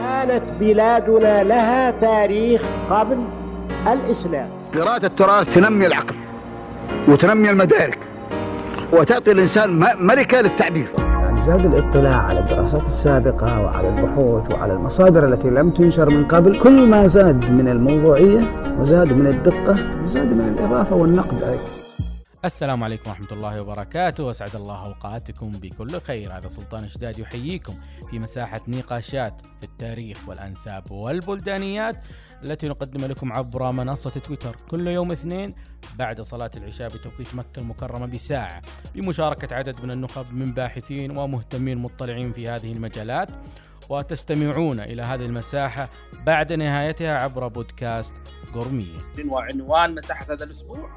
[0.00, 3.24] كانت بلادنا لها تاريخ قبل
[3.92, 4.48] الإسلام.
[4.74, 6.14] قراءة التراث تنمي العقل
[7.08, 7.98] وتنمي المدارك
[8.92, 10.92] وتعطي الإنسان ملكة للتعبير.
[10.98, 16.58] يعني زاد الاطلاع على الدراسات السابقة وعلى البحوث وعلى المصادر التي لم تنشر من قبل
[16.58, 18.40] كل ما زاد من الموضوعية
[18.80, 19.74] وزاد من الدقة
[20.04, 21.83] وزاد من الإضافة والنقد أيضا.
[22.44, 24.24] السلام عليكم ورحمة الله وبركاته.
[24.24, 26.36] وأسعد الله أوقاتكم بكل خير.
[26.36, 27.74] هذا سلطان شداد يحييكم
[28.10, 31.96] في مساحة نقاشات في التاريخ والأنساب والبلدانيات
[32.42, 34.56] التي نقدم لكم عبر منصة تويتر.
[34.70, 35.54] كل يوم اثنين
[35.98, 38.62] بعد صلاة العشاء بتوقيت مكة المكرمة بساعة.
[38.94, 43.30] بمشاركة عدد من النخب من باحثين ومهتمين مطلعين في هذه المجالات.
[43.90, 45.88] وتستمعون إلى هذه المساحة
[46.26, 48.14] بعد نهايتها عبر بودكاست
[48.54, 48.98] قرمية
[49.28, 50.90] وعنوان مساحة هذا الأسبوع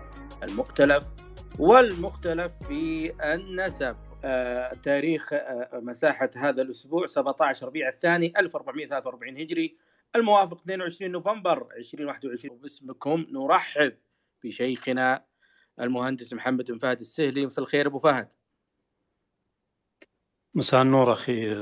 [0.44, 1.08] المؤتلف
[1.60, 3.96] والمختلف في النسب.
[4.24, 9.78] آه تاريخ آه مساحة هذا الأسبوع 17 ربيع الثاني 1443 هجري.
[10.16, 13.98] الموافق 22 نوفمبر 2021 وباسمكم نرحب
[14.44, 15.26] بشيخنا
[15.82, 17.46] المهندس محمد بن فهد السهلي.
[17.46, 18.30] مساء الخير أبو فهد.
[20.56, 21.56] مساء النور أخي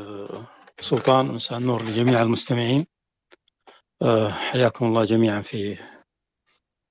[0.80, 1.26] سلطان.
[1.32, 2.86] مساء النور لجميع المستمعين.
[4.30, 5.78] حياكم الله جميعا في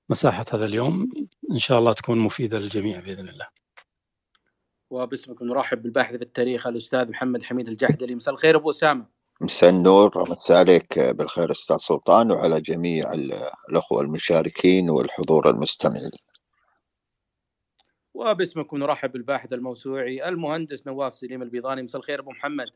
[0.09, 1.11] مساحة هذا اليوم.
[1.51, 3.47] إن شاء الله تكون مفيدة للجميع بإذن الله.
[4.89, 8.15] وباسمكم نرحب بالباحث في التاريخ الأستاذ محمد حميد الجحدلي.
[8.15, 9.05] مساء الخير أبو أسامة.
[9.41, 10.31] مساء النور.
[10.31, 13.13] مساء عليك بالخير أستاذ سلطان وعلى جميع
[13.69, 16.11] الأخوة المشاركين والحضور المستمعين.
[18.13, 21.83] وباسمكم نرحب بالباحث الموسوعي المهندس نواف سليم البيضاني.
[21.83, 22.67] مساء الخير أبو محمد.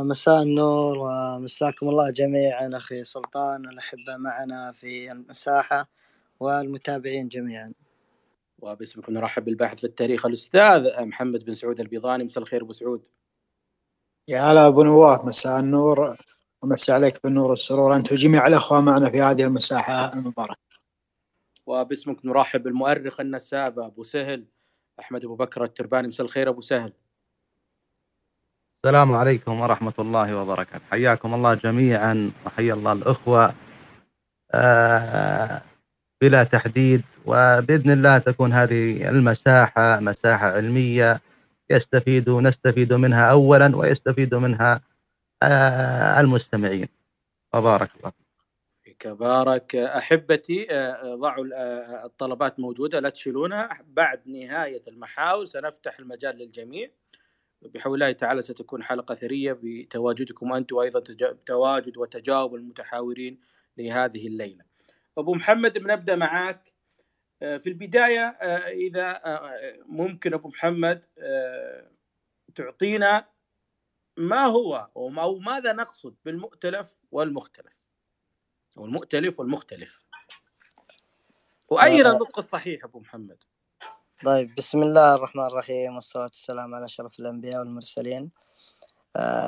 [0.00, 3.68] مساء النور ومساكم الله جميعا أخي سلطان.
[3.68, 5.86] الأحبة معنا في المساحة.
[6.40, 7.72] والمتابعين جميعا.
[8.58, 12.24] وباسمكم نرحب بالباحث في التاريخ الأستاذ محمد بن سعود البيضاني.
[12.24, 13.02] مساء الخير أبو سعود.
[14.28, 15.24] يا هلا أبو نواف.
[15.24, 16.16] مساء النور.
[16.62, 17.96] ومسا عليك بالنور والسرور.
[17.96, 20.60] انت وجميع الاخوه معنا في هذه المساحة المباركة.
[21.66, 24.44] وباسمك نرحب بالمؤرخ النساب أبو سهل
[25.00, 26.08] أحمد أبو بكر الترباني.
[26.08, 26.92] مساء الخير أبو سهل.
[28.84, 30.84] السلام عليكم ورحمة الله وبركاته.
[30.90, 32.32] حياكم الله جميعا.
[32.46, 33.54] وحيا الله الأخوة.
[34.54, 35.62] آه
[36.24, 41.20] بلا تحديد وبإذن الله تكون هذه المساحة مساحة علمية
[41.70, 44.80] يستفيد نستفيد منها أولا ويستفيد منها
[45.42, 46.88] آه المستمعين.
[47.54, 48.12] وبارك الله.
[48.84, 50.66] فيك بارك أحبتي
[51.04, 51.44] ضعوا
[52.04, 53.78] الطلبات موجودة لا تشيلونها.
[53.86, 56.90] بعد نهاية المحاور سنفتح المجال للجميع.
[57.62, 61.02] بحول الله تعالى ستكون حلقة ثرية بتواجدكم أنتم وأيضا
[61.46, 63.40] تواجد وتجاوب المتحاورين
[63.78, 64.73] لهذه الليلة.
[65.18, 66.74] أبو محمد بنبدأ معك
[67.38, 68.26] في البداية
[68.68, 69.20] إذا
[69.86, 71.04] ممكن أبو محمد
[72.54, 73.28] تعطينا
[74.16, 77.72] ما هو أو ماذا نقصد بالمؤتلف والمختلف؟
[78.78, 80.00] أو المؤتلف والمختلف.
[81.68, 83.38] وأين النطق الصحيح أبو محمد.
[84.24, 88.30] طيب بسم الله الرحمن الرحيم والصلاة والسلام على أشرف الأنبياء والمرسلين.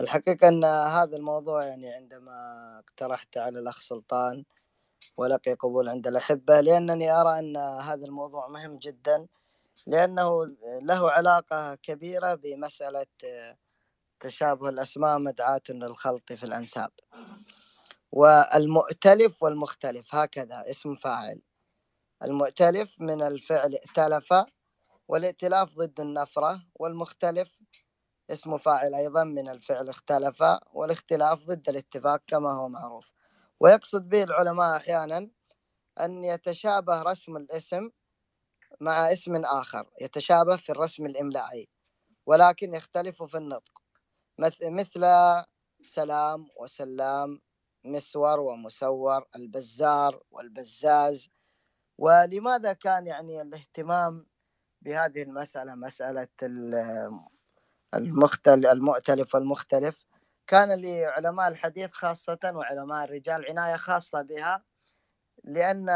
[0.00, 2.34] الحقيقة أن هذا الموضوع يعني عندما
[2.78, 4.44] اقترحت على الأخ سلطان
[5.16, 9.26] ولقي قبول عند الأحبة لأنني أرى أن هذا الموضوع مهم جدا
[9.86, 10.30] لأنه
[10.82, 13.06] له علاقة كبيرة بمسألة
[14.20, 16.90] تشابه الأسماء مدعاة للخلط في الأنساب.
[18.12, 21.42] والمؤتلف والمختلف هكذا اسم فاعل.
[22.24, 24.34] المؤتلف من الفعل ائتلف
[25.08, 27.60] والائتلاف ضد النفرة والمختلف
[28.30, 33.12] اسم فاعل أيضا من الفعل اختلف والاختلاف ضد الاتفاق كما هو معروف.
[33.60, 35.30] ويقصد به العلماء أحيانا
[36.00, 37.90] أن يتشابه رسم الاسم
[38.80, 41.68] مع اسم آخر يتشابه في الرسم الإملائي
[42.26, 43.82] ولكن يختلف في النطق.
[44.62, 45.06] مثل
[45.84, 47.40] سلام وسلام
[47.84, 51.30] مسور ومسور البزار والبزاز.
[51.98, 54.26] ولماذا كان يعني الاهتمام
[54.82, 56.28] بهذه المسألة مسألة
[57.94, 60.05] المختل المؤتلف والمختلف؟
[60.46, 64.62] كان لعلماء الحديث خاصة وعلماء الرجال عناية خاصة بها
[65.44, 65.88] لأن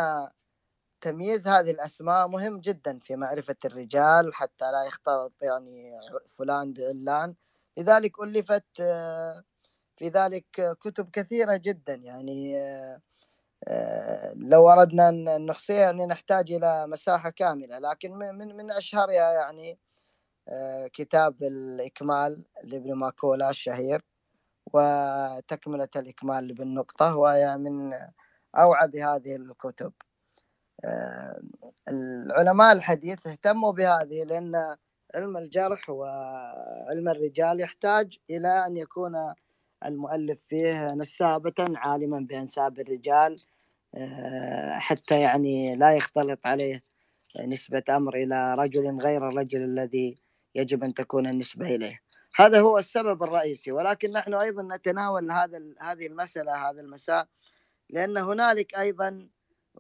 [1.01, 7.35] تمييز هذه الأسماء مهم جدا في معرفة الرجال حتى لا يختلط يعني فلان بعلان
[7.79, 8.65] لذلك ألفت
[9.97, 10.47] في ذلك
[10.81, 11.95] كتب كثيرة جدا.
[11.95, 12.57] يعني
[14.37, 17.79] لو أردنا أن نحصيها يعني نحتاج إلى مساحة كاملة.
[17.79, 19.79] لكن من من أشهرها يعني
[20.93, 24.03] كتاب الإكمال لابن ماكولا الشهير.
[24.73, 27.93] وتكملة الإكمال لابن نقطة وهي من
[28.57, 29.93] أوعى بهذه الكتب.
[31.89, 34.77] العلماء الحديث اهتموا بهذه لأن
[35.15, 39.35] علم الجرح وعلم الرجال يحتاج إلى أن يكون
[39.87, 43.37] المؤلف فيه نسابة عالما بأنساب الرجال
[43.95, 46.83] آه، حتى يعني لا يختلط عليه
[47.47, 50.15] نسبة أمر إلى رجل غير الرجل الذي
[50.55, 52.01] يجب أن تكون النسبة إليه.
[52.41, 57.27] هذا هو السبب الرئيسي ولكن نحن أيضا نتناول هذا هذه المسألة هذا المساء
[57.91, 59.29] لأن هنالك أيضا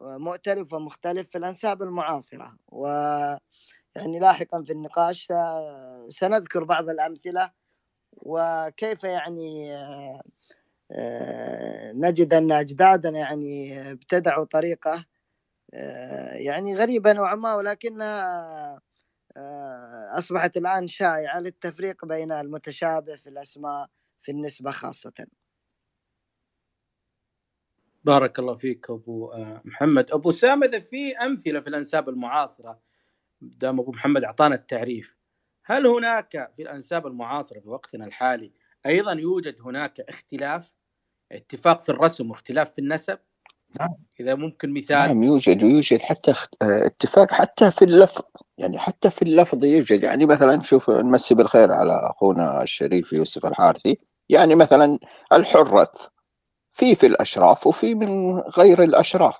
[0.00, 2.56] مؤتلف ومختلف في الأنساب المعاصرة.
[2.68, 2.86] و
[3.96, 5.28] يعني لاحقا في النقاش
[6.08, 7.50] سنذكر بعض الأمثلة
[8.12, 9.74] وكيف يعني
[10.92, 15.04] آه، نجد أن أجدادنا يعني ابتدعوا طريقة
[15.74, 18.80] آه، يعني غريبة نوعا ما ولكنها آه،
[20.18, 23.88] أصبحت الآن شائعة للتفريق بين المتشابه في الأسماء
[24.20, 25.26] في النسبة خاصة.
[28.04, 29.32] بارك الله فيك أبو
[29.64, 30.10] محمد.
[30.10, 32.80] أبو سام إذا في أمثلة في الأنساب المعاصرة
[33.40, 35.16] دام أبو محمد أعطانا التعريف
[35.64, 38.52] هل هناك في الأنساب المعاصرة في وقتنا الحالي
[38.86, 40.74] أيضا يوجد هناك اختلاف
[41.32, 43.18] اتفاق في الرسم واختلاف في النسب؟
[43.80, 43.94] نعم.
[44.20, 44.96] إذا ممكن مثال.
[44.96, 48.22] نعم يوجد ويوجد حتى آه، اتفاق حتى في اللفظ.
[48.58, 50.02] يعني حتى في اللفظ يوجد.
[50.02, 53.98] يعني مثلا شوف نمسي بالخير على أخونا الشريف يوسف الحارثي.
[54.28, 54.98] يعني مثلا
[55.32, 55.88] الحرث
[56.74, 59.36] في في الأشراف وفي من غير الأشراف.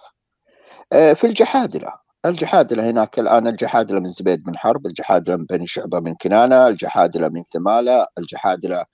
[0.92, 1.92] آه، في الجحادلة.
[2.26, 7.28] الجحادلة هناك الآن الجحادلة من زبيد بن حرب الجحادلة من بني شعبة من كنانة الجحادلة
[7.28, 8.84] من ثمالة الجحادلة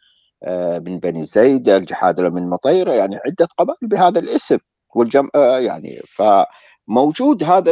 [0.45, 2.93] آه، من بني زيد الجحادلة من مطيرة.
[2.93, 4.59] يعني عدة قبائل بهذا الاسم.
[4.97, 7.71] والجم آه، يعني فموجود هذا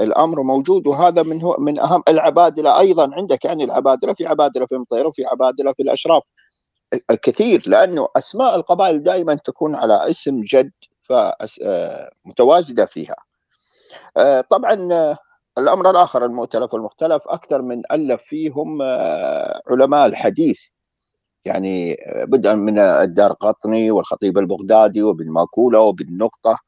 [0.00, 4.74] الأمر موجود وهذا من هو من أهم العبادلة أيضا عندك يعني العبادلة في عبادلة في
[4.76, 6.22] مطيره وفي عبادلة في الأشراف.
[7.22, 10.72] كثير لأنه أسماء القبائل دائما تكون على اسم جد
[11.02, 13.16] فمتواجده فيها.
[14.50, 14.74] طبعا
[15.58, 18.82] الأمر الآخر المؤتلف والمختلف أكثر من ألف فيهم
[19.70, 20.60] علماء الحديث.
[21.44, 26.58] يعني بدءا من الدار قطني والخطيب البغدادي وابن ماكوله وابن نقطة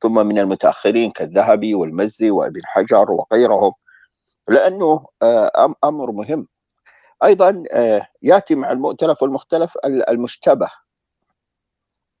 [0.00, 3.72] ثم من المتأخرين كالذهبي والمزي وابن حجر وغيرهم.
[4.48, 5.06] لأنه
[5.84, 6.48] أمر مهم.
[7.24, 7.62] أيضا
[8.22, 10.68] يأتي مع المؤتلف والمختلف المشتبه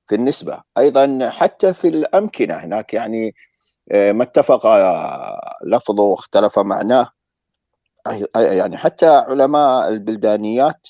[0.08, 0.62] في النسبة.
[0.78, 3.34] أيضا حتى في الأمكنة هناك يعني
[3.92, 4.66] ما اتفق
[5.66, 7.08] لفظه واختلف معناه.
[8.36, 10.86] يعني حتى علماء البلدانيات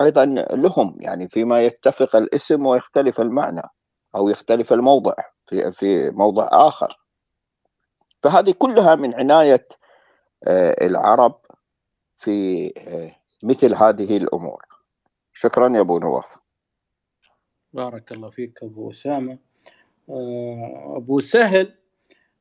[0.00, 3.62] أيضا لهم يعني فيما يتفق الاسم ويختلف المعنى
[4.16, 5.14] أو يختلف الموضع
[5.46, 6.98] في في موضع آخر.
[8.22, 9.68] فهذه كلها من عناية
[10.44, 11.40] آه، العرب
[12.18, 14.62] في آه، مثل هذه الأمور.
[15.32, 16.38] شكرا يا أبو نواف.
[17.72, 19.38] بارك الله فيك أبو أسامة.
[20.10, 21.74] آه، أبو سهل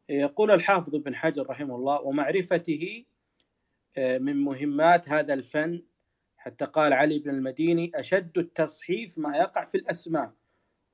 [0.09, 3.05] يقول الحافظ ابن حجر رحمه الله ومعرفته
[3.97, 5.83] من مهمات هذا الفن
[6.45, 10.31] حتى قال علي بن المديني أشد التصحيف ما يقع في الأسماء.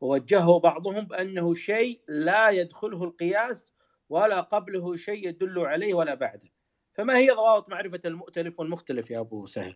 [0.01, 3.74] ووجهه بعضهم بأنه شيء لا يدخله القياس
[4.09, 6.50] ولا قبله شيء يدل عليه ولا بعده.
[6.94, 9.75] فما هي ضوابط معرفة المؤتلف والمختلف يا أبو سهل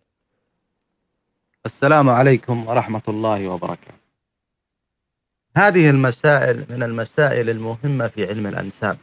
[1.66, 4.06] السلام عليكم ورحمة الله وبركاته.
[5.56, 8.98] هذه المسائل من المسائل المهمة في علم الأنساب.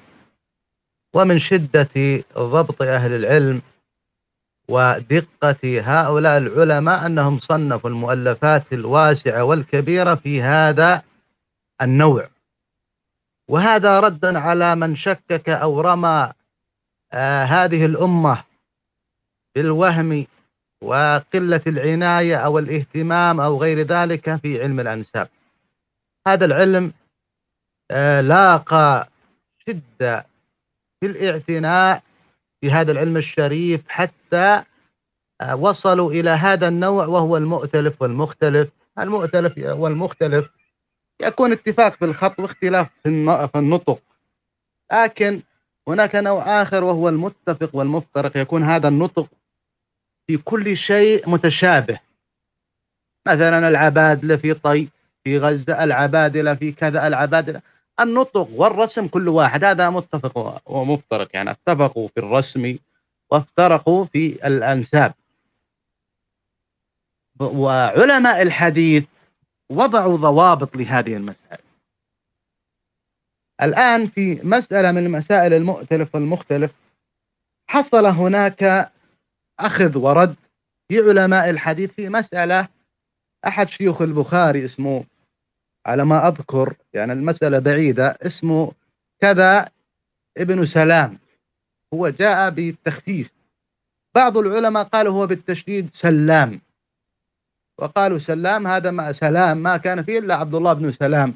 [1.14, 3.62] ومن شدة ضبط أهل العلم
[4.68, 11.04] ودقة هؤلاء العلماء أنهم صنفوا المؤلفات الواسعة والكبيرة في هذا
[11.82, 12.28] النوع.
[13.48, 16.32] وهذا ردا على من شكك أو رمى
[17.14, 18.44] آه هذه الأمة
[19.56, 20.26] بالوهم
[20.82, 25.30] وقلة العناية أو الاهتمام أو غير ذلك في علم الأنساب.
[26.28, 26.94] هذا العلم
[27.92, 29.10] آه لاقى
[29.68, 30.26] شدة
[31.00, 32.04] في الاعتناء
[32.64, 34.64] في هذا العلم الشريف حتى
[35.42, 38.70] آه، وصلوا إلى هذا النوع وهو المؤتلف والمختلف.
[39.00, 40.50] المؤتلف والمختلف
[41.22, 44.00] يكون اتفاق في الخط واختلاف في النطق.
[44.94, 45.42] لكن
[45.88, 48.38] هناك نوع آخر وهو المتفق والمفترق.
[48.38, 49.28] يكون هذا النطق
[50.28, 52.00] في كل شيء متشابه.
[53.28, 54.88] مثلا العبادلة في طي
[55.24, 57.62] في غزة العبادلة في كذا العبادلة
[58.00, 59.64] النطق والرسم كل واحد.
[59.64, 62.78] هذا متفق ومفترق يعني اتفقوا في الرسم
[63.32, 65.14] وافترقوا في الأنساب.
[67.40, 69.06] وعلماء الحديث
[69.70, 71.64] وضعوا ضوابط لهذه المسائل
[73.62, 76.72] الآن في مسألة من المسائل المؤتلف والمختلف
[77.68, 78.92] حصل هناك
[79.60, 80.36] أخذ ورد
[80.88, 82.68] في علماء الحديث في مسألة
[83.48, 85.04] أحد شيوخ البخاري اسمه
[85.86, 88.72] على ما أذكر يعني المسألة بعيدة اسمه
[89.22, 89.70] كذا
[90.38, 91.20] ابن سلام.
[91.94, 93.32] هو جاء بالتخفيف
[94.16, 96.62] بعض العلماء قالوا هو بالتشديد سلام.
[97.78, 101.36] وقالوا سلام هذا ما سلام ما كان فيه إلا عبد الله بن سلام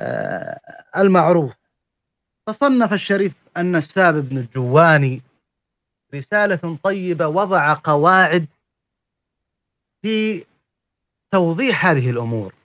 [0.00, 0.60] آه،
[0.96, 1.54] المعروف.
[2.46, 5.22] فصنف الشريف النساب بن الجواني
[6.14, 8.46] رسالة طيبة وضع قواعد
[10.02, 10.44] في
[11.30, 12.57] توضيح هذه الأمور.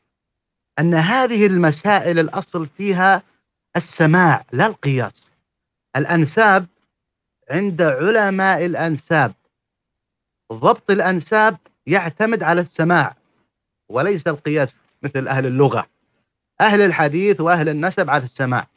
[0.80, 3.24] أن هذه المسائل الأصل فيها
[3.76, 5.14] السماع لا القياس.
[5.96, 6.66] الأنساب
[7.52, 9.34] عند علماء الأنساب
[10.54, 13.16] ضبط الأنساب يعتمد على السماع
[13.90, 15.88] وليس القياس مثل أهل اللغة.
[16.62, 18.68] أهل الحديث وأهل النسب على السماع.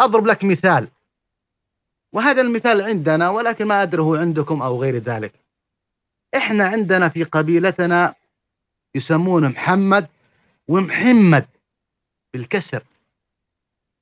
[0.00, 0.88] أضرب لك مثال.
[2.12, 5.32] وهذا المثال عندنا ولكن ما أدري هو عندكم أو غير ذلك.
[6.36, 8.14] إحنا عندنا في قبيلتنا
[8.94, 10.06] يسمونه محمد
[10.68, 11.46] ومحمد
[12.34, 12.82] بالكسر.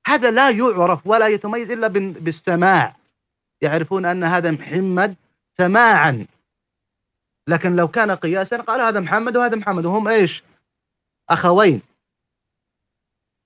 [0.06, 2.96] هذا لا يعرف ولا يتميز إلا بالسماع.
[3.62, 5.16] يعرفون أن هذا محمد
[5.52, 6.26] سماعا.
[7.48, 9.86] لكن لو كان قياسا قال هذا محمد وهذا محمد.
[9.86, 10.42] وهم إيش؟
[11.30, 11.82] أخوين.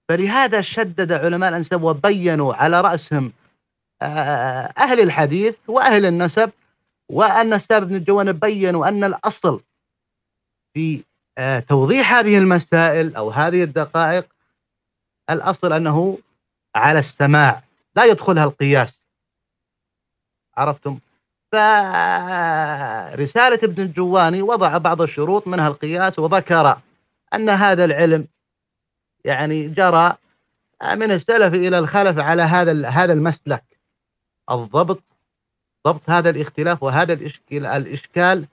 [0.08, 3.32] فلهذا شدد علماء الأنساب وبينوا على رأسهم
[4.02, 6.52] آه، أهل الحديث وأهل النسب
[7.08, 9.60] والنساب بن الجوان بينوا أن الأصل
[10.74, 11.04] في
[11.68, 14.26] توضيح هذه المسائل أو هذه الدقائق.
[15.30, 16.18] الأصل أنه
[16.74, 17.62] على السماع
[17.96, 19.00] لا يدخلها القياس.
[20.56, 20.98] عرفتم؟
[21.52, 26.78] فرسالة ابن الجواني وضع بعض الشروط منها القياس وذكر
[27.34, 28.26] أن هذا العلم
[29.24, 30.16] يعني جرى
[30.92, 33.64] من السلف إلى الخلف على هذا هذا المسلك.
[34.50, 35.02] الضبط
[35.86, 38.46] ضبط هذا الاختلاف وهذا الإشكال, الإشكال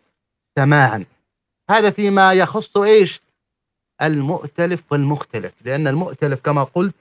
[0.56, 1.06] سماعا.
[1.72, 3.22] هذا فيما يخص إيش؟
[4.02, 6.96] المؤتلف والمختلف لأن المؤتلف كما قلت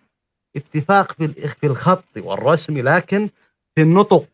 [0.57, 3.31] اتفاق في الخط والرسم لكن
[3.75, 4.27] في النطق.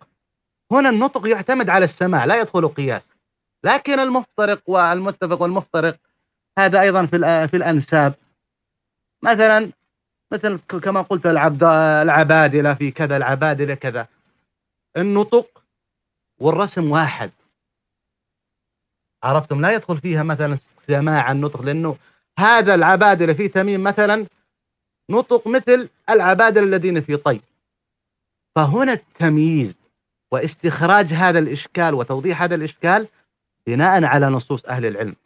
[0.72, 3.02] هنا النطق يعتمد على السماع لا يدخل قياس.
[3.64, 5.96] لكن المفترق والمتفق والمفترق
[6.58, 8.14] هذا أيضا في في الأنساب.
[9.22, 9.70] مثلا
[10.32, 11.64] مثل كما قلت العبد
[12.02, 14.08] العبادلة في كذا العبادلة كذا.
[14.96, 15.62] النطق
[16.38, 17.30] والرسم واحد.
[19.26, 21.96] عرفتم لا يدخل فيها مثلا سماع النطق لأنه
[22.38, 24.26] هذا العبادلة في تميم مثلا
[25.10, 27.40] نطق مثل العبادلة الذين في طي
[28.56, 29.74] فهنا التمييز
[30.32, 33.08] واستخراج هذا الإشكال وتوضيح هذا الإشكال
[33.66, 35.16] بناء على نصوص أهل العلم.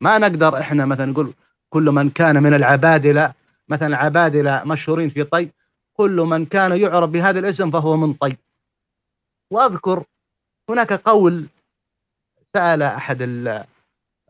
[0.00, 1.34] ما نقدر إحنا مثلا نقول
[1.70, 3.32] كل من كان من العبادلة
[3.68, 5.50] مثلا عبادلة مشهورين في طي
[5.92, 8.36] كل من كان يعرف بهذا الاسم فهو من طي
[9.50, 10.04] وأذكر
[10.70, 11.46] هناك قول
[12.56, 13.22] سأل أحد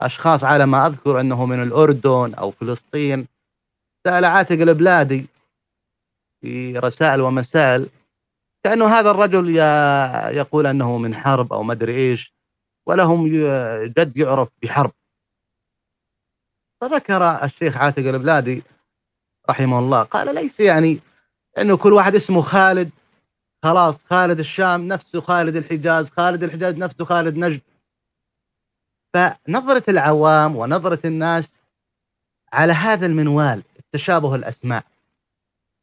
[0.00, 3.26] الأشخاص على ما أذكر أنه من الأردن أو فلسطين
[4.06, 5.26] سأل عاتق البلادي
[6.40, 7.88] في رسائل ومسائل
[8.64, 9.56] كأنه هذا الرجل
[10.36, 12.32] يقول أنه من حرب أو مدري إيش
[12.86, 13.26] ولهم
[13.84, 14.92] جد يعرف بحرب.
[16.80, 18.62] فذكر الشيخ عاتق البلادي
[19.50, 21.00] رحمه الله قال ليس يعني
[21.58, 22.90] أنه كل واحد اسمه خالد
[23.62, 27.60] خلاص خالد الشام نفسه خالد الحجاز خالد الحجاز نفسه خالد نجد.
[29.18, 31.48] فنظرة العوام ونظرة الناس
[32.52, 34.84] على هذا المنوال تشابه الأسماء.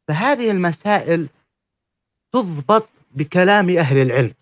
[0.08, 1.28] فهذه المسائل
[2.32, 4.34] تضبط بكلام أهل العلم.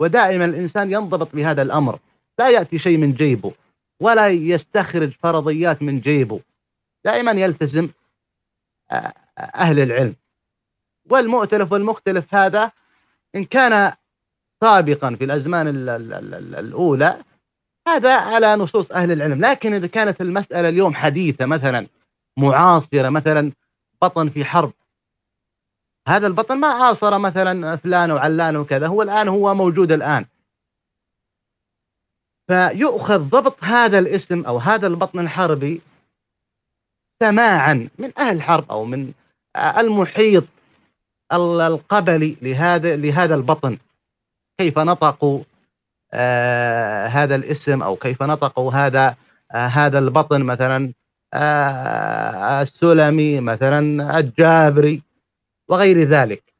[0.00, 1.98] ودائما الإنسان ينضبط بهذا الأمر.
[2.38, 3.52] لا يأتي شيء من جيبه
[4.00, 6.40] ولا يستخرج فرضيات من جيبه.
[7.04, 7.88] دائما يلتزم
[8.90, 10.14] آه، أهل العلم.
[11.10, 12.70] والمؤتلف والمختلف هذا
[13.34, 13.92] إن كان
[14.60, 15.68] سابقا في الأزمان
[16.58, 17.18] الأولى
[17.88, 19.44] هذا على نصوص أهل العلم.
[19.44, 21.86] لكن إذا كانت المسألة اليوم حديثة مثلا
[22.38, 23.52] معاصرة مثلا
[24.02, 24.72] بطن في حرب
[26.08, 30.26] هذا البطن ما عاصر مثلا فلان وعلان وكذا هو الآن هو موجود الآن.
[32.46, 35.80] فيؤخذ ضبط هذا الاسم أو هذا البطن الحربي
[37.22, 39.12] سماعا من أهل الحرب أو من
[39.56, 40.44] المحيط
[41.32, 43.78] القبلي لهذا لهذا البطن.
[44.60, 45.44] كيف نطقوا
[47.08, 49.16] هذا الاسم أو كيف نطقوا هذا
[49.52, 50.92] آه هذا البطن مثلا
[51.34, 55.02] آه السلمي مثلا الجابري
[55.68, 56.54] وغير ذلك.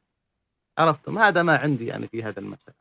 [0.77, 2.75] عرفتم؟ هذا ما عندي يعني في هذا المسألة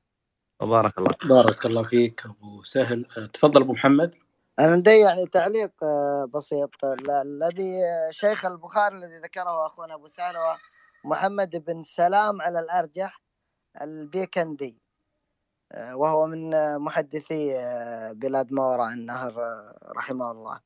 [0.60, 2.22] وبارك الله بارك الله فيك.
[2.26, 4.14] أبو سهل تفضل أبو محمد.
[4.58, 5.72] أنا عندي يعني تعليق
[6.34, 6.70] بسيط.
[7.24, 10.56] الذي شيخ البخاري الذي ذكره أخونا أبو سهل هو
[11.04, 13.20] محمد بن سلام على الأرجح
[13.82, 14.83] البيكندي.
[15.76, 17.54] وهو من محدثي
[18.12, 19.34] بلاد ما وراء النهر
[19.96, 20.60] رحمه الله.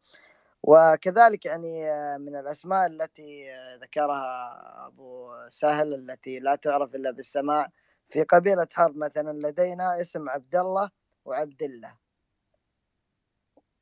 [0.62, 1.82] وكذلك يعني
[2.18, 3.46] من الأسماء التي
[3.82, 7.70] ذكرها أبو سهل التي لا تعرف إلا بالسماع
[8.08, 10.90] في قبيلة حرب مثلا لدينا اسم عبد الله
[11.24, 11.98] وعبد الله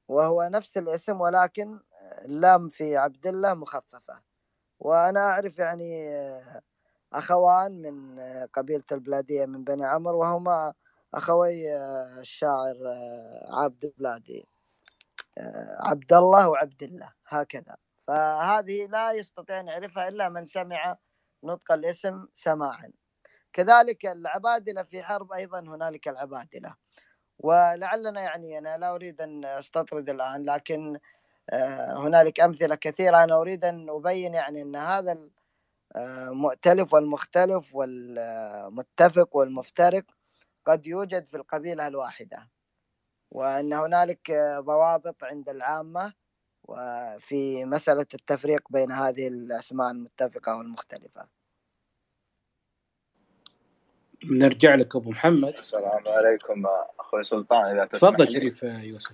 [0.08, 1.80] وهو نفس الاسم ولكن
[2.24, 4.22] اللام في عبد الله مخففة.
[4.80, 6.10] وأنا أعرف يعني
[7.12, 10.74] أخوان من قبيلة البلادية من بني عمرو وهما
[11.16, 11.76] أخوي
[12.20, 12.76] الشاعر
[13.52, 14.46] عبد بلادي
[15.80, 17.76] عبد الله وعبد الله هكذا.
[18.06, 20.96] فهذه لا يستطيع أن يعرفها إلا من سمع
[21.44, 22.92] نطق الاسم سماعا.
[23.52, 26.76] كذلك العبادلة في حرب أيضا هنالك العبادلة.
[27.38, 30.98] ولعلنا يعني أنا لا أريد أن أستطرد الآن لكن
[31.96, 33.24] هنالك أمثلة كثيرة.
[33.24, 35.30] أنا أريد أن أبين يعني أن هذا
[35.96, 40.04] المؤتلف والمختلف والمتفق والمفترق.
[40.66, 42.50] قد يوجد في القبيلة الواحدة
[43.30, 46.12] وأن هنالك ضوابط عند العامة
[46.64, 51.28] وفي مسألة التفريق بين هذه الأسماء المتفقة والمختلفة
[54.24, 56.66] نرجع لك أبو محمد السلام عليكم
[57.00, 58.32] أخوي سلطان إذا تسمح تفضل لي.
[58.32, 59.12] شريف يوسف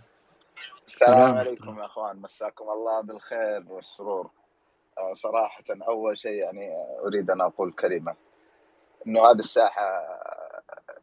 [0.86, 1.34] السلام سلام.
[1.34, 4.30] عليكم يا أخوان مساكم الله بالخير والسرور
[4.98, 6.68] آه، صراحة أول شيء يعني
[7.06, 8.16] أريد أن أقول كلمة
[9.06, 9.82] إنه هذه الساحة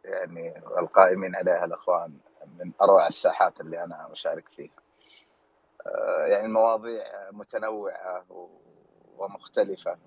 [0.09, 2.17] يعني والقائمين عليها الأخوان
[2.59, 4.71] من أروع الساحات اللي أنا أشارك فيها.
[5.87, 8.49] آه، يعني المواضيع متنوعة و-
[9.17, 9.97] ومختلفة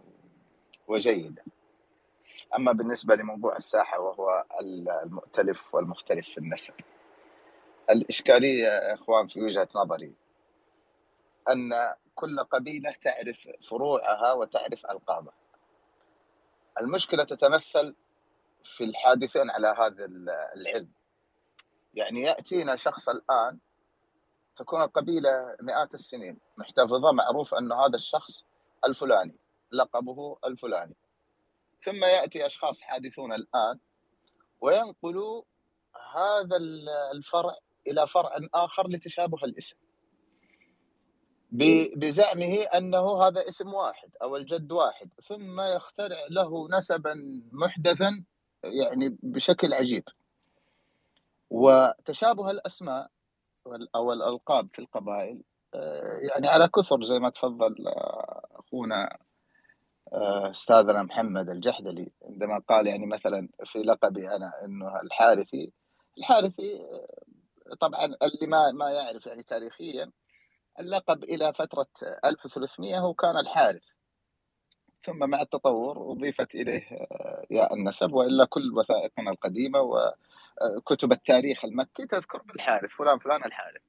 [0.89, 1.45] وجيدة.
[2.57, 4.45] أما بالنسبة لموضوع الساحة وهو
[5.03, 6.75] المؤتلف والمختلف في النسب.
[7.91, 10.15] الإشكالية يا إخوان في وجهة نظري
[11.51, 15.35] أن كل قبيلة تعرف فروعها وتعرف ألقابها.
[16.81, 17.95] المشكلة تتمثل
[18.65, 20.05] في الحادثين على هذا
[20.57, 20.93] العلم.
[21.95, 23.59] يعني يأتينا شخص الآن
[24.57, 28.45] تكون القبيلة مئات السنين محتفظة معروف أن هذا الشخص
[28.87, 29.37] الفلاني
[29.73, 30.97] لقبه الفلاني.
[31.85, 33.79] ثم يأتي أشخاص حادثون الآن
[34.61, 35.43] وينقلوا
[36.17, 36.57] هذا
[37.13, 37.55] الفرع
[37.87, 39.77] إلى فرع آخر لتشابه الاسم.
[41.55, 48.25] ب- بزعمه أنه هذا اسم واحد أو الجد واحد ثم يخترع له نسبا محدثا
[48.65, 50.05] يعني بشكل عجيب.
[51.51, 53.11] وتشابه الأسماء
[53.65, 55.43] وال- أو الألقاب في القبائل
[55.75, 59.19] آه، يعني على كثر زي ما تفضل آه، أخونا
[60.13, 65.73] آه، أستاذنا محمد الجحدلي عندما قال يعني مثلا في لقبي أنا أنه الحارثي.
[66.19, 66.87] الحارثي
[67.81, 70.13] طبعا اللي ما ما يعرف يعني تاريخيا
[70.81, 71.87] اللقب إلى فترة
[72.25, 73.85] 1300 هو كان الحارث.
[75.05, 82.07] ثم مع التطور أضيفت إليه آه، ياء النسب وإلا كل وثائقنا القديمة وكتب التاريخ المكي
[82.07, 83.81] تذكر بالحارث فلان فلان الحارث.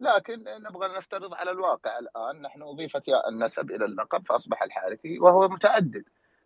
[0.00, 5.48] لكن نبغى نفترض على الواقع الآن نحن أضيفت ياء النسب إلى اللقب فأصبح الحارثي وهو
[5.48, 6.04] متعدد.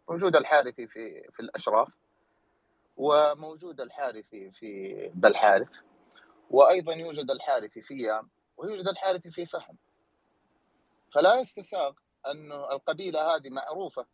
[0.09, 1.89] موجود الحارثي في في الأشراف
[2.97, 5.81] وموجود الحارثي في بالحارث
[6.51, 9.77] وأيضا يوجد الحارثي في يام ويوجد الحارثي في فهم.
[11.13, 11.93] فلا يستساغ
[12.27, 14.07] أن القبيلة هذه معروفة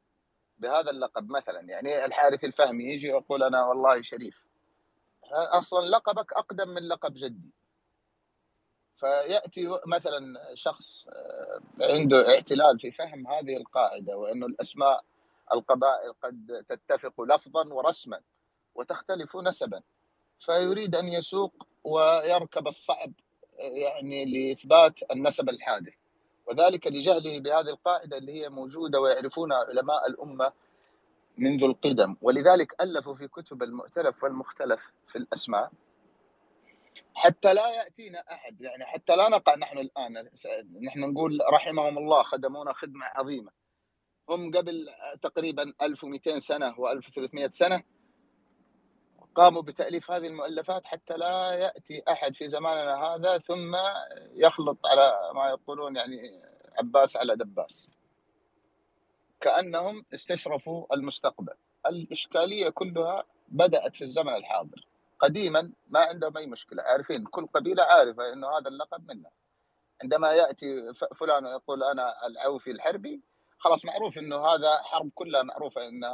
[0.58, 1.60] بهذا اللقب مثلا.
[1.60, 4.44] يعني الحارث الفهمي يجي يقول أنا والله شريف.
[5.32, 7.50] أصلا لقبك أقدم من لقب جدي.
[8.94, 15.04] فيأتي مثلا شخص آه، عنده اعتلال في فهم هذه القاعدة وأنه الأسماء
[15.52, 18.20] القبائل قد تتفق لفظا ورسما
[18.74, 19.82] وتختلف نسبا.
[20.38, 23.12] فيريد أن يسوق ويركب الصعب
[23.60, 25.94] آه، يعني لإثبات النسب الحادث.
[26.46, 30.52] وذلك لجهله بهذه القاعدة اللي هي موجودة ويعرفونها علماء الأمة
[31.38, 32.16] منذ القدم.
[32.22, 35.70] ولذلك ألفوا في كتب المؤتلف والمختلف في الأسماء.
[37.14, 40.28] حتى لا يأتينا أحد يعني حتى لا نقع نحن الآن.
[40.82, 43.50] نحن نقول رحمهم الله خدمونا خدمة عظيمة.
[44.28, 44.88] هم قبل
[45.22, 47.82] تقريبا 1200 سنة و1300 سنة
[49.34, 53.76] قاموا بتأليف هذه المؤلفات حتى لا يأتي أحد في زماننا هذا ثم
[54.34, 56.40] يخلط على ما يقولون يعني
[56.78, 57.92] عباس على دباس.
[59.40, 61.54] كأنهم استشرفوا المستقبل.
[61.86, 64.86] الإشكالية كلها بدأت في الزمن الحاضر.
[65.20, 66.82] قديما ما عندهم أي مشكلة.
[66.82, 69.30] عارفين كل قبيلة عارفة أنه هذا اللقب منه
[70.02, 73.20] عندما يأتي ف- فلان ويقول أنا العوفي الحربي
[73.58, 76.04] خلاص معروف أنه هذا حرب كلها معروفة أن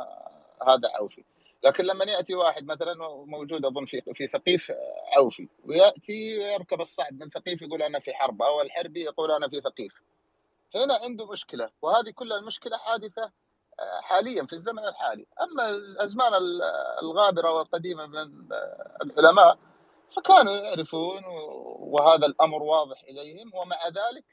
[0.69, 1.25] هذا عوفي.
[1.65, 2.95] لكن لما يأتي واحد مثلا
[3.27, 4.73] موجود أظن في في ثقيف
[5.17, 9.61] عوفي ويأتي يركب الصعب من ثقيف يقول أنا في حرب أو الحربي يقول أنا في
[9.61, 10.03] ثقيف.
[10.75, 13.23] هنا عنده مشكلة وهذه كلها المشكلة حادثة
[13.81, 15.27] آه، حاليا في الزمن الحالي.
[15.43, 15.71] أما
[16.05, 16.63] أزمان ال-
[17.03, 18.49] الغابرة والقديمة من
[19.03, 19.59] العلماء
[20.17, 21.23] فكانوا يعرفون
[21.79, 24.25] وهذا الأمر واضح إليهم ومع ذلك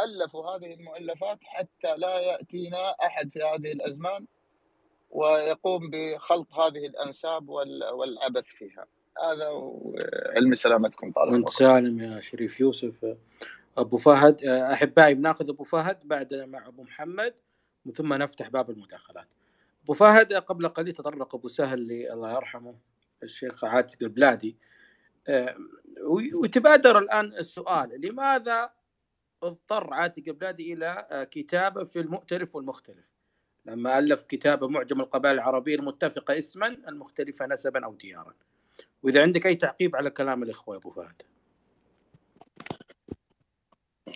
[0.00, 4.26] ألفوا هذه المؤلفات حتى لا يأتينا أحد في هذه الأزمان
[5.14, 8.86] ويقوم بخلط هذه الأنساب وال- والعبث فيها.
[9.32, 11.12] هذا وعلمي سلامتكم.
[11.12, 13.16] طال وانت سالم يا شريف يوسف.
[13.78, 17.34] أبو فهد أحبائي بناخذ أبو فهد بعد مع أبو محمد
[17.94, 19.28] ثم نفتح باب المداخلات.
[19.84, 22.74] أبو فهد قبل قليل تطرق أبو سهل الله يرحمه
[23.22, 24.56] الشيخ عاتق البلادي.
[26.02, 28.70] ويتبادر الآن السؤال لماذا
[29.42, 33.13] اضطر عاتق البلادي إلى كتابة في المؤتلف والمختلف؟
[33.66, 38.34] لما ألف كتابه معجم القبائل العربية المتفقة اسما المختلفة نسبا أو ديارا.
[39.02, 41.22] وإذا عندك أي تعقيب على كلام الإخوة يا أبو فهد.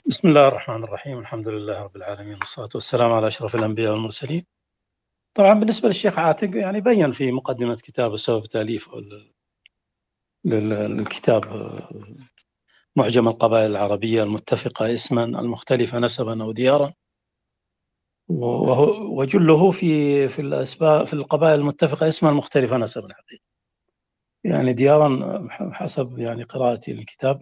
[0.07, 4.47] بسم الله الرحمن الرحيم الحمد لله رب العالمين والصلاة والسلام على أشرف الأنبياء والمرسلين.
[5.35, 8.93] طبعا بالنسبة للشيخ عاتق يعني بين في مقدمة كتابه سبب تأليفه
[10.45, 11.45] للكتاب
[12.97, 16.93] معجم القبائل العربية المتفقة اسما المختلفة نسبا أو ديارا.
[18.29, 23.43] وجله في في الأسباب في القبائل المتفقة اسما المختلفة نسبا حقيقة
[24.45, 27.41] يعني ديارا حسب يعني قراءتي للكتاب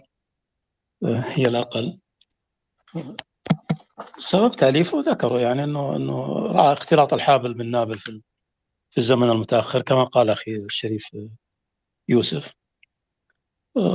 [1.05, 1.99] هي الأقل.
[4.19, 8.23] سبب تأليفه ذكروا يعني أنه أنه رأى اختلاط الحابل بالنابل في
[8.91, 11.17] في الزمن المتأخر كما قال أخي الشريف
[12.09, 12.53] يوسف.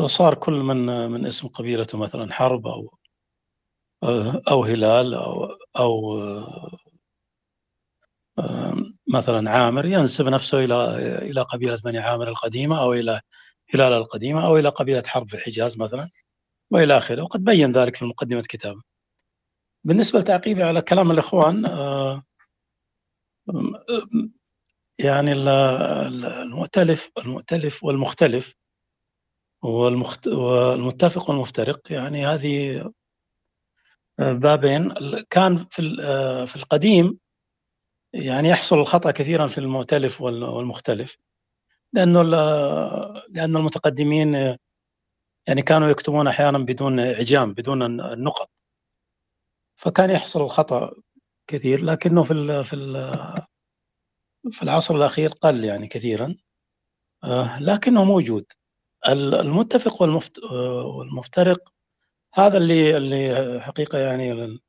[0.06, 2.98] صار كل من من اسم قبيلته مثلا حرب أو
[4.52, 5.46] أو هلال أو
[5.80, 6.20] أو
[9.08, 10.96] مثلا عامر ينسب نفسه إلى
[11.32, 13.22] إلى قبيلة بني عامر القديمة أو إلى
[13.74, 16.08] هلال القديمة أو إلى قبيلة حرب في الحجاز مثلا
[16.72, 18.82] وإلى آخره وقد بين ذلك في مقدمة كتابه.
[19.84, 21.66] بالنسبة لتعقيبي على كلام الإخوان
[25.00, 28.56] يعني المؤتلف المؤتلف والمختلف
[29.64, 30.28] والمخت...
[30.28, 32.84] والمتفق والمفترق يعني هذه
[34.20, 34.94] بابين
[35.30, 37.20] كان في آه، في القديم
[38.14, 41.18] يعني يحصل الخطأ كثيرا في المؤتلف والمختلف.
[41.94, 42.24] لأنه
[43.30, 44.34] لأن المتقدمين
[45.48, 48.50] يعني كانوا يكتبون أحيانا بدون إعجام بدون النقط
[49.78, 50.94] فكان يحصل الخطأ
[51.48, 52.94] كثير لكنه في ال في ال
[54.52, 56.36] في العصر الأخير قل يعني كثيرا.
[57.24, 58.46] آه، لكنه موجود.
[59.10, 61.74] المتفق والمفترق
[62.34, 64.60] هذا اللي اللي حقيقة يعني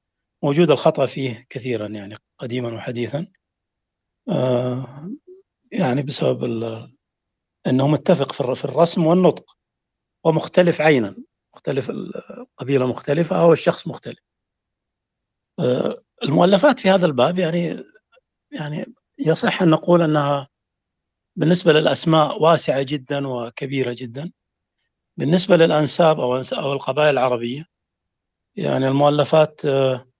[0.43, 3.27] موجود الخطأ فيه كثيرا يعني قديما وحديثا.
[4.29, 5.11] آه،
[5.73, 6.45] يعني بسبب
[7.67, 9.57] إنه متفق في الرسم والنطق
[10.25, 11.17] ومختلف عينا
[11.55, 14.19] مختلف القبيله مختلفة أو الشخص مختلف.
[15.59, 17.85] آه، المؤلفات في هذا الباب يعني
[18.53, 20.49] يعني يصح أن نقول أنها
[21.37, 24.33] بالنسبة للأسماء واسعة جدا وكبيرة جدا.
[25.17, 27.67] بالنسبة للأنساب أو أو القبائل العربية
[28.57, 30.12] يعني المؤلفات آه،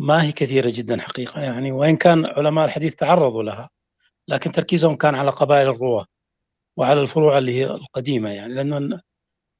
[0.00, 3.70] ما هي كثيرة جدا حقيقة يعني وإن كان علماء الحديث تعرضوا لها
[4.28, 6.06] لكن تركيزهم كان على قبائل الرواة
[6.76, 9.00] وعلى الفروع اللي هي القديمة يعني لأنه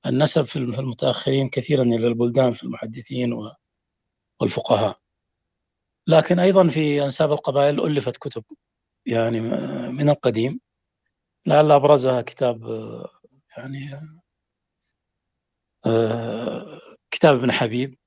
[0.07, 3.35] النسب في المتأخرين كثيرا إلى البلدان في المحدثين
[4.40, 4.98] والفقهاء.
[6.07, 8.44] لكن أيضا في أنساب القبائل ألفت كتب
[9.07, 9.40] يعني
[9.90, 10.61] من القديم.
[11.46, 12.62] لعل أبرزها كتاب
[13.59, 14.00] يعني
[17.11, 17.98] كتاب ابن حبيب.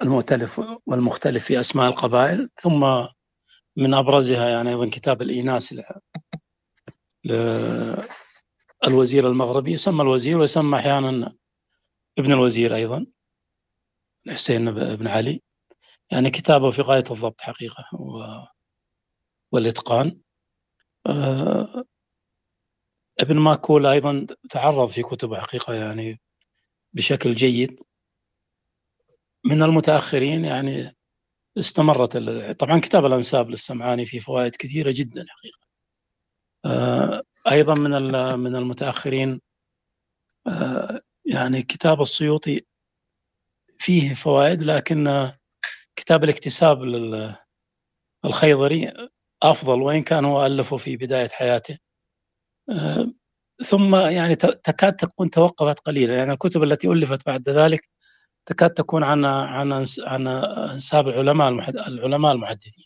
[0.00, 3.06] والمؤتلف والمختلف في أسماء القبائل ثم
[3.76, 5.74] من أبرزها يعني أيضا كتاب الإيناس
[8.84, 11.34] للوزير المغربي يسمى الوزير ويسمى أحيانا
[12.18, 13.06] ابن الوزير أيضا
[14.26, 15.42] الحسين بن علي.
[16.10, 17.84] يعني كتابه في غاية الضبط حقيقة
[19.52, 20.20] والإتقان.
[21.06, 21.84] آه،
[23.20, 26.20] ابن ماكول أيضا تعرض في كتبه حقيقة يعني
[26.92, 27.80] بشكل جيد.
[29.44, 30.96] من المتأخرين يعني
[31.58, 32.16] استمرت
[32.60, 35.58] طبعا كتاب الأنساب للسمعاني فيه فوائد كثيرة جدا حقيقة.
[36.64, 37.90] آه، أيضا من
[38.38, 39.40] من المتأخرين
[40.46, 42.62] آه، يعني كتاب السيوطي
[43.78, 45.30] فيه فوائد لكن
[45.96, 46.82] كتاب الاكتساب
[48.24, 48.92] للخيضري
[49.42, 51.78] أفضل وإن كان هو ألفه في بداية حياته.
[52.70, 53.12] آه،
[53.64, 56.16] ثم يعني تكاد تكون توقفت قليلا.
[56.16, 57.88] يعني الكتب التي ألفت بعد ذلك
[58.50, 60.26] تكاد تكون عن عن عن
[60.72, 61.48] أنساب العلماء
[61.88, 62.84] العلماء المحدثين.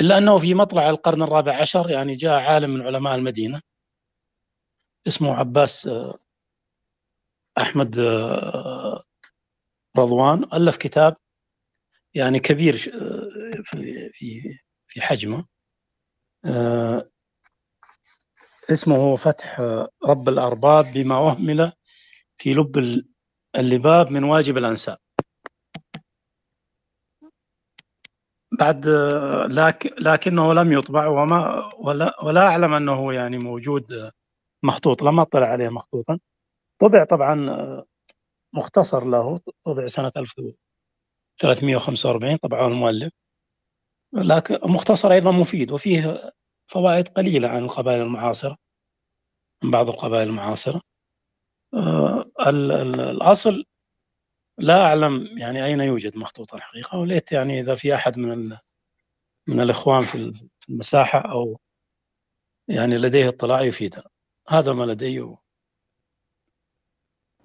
[0.00, 3.62] إلا أنه في مطلع القرن الرابع عشر يعني جاء عالم من علماء المدينة
[5.06, 5.90] اسمه عباس
[7.58, 7.98] أحمد
[9.98, 11.16] رضوان ألف كتاب
[12.14, 12.90] يعني كبير في
[14.12, 14.40] في
[14.86, 15.46] في حجمه.
[18.72, 19.60] اسمه فتح
[20.04, 21.72] رب الأرباب بما أهمل
[22.38, 23.04] في لب
[23.56, 24.98] اللباب من واجب الأنساب.
[28.58, 28.86] بعد
[29.50, 34.10] لكن لكنه لم يطبع وما ولا ولا أعلم أنه يعني موجود
[34.64, 36.18] مخطوط لم أطلع عليه مخطوطا.
[36.80, 37.34] طبع طبعا
[38.54, 43.12] مختصر له طبع سنة 1345 طبعه المؤلف.
[44.14, 46.30] لكن مختصر أيضا مفيد وفيه
[46.72, 48.56] فوائد قليلة عن القبائل المعاصرة
[49.64, 50.80] من بعض القبائل المعاصرة.
[52.46, 53.64] الأصل
[54.58, 58.56] لا أعلم يعني أين يوجد مخطوط الحقيقة وليت يعني إذا في أحد من
[59.48, 60.32] من الإخوان في
[60.68, 61.60] المساحة أو
[62.68, 64.04] يعني لديه اطلاع يفيدنا
[64.48, 65.26] هذا ما لدي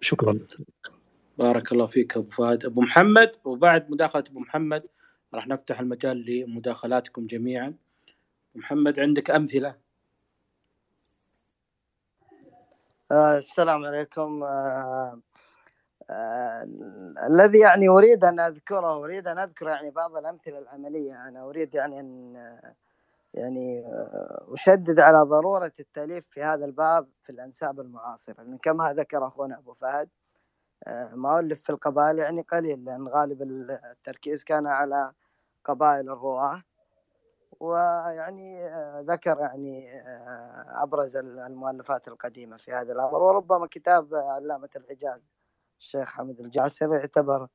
[0.02, 0.40] شكرا.
[1.38, 2.66] بارك الله فيك أبو فهد.
[2.66, 4.84] أبو محمد وبعد مداخلة أبو محمد
[5.34, 7.74] راح نفتح المجال لمداخلاتكم جميعا.
[8.56, 9.85] محمد عندك أمثلة؟
[13.12, 14.44] آه السلام عليكم.
[14.44, 15.22] آه
[16.10, 16.64] آه
[17.28, 21.28] الذي يعني أريد أن أذكره أريد أن أذكر يعني بعض الأمثلة العملية.
[21.30, 22.36] أنا أريد يعني أن
[23.36, 29.28] يعني آه، أشدد على ضرورة التأليف في هذا الباب في الأنساب المعاصرة لأن كما ذكر
[29.28, 30.10] أخونا أبو فهد
[30.88, 33.42] آه، ما الف في القبائل يعني قليل لأن غالب
[33.92, 35.14] التركيز كان على
[35.66, 36.64] قبائل الرواة.
[37.60, 40.02] ويعني آه، ذكر يعني
[40.84, 43.24] أبرز المؤلفات القديمة في هذا الأمر.
[43.24, 45.30] وربما كتاب علامة الحجاز
[45.80, 47.48] الشيخ حمد الجاسر يعتبر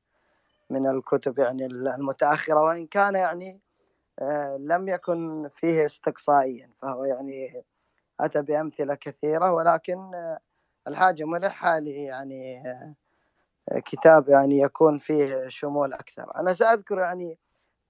[0.69, 3.61] من الكتب يعني المتأخرة وإن كان يعني
[4.19, 7.63] آه، لم يكن فيه استقصائيا فهو يعني
[8.19, 10.39] أتى بأمثلة كثيرة ولكن آه،
[10.87, 12.67] الحاجة ملحة لي يعني
[13.71, 16.35] آه، كتاب يعني يكون فيه شمول أكثر.
[16.35, 17.37] أنا سأذكر يعني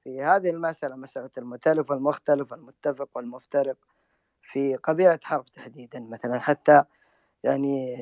[0.04, 3.78] في هذه المسألة مسألة المتلف والمختلف والمتفق والمفترق
[4.42, 6.84] في قبيلة حرب تحديدا مثلا حتى
[7.44, 7.98] يعني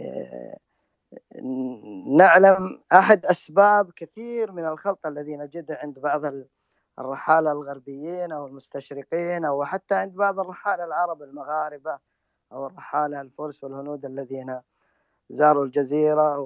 [2.17, 6.21] نعلم أحد أسباب كثير من الخلط الذي نجده عند بعض
[6.99, 11.99] الرحالة الغربيين أو المستشرقين أو حتى عند بعض الرحالة العرب المغاربة
[12.51, 14.61] أو الرحالة الفرس والهنود الذين
[15.29, 16.39] زاروا الجزيرة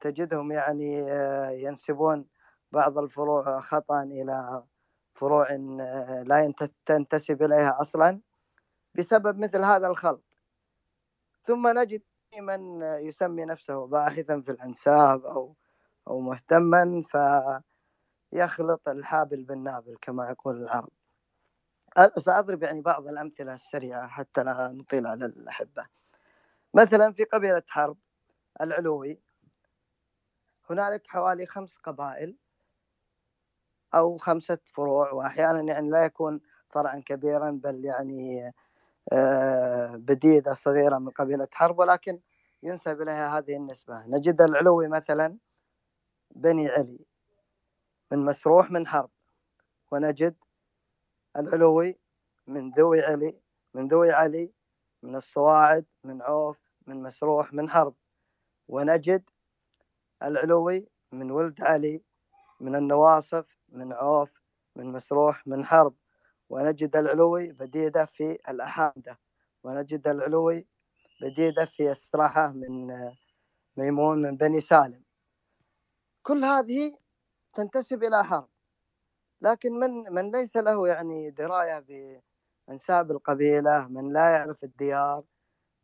[0.00, 2.26] وتجدهم يعني آه، ينسبون
[2.72, 4.64] بعض الفروع خطأ إلى
[5.14, 6.52] فروع آه، لا
[6.86, 8.20] تنتسب إليها أصلا
[8.94, 10.38] بسبب مثل هذا الخلط.
[11.44, 12.02] ثم نجد
[12.40, 15.56] من يسمي نفسه باحثا في الأنساب أو
[16.08, 17.02] أو مهتما
[18.32, 20.90] فيخلط الحابل بالنابل كما يقول العرب.
[22.16, 25.86] سأضرب يعني بعض الأمثلة السريعة حتى لا نطيل على الأحبة.
[26.74, 27.98] مثلا في قبيلة حرب
[28.60, 29.20] العلوي
[30.70, 32.36] هنالك حوالي خمس قبائل
[33.94, 38.52] أو خمسة فروع وأحيانا يعني لا يكون فرعا كبيرا بل يعني
[39.12, 42.20] آه، بديدة صغيرة من قبيلة حرب ولكن
[42.62, 44.06] ينسب إليها هذه النسبة.
[44.06, 45.38] نجد العلوي مثلا
[46.36, 46.98] بني علي
[48.12, 49.10] من مسروح من حرب
[49.92, 50.36] ونجد
[51.36, 51.98] العلوي
[52.46, 53.40] من ذوي علي
[53.74, 54.52] من ذوي علي
[55.02, 57.94] من الصواعد من عوف من مسروح من حرب.
[58.68, 59.30] ونجد
[60.22, 62.04] العلوي من ولد علي
[62.60, 64.30] من النواصف من عوف
[64.76, 65.94] من مسروح من حرب.
[66.50, 69.18] ونجد العلوي بديدة في الأحامدة.
[69.64, 70.68] ونجد العلوي
[71.22, 72.88] بديدة في استراحة من
[73.76, 75.04] ميمون من بني سالم.
[76.22, 76.98] كل هذه
[77.54, 78.48] تنتسب إلى حرب.
[79.42, 81.78] لكن من من ليس له يعني دراية
[82.68, 85.24] بأنساب القبيلة من لا يعرف الديار.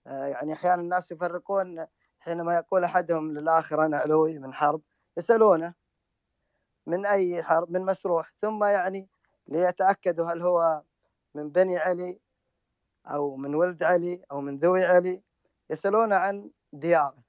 [0.06, 1.86] آه، يعني أحيانا الناس يفرقون
[2.20, 4.82] حينما يقول أحدهم للآخر أنا علوي من حرب
[5.18, 5.74] يسألونه.
[6.86, 9.08] من أي حرب من مسروح ثم يعني
[9.48, 10.82] ليتأكدوا هل هو
[11.34, 12.20] من بني علي
[13.06, 15.22] أو من ولد علي أو من ذوي علي
[15.70, 17.26] يسألون عن دياره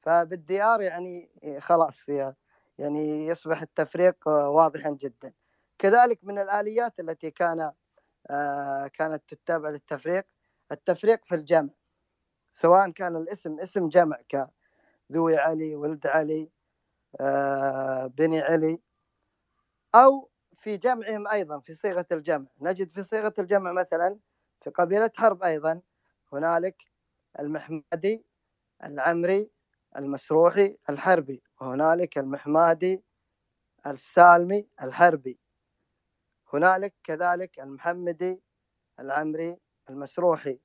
[0.00, 1.30] فبالديار يعني
[1.60, 2.08] خلاص
[2.78, 5.32] يعني يصبح التفريق واضحا جدا.
[5.78, 7.72] كذلك من الآليات التي كان
[8.30, 10.24] آه، كانت تتبع للتفريق
[10.72, 11.70] التفريق في الجمع.
[12.52, 16.50] سواء كان الاسم اسم جمع كذوي علي ولد علي
[18.18, 18.78] بني علي
[19.94, 22.46] أو في جمعهم أيضا في صيغة الجمع.
[22.62, 24.18] نجد في صيغة الجمع مثلا
[24.60, 25.80] في قبيلة حرب أيضا
[26.32, 26.76] هنالك
[27.40, 28.24] المحمدي
[28.84, 29.50] العمري
[29.96, 31.42] المسروحي الحربي.
[31.60, 33.04] وهنالك المحمادي
[33.86, 35.38] السالمي الحربي.
[36.52, 38.40] هنالك كذلك المحمدي
[39.00, 39.56] العمري
[39.90, 40.60] المسروحي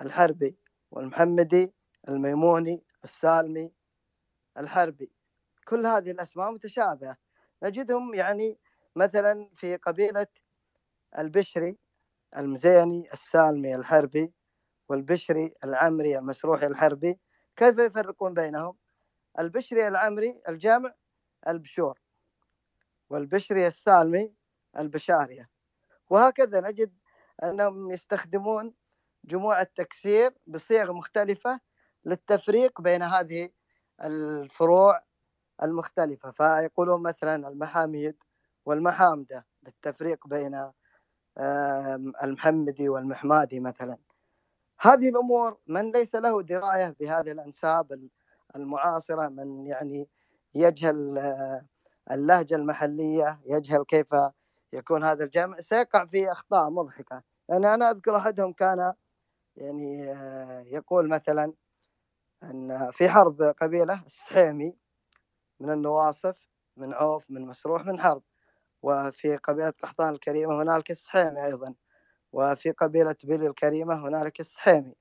[0.00, 0.56] الحربي.
[0.90, 1.72] والمحمدي
[2.08, 3.72] الميموني السالمي
[4.58, 5.12] الحربي.
[5.68, 7.16] كل هذه الأسماء متشابهة.
[7.62, 8.58] نجدهم يعني
[8.96, 10.26] مثلا في قبيلة
[11.18, 11.76] البشري
[12.36, 14.32] المزيني السالمي الحربي
[14.88, 17.20] والبشري العمري المسروحي الحربي.
[17.56, 18.76] كيف يفرقون بينهم؟
[19.38, 20.94] البشري العمري الجامع
[21.48, 21.98] البشور
[23.10, 24.34] والبشري السالمي
[24.78, 25.48] البشارية.
[26.10, 26.92] وهكذا نجد
[27.44, 28.74] أنهم يستخدمون
[29.24, 31.60] جموع التكسير بصيغ مختلفة
[32.04, 33.50] للتفريق بين هذه
[34.04, 35.02] الفروع
[35.62, 38.16] المختلفة فيقولون مثلا المحاميد
[38.66, 40.70] والمحامدة للتفريق بين
[42.22, 43.98] المحمدي والمحمادي مثلا.
[44.80, 48.08] هذه الأمور من ليس له دراية بهذه الأنساب
[48.56, 50.08] المعاصرة من يعني
[50.54, 51.18] يجهل
[52.10, 54.06] اللهجة المحلية يجهل كيف
[54.72, 55.58] يكون هذا الجمع.
[55.58, 57.22] سيقع في أخطاء مضحكة.
[57.48, 58.92] يعني أنا أذكر أحدهم كان
[59.56, 60.02] يعني
[60.72, 61.52] يقول مثلا
[62.42, 64.76] أن في حرب قبيلة السحيمي
[65.62, 66.36] من النواصف
[66.76, 68.22] من عوف من مسروح من حرب.
[68.82, 71.74] وفي قبيلة قحطان الكريمة هنالك السحيمي أيضا.
[72.32, 74.94] وفي قبيلة بلي الكريمة هنالك السحيمي.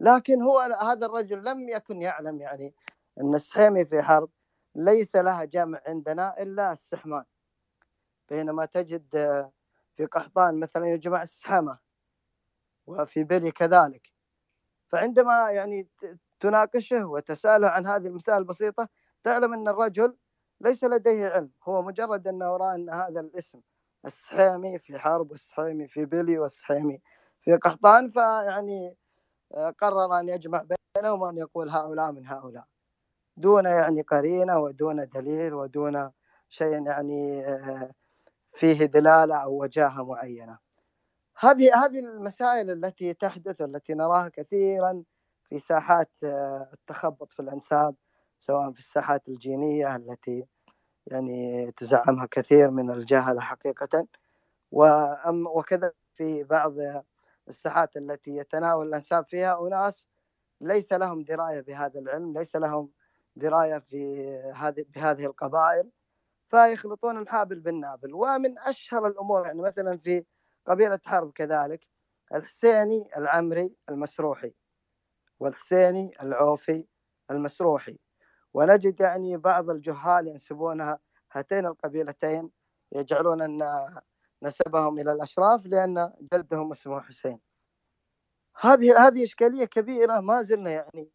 [0.00, 2.74] لكن هو هذا الرجل لم يكن يعلم يعني
[3.20, 4.30] أن السحيمي في حرب
[4.74, 7.24] ليس لها جمع عندنا إلا السحمان.
[8.28, 9.08] بينما تجد
[9.96, 11.78] في قحطان مثلا يجمع السحمة
[12.86, 14.12] وفي بلي كذلك.
[14.88, 15.88] فعندما يعني
[16.40, 18.88] تناقشه وتسأله عن هذه المسائل البسيطة
[19.24, 20.16] تعلم أن الرجل
[20.60, 23.60] ليس لديه علم هو مجرد أنه رأى أن هذا الاسم
[24.06, 27.00] السحيمي في حرب والسحيمي في بلي والسحيمي
[27.40, 28.96] في قحطان فيعني
[29.54, 30.64] آه، قرر أن يجمع
[30.96, 32.64] بينهم وأن يقول هؤلاء من هؤلاء.
[33.36, 36.10] دون يعني قرينة ودون دليل ودون
[36.48, 37.90] شيء يعني آه،
[38.54, 40.58] فيه دلالة أو وجاهة معينة.
[41.38, 45.04] هذه هذه المسائل التي تحدث والتي نراها كثيرا
[45.44, 47.94] في ساحات آه، التخبط في الأنساب
[48.42, 50.46] سواء في الساحات الجينية التي
[51.06, 54.06] يعني تزعمها كثير من الجهلة حقيقة.
[54.72, 56.74] وأم وكذا في بعض
[57.48, 60.08] الساحات التي يتناول الأنساب فيها أناس
[60.60, 62.90] ليس لهم دراية بهذا العلم ليس لهم
[63.36, 65.90] دراية في هذه بهذه القبائل
[66.48, 68.14] فيخلطون الحابل بالنابل.
[68.14, 70.24] ومن أشهر الأمور يعني مثلا في
[70.66, 71.86] قبيلة حرب كذلك
[72.34, 74.54] الحسيني العمري المسروحي
[75.40, 76.86] والحسيني العوفي
[77.30, 77.98] المسروحي.
[78.54, 80.96] ونجد يعني بعض الجهال ينسبون
[81.32, 82.50] هاتين القبيلتين
[82.92, 83.62] يجعلون أن
[84.42, 87.40] نسبهم إلى الأشراف لأن جدهم اسمه حسين.
[88.60, 91.10] هذه هذه إشكالية كبيرة ما زلنا يعني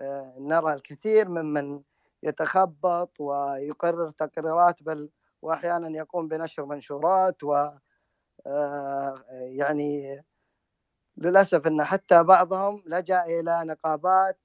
[0.00, 1.82] آه، نرى الكثير ممن
[2.22, 5.10] يتخبط ويقرر تقريرات بل
[5.42, 7.68] وأحيانا يقوم بنشر منشورات و
[8.46, 10.22] آه، يعني
[11.16, 14.38] للأسف أن حتى بعضهم لجأ إلى نقابات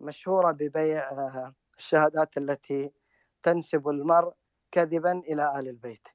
[0.00, 2.92] مشهورة ببيع آه، الشهادات التي
[3.42, 4.32] تنسب المرء
[4.72, 6.08] كذبا إلى آل البيت.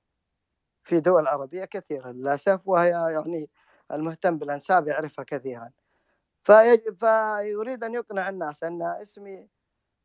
[0.84, 3.50] في دول عربية كثيرة للأسف وهي يعني
[3.91, 5.72] المهتم بالأنساب يعرفها كثيرا.
[6.44, 9.50] فيريد أن يقنع الناس أن اسمي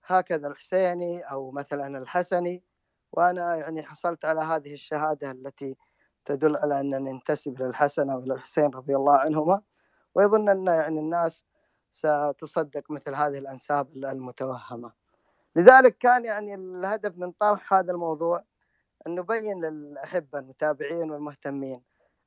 [0.05, 2.65] هكذا الحسيني أو مثلا الحسني
[3.13, 5.77] وأنا يعني حصلت على هذه الشهادة التي
[6.25, 9.63] تدل على أنني انتسب للحسن أو للحسين رضي الله عنهما.
[10.15, 11.45] ويظن أن يعني الناس
[11.97, 14.93] ستصدق مثل هذه الأنساب المتوهمة.
[15.57, 18.45] لذلك كان يعني الهدف من طرح هذا الموضوع
[19.07, 21.83] أن نبين للأحبة المتابعين والمهتمين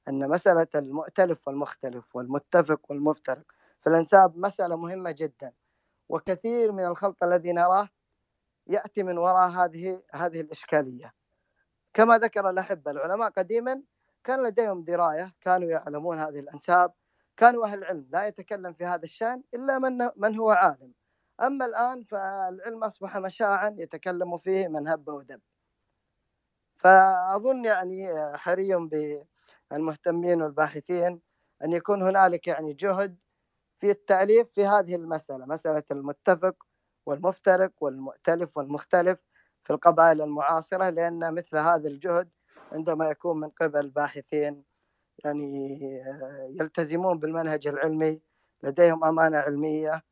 [0.08, 3.44] أن مسألة المؤتلف والمختلف والمتفق والمفترق
[3.82, 5.54] في الأنساب مسألة مهمة جدا
[6.10, 7.90] وكثير من الخلط الذي نراه
[8.68, 11.14] يأتي من وراء هذه هذه الإشكالية.
[11.94, 13.82] كما ذكر الأحبة العلماء قديما
[14.24, 16.94] كان لديهم دراية كانوا يعلمون هذه الأنساب
[17.40, 20.94] كانوا أهل العلم لا يتكلم في هذا الشأن إلا من, من هو عالم.
[21.44, 25.42] أما الآن فالعلم أصبح مشاعا يتكلم فيه من هب ودب.
[26.78, 28.76] فأظن يعني حري
[29.72, 31.22] بالمهتمين والباحثين
[31.66, 33.18] أن يكون هنالك يعني جهد
[33.80, 36.56] في التأليف في هذه المسألة مسألة المتفق
[37.08, 39.20] والمفترق والمؤتلف والمختلف
[39.64, 42.30] في القبائل المعاصرة لأن مثل هذا الجهد
[42.74, 44.66] عندما يكون من قبل باحثين
[45.26, 45.80] يعني
[46.60, 48.22] يلتزمون بالمنهج العلمي
[48.64, 50.04] لديهم أمانة علمية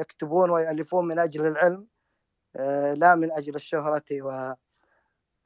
[0.00, 1.86] يكتبون ويألفون من أجل العلم
[2.94, 4.04] لا من أجل الشهرة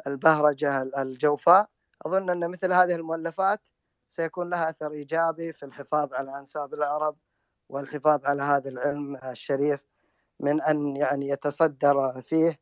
[0.06, 1.68] والبهرجة الجوفاء.
[2.06, 3.60] أظن أن مثل هذه المؤلفات
[4.08, 7.16] سيكون لها أثر إيجابي في الحفاظ على أنساب العرب
[7.68, 9.80] والحفاظ على هذا العلم الشريف
[10.40, 12.58] من أن يعني يتصدر فيه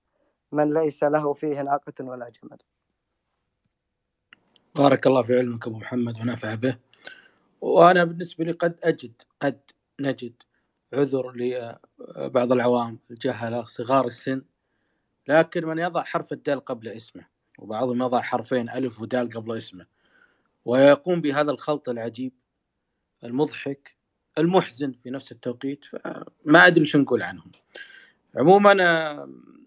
[0.53, 2.59] من ليس له فيه ناقة ولا جمل.
[4.77, 6.79] بارك الله في علمك أبو محمد ونفع به.
[7.61, 9.61] وأنا بالنسبة لي قد أجد قد
[10.01, 10.35] نجد
[10.93, 14.43] عذر لبعض العوام الجهله صغار السن.
[15.29, 17.27] لكن من يضع حرف الدال قبل اسمه
[17.59, 19.87] وبعضهم يضع حرفين ألف ودال قبل اسمه
[20.65, 22.33] ويقوم بهذا الخلط العجيب
[23.25, 23.97] المضحك
[24.39, 27.53] المحزن في نفس التوقيت فما أدري شو نقول عنهم.
[28.37, 28.75] عموما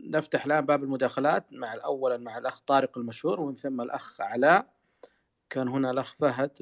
[0.02, 4.77] نفتح الآن باب المداخلات مع اولا مع الأخ طارق المشهور ومن ثم الأخ علاء.
[5.50, 6.58] كان هنا الأخ فهد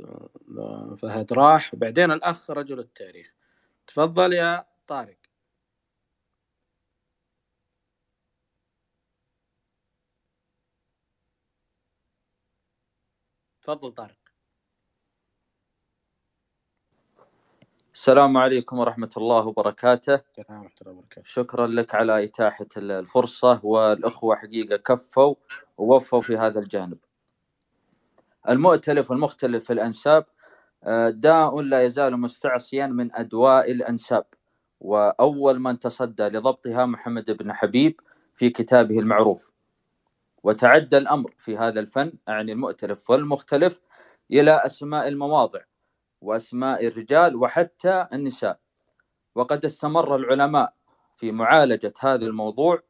[1.02, 3.34] فهد راح بعدين الأخ رجل التاريخ.
[3.88, 5.18] تفضل يا طارق.
[13.62, 14.18] تفضل طارق.
[17.94, 20.14] السلام عليكم ورحمة الله وبركاته.
[20.16, 21.24] السلام ورحمة الله وبركاته.
[21.24, 25.36] شكرا لك على إتاحة الفرصة والأخوة حقيقة كفوا
[25.78, 26.98] ووفوا في هذا الجانب.
[28.50, 30.26] المؤتلف والمختلف في الأنساب
[30.84, 34.26] آه، داء لا يزال مستعصيا من أدواء الأنساب.
[34.80, 38.00] وأول من تصدى لضبطها محمد بن حبيب
[38.36, 39.52] في كتابه المعروف.
[40.44, 43.82] وتعدى الأمر في هذا الفن أعني المؤتلف والمختلف
[44.32, 45.62] إلى أسماء المواضع
[46.22, 48.60] وأسماء الرجال وحتى النساء.
[49.36, 50.74] وقد استمر العلماء
[51.18, 52.82] في معالجة هذا الموضوع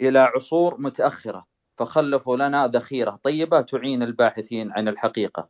[0.00, 1.51] إلى عصور متأخرة.
[1.82, 5.48] فخلفوا لنا ذخيرة طيبة تعين الباحثين عن الحقيقة.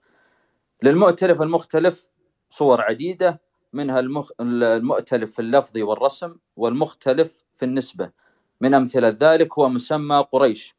[0.83, 2.09] للمؤتلف المختلف
[2.49, 3.41] صور عديدة
[3.73, 4.31] منها المخ...
[4.41, 8.11] المؤتلف في اللفظ والرسم والمختلف في النسبة.
[8.61, 10.77] من أمثلة ذلك هو مسمى قريش.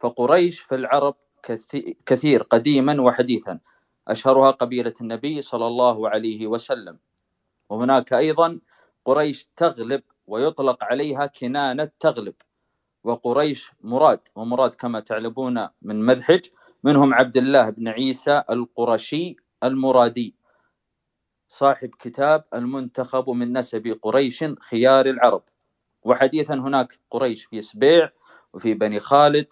[0.00, 3.58] فقريش في العرب كثي- كثير قديما وحديثا.
[4.08, 6.98] أشهرها قبيلة النبي صلى الله عليه وسلم.
[7.70, 8.60] وهناك أيضا
[9.04, 12.34] قريش تغلب ويطلق عليها كنانة تغلب.
[13.04, 16.46] وقريش مراد ومراد كما تعلمون من مذحج
[16.84, 20.34] منهم عبد الله بن عيسى القرشي المرادي
[21.48, 25.42] صاحب كتاب المنتخب من نسب قريش خيار العرب.
[26.02, 28.10] وحديثا هناك قريش في سبيع
[28.52, 29.46] وفي بني خالد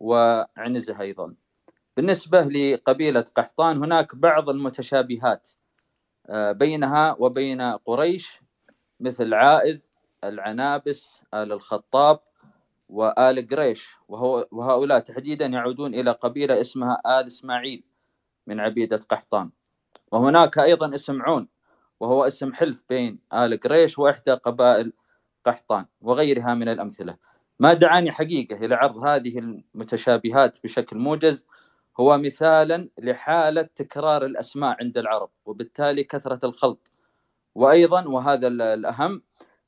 [0.00, 1.34] وعنزة أيضا.
[1.96, 5.48] بالنسبة لقبيلة قحطان هناك بعض المتشابهات
[6.28, 8.40] آه، بينها وبين قريش
[9.00, 9.80] مثل عائذ
[10.24, 12.20] العنابس آل الخطاب
[12.90, 17.84] وآل قريش وهو وهؤلاء تحديدا يعودون إلى قبيلة اسمها آل إسماعيل
[18.46, 19.50] من عبيدة قحطان.
[20.12, 21.48] وهناك أيضا اسم عون
[22.00, 24.92] وهو اسم حلف بين آل قريش وإحدى قبائل
[25.44, 27.16] قحطان وغيرها من الأمثلة.
[27.60, 31.46] ما دعاني حقيقة إلى عرض هذه المتشابهات بشكل موجز
[32.00, 36.92] هو مثالا لحالة تكرار الأسماء عند العرب وبالتالي كثرة الخلط.
[37.54, 39.22] وأيضا وهذا ال- الأهم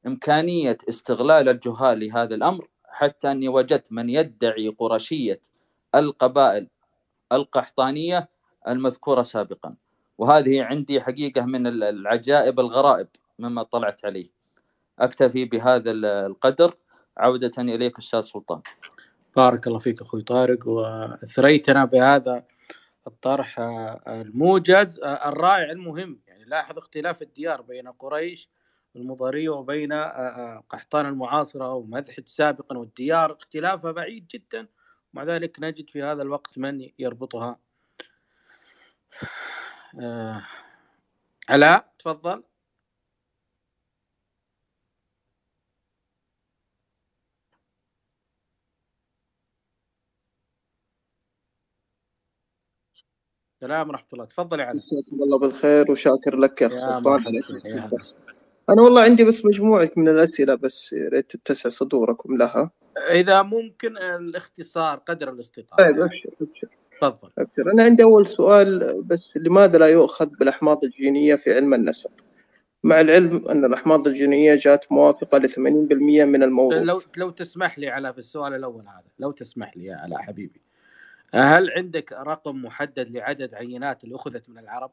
[0.07, 5.41] إمكانية استغلال الجهال لهذا الأمر حتى أني وجدت من يدعي قرشية
[5.95, 6.69] القبائل
[7.33, 8.29] القحطانية
[8.69, 9.75] المذكورة سابقا.
[10.19, 14.31] وهذه عندي حقيقة من ال- العجائب الغرائب مما طلعت عليه.
[14.99, 16.75] أكتفي بهذا ال- القدر.
[17.17, 18.61] عودة إليك أستاذ سلطان.
[19.37, 20.69] بارك الله فيك أخوي طارق.
[20.69, 22.45] واثريتنا بهذا
[23.07, 23.61] الطرح
[24.09, 26.21] الموجز الرائع المهم.
[26.27, 28.49] يعني لاحظ اختلاف الديار بين قريش
[28.97, 34.69] المضرية وبين آه، آه، قحطان المعاصرة ومذحج سابقا والديار اختلافها بعيد جدا
[35.15, 37.59] ومع ذلك نجد في هذا الوقت من يربطها.
[40.01, 40.43] آه،
[41.49, 42.43] علاء تفضل.
[53.63, 54.25] السلام ورحمة الله.
[54.25, 56.75] تفضل يا جزاكم الله بالخير وشاكر لك يا اخ
[57.65, 57.91] يا
[58.73, 62.71] أنا والله عندي بس مجموعة من الأسئلة بس يا ريت تتسع صدوركم لها.
[63.11, 65.77] إذا ممكن الاختصار قدر الاستطاعة.
[65.79, 66.01] طيب.
[66.01, 66.69] أبشر أبشر.
[67.01, 67.31] تفضل.
[67.39, 67.73] أبشر.
[67.73, 72.11] أنا عندي أول سؤال بس لماذا لا يؤخذ بالأحماض الجينية في علم النسب؟
[72.85, 77.89] مع العلم أن الأحماض الجينية جات موافقة ل 80% من لو الموروث لو تسمح لي
[77.89, 80.63] على في السؤال الأول هذا لو تسمح لي يا علاء حبيبي.
[81.35, 84.91] هل عندك رقم محدد لعدد عينات اللي أخذت من العرب؟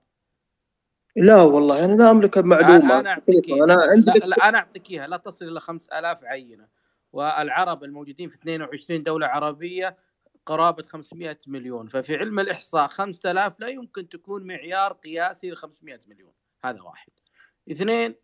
[1.15, 3.49] لا والله أنا لا أملك المعلومه أنا أعطيك.
[3.49, 6.67] أنا لا, لا أنا أعطيك إياها لا تصل إلى 5000 عينة.
[7.13, 9.97] والعرب الموجودين في 22 دولة عربية
[10.45, 11.87] قرابة 500 مليون.
[11.87, 16.31] ففي علم الإحصاء 5000 لا يمكن تكون معيار قياسي ل 500 مليون.
[16.63, 17.11] هذا واحد.
[17.71, 18.15] اثنين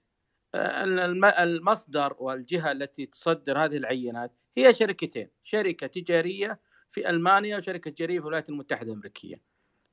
[0.55, 6.59] الم- المصدر والجهة التي تصدر هذه العينات هي شركتين شركة تجارية
[6.91, 9.41] في ألمانيا وشركة تجارية في الولايات المتحدة الأمريكية.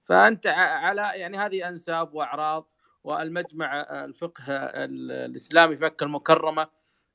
[0.05, 2.72] فأنت على يعني هذه أنساب وأعراض
[3.05, 6.69] والمجمع آه، الفقه ال- الإسلامي في مكة المكرمة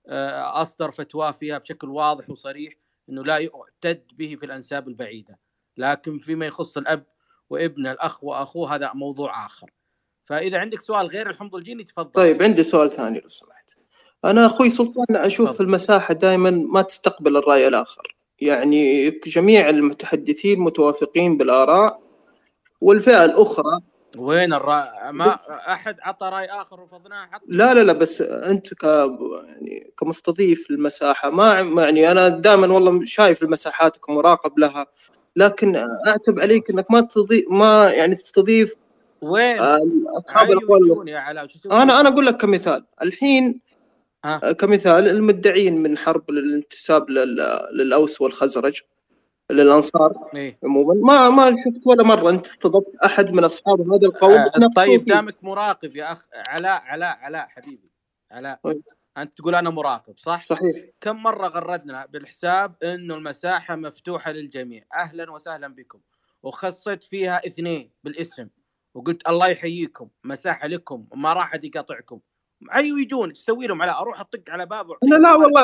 [0.07, 2.73] آه، أصدر فتوى فيها بشكل واضح وصريح
[3.09, 5.39] إنه لا يعتد به في الأنساب البعيدة.
[5.77, 7.03] لكن فيما يخص الأب
[7.49, 9.71] وابن الأخ وأخوه هذا موضوع آخر.
[10.25, 12.21] فإذا عندك سؤال غير الحمض الجيني تفضل.
[12.21, 13.71] طيب عندي سؤال ثاني لو سمحت.
[14.25, 15.65] أنا أخوي سلطان أشوف تفضل.
[15.65, 18.17] المساحة دائما ما تستقبل الرأي الآخر.
[18.39, 22.01] يعني جميع المتحدثين متوافقين بالآراء
[22.81, 23.79] والفئة الأخرى
[24.17, 25.39] وين الرأي ما
[25.73, 31.29] أحد عطى رأي آخر رفضناه عط لا لا لا بس أنت ك يعني كمستضيف للمساحه
[31.29, 34.85] ما ما يعني أنا دائما والله شايف المساحات ومراقب لها
[35.35, 35.75] لكن
[36.07, 38.73] أعتب عليك إنك ما تستضيف ما يعني تستضيف
[39.21, 39.77] وين؟ آه،
[40.17, 40.81] أصحاب الأقوال.
[41.49, 42.85] تسوي؟ أنا أنا أقول لك كمثال.
[43.01, 43.61] الحين
[44.25, 44.41] ها.
[44.43, 48.81] آه، كمثال المدعين من حرب الانتساب لل- للأوس والخزرج.
[49.51, 50.29] للأنصار.
[50.35, 50.59] إيه.
[50.63, 52.29] عموما ما ما شفت ولا مرة.
[52.31, 55.05] أنت استضفت أحد من أصحاب هذا القوم؟ آه، طيب.
[55.05, 56.27] دامك مراقب يا أخ.
[56.35, 57.91] علاء علاء علاء حبيبي.
[58.31, 58.81] علاء طيب.
[59.17, 60.85] أنت تقول أنا مراقب صح؟ صحيح.
[61.01, 65.99] كم مرة غردنا بالحساب إنه المساحة مفتوحة للجميع؟ أهلا وسهلا بكم.
[66.43, 68.47] وخصيت فيها اثنين بالاسم.
[68.93, 70.09] وقلت الله يحييكم.
[70.23, 71.07] مساحة لكم.
[71.11, 72.19] وما راح احد يقاطعكم
[72.61, 75.61] إيش تسوي لهم علاء أروح أطق على باب أنا لا والله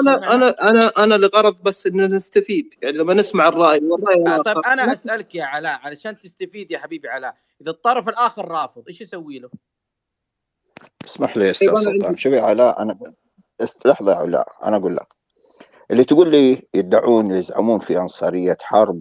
[0.00, 0.34] أنا.
[0.34, 4.42] أنا أنا أنا لغرض بس إن نستفيد يعني لما نسمع الراي والرأي آه،.
[4.42, 9.00] طيب أنا أسألك يا علاء علشان تستفيد يا حبيبي علاء إذا الطرف الآخر رافض إيش
[9.00, 9.50] يسوي له؟
[11.04, 12.98] اسمح لي يا أستاذ طيب أنا سلطان شوف يا علاء أنا
[13.86, 15.14] لحظة يا علاء أنا أقول لك
[15.90, 19.00] اللي تقول لي يدعون يزعمون في أنصارية حرب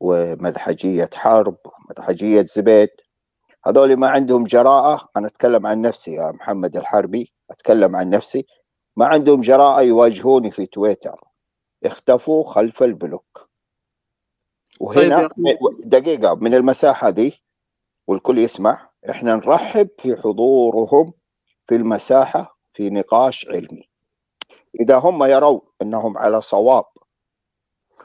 [0.00, 2.90] ومذحجيه حرب ومذحجيه زبيد
[3.66, 5.08] هذول ما عندهم جراءة.
[5.16, 8.46] أنا أتكلم عن نفسي يا محمد الحربي أتكلم عن نفسي.
[8.96, 11.20] ما عندهم جراءة يواجهوني في تويتر.
[11.84, 13.24] اختفوا خلف البلوك.
[13.34, 13.48] طيب
[14.80, 15.56] وهنا أخي.
[15.84, 17.42] دقيقة من المساحة دي
[18.06, 18.90] والكل يسمع.
[19.10, 21.12] إحنا نرحب في حضورهم
[21.68, 23.88] في المساحة في نقاش علمي.
[24.80, 26.84] إذا هم يرون إنهم على صواب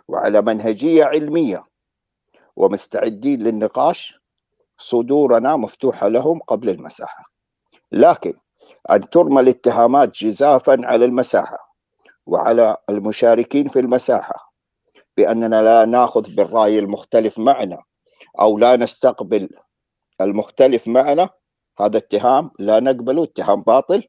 [0.08, 1.66] وعلى منهجية علمية
[2.56, 4.19] ومستعدين للنقاش
[4.80, 7.24] صدورنا مفتوحة لهم قبل المساحة.
[7.92, 8.34] لكن
[8.92, 11.76] أن ترمى الاتهامات جزافا على المساحة
[12.26, 14.54] وعلى المشاركين في المساحة
[15.18, 17.84] بأننا لا نأخذ بالرأي المختلف معنا
[18.40, 19.50] أو لا نستقبل
[20.22, 21.30] المختلف معنا
[21.80, 24.04] هذا اتهام لا نقبله اتهام باطل.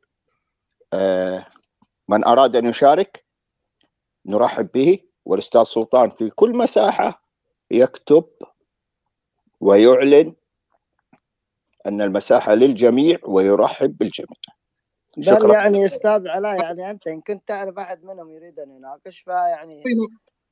[0.93, 1.47] آه،
[2.09, 3.25] من أراد أن يشارك
[4.27, 7.23] نرحب به والأستاذ سلطان في كل مساحة
[7.71, 8.25] يكتب
[9.61, 10.35] ويعلن
[11.87, 14.29] أن المساحة للجميع ويرحب بالجميع.
[15.17, 19.83] بل يعني أستاذ علاء يعني أنت إن كنت تعرف أحد منهم يريد أن يناقش فيعني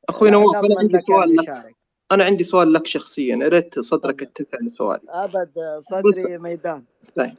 [0.08, 1.74] أخوي نواف أنا عندي سؤال لك.
[2.12, 5.02] أنا عندي سؤال لك شخصيا يا ريت صدرك يتسع لسؤالي.
[5.08, 6.84] أبد صدري ميدان.
[7.16, 7.34] طيب.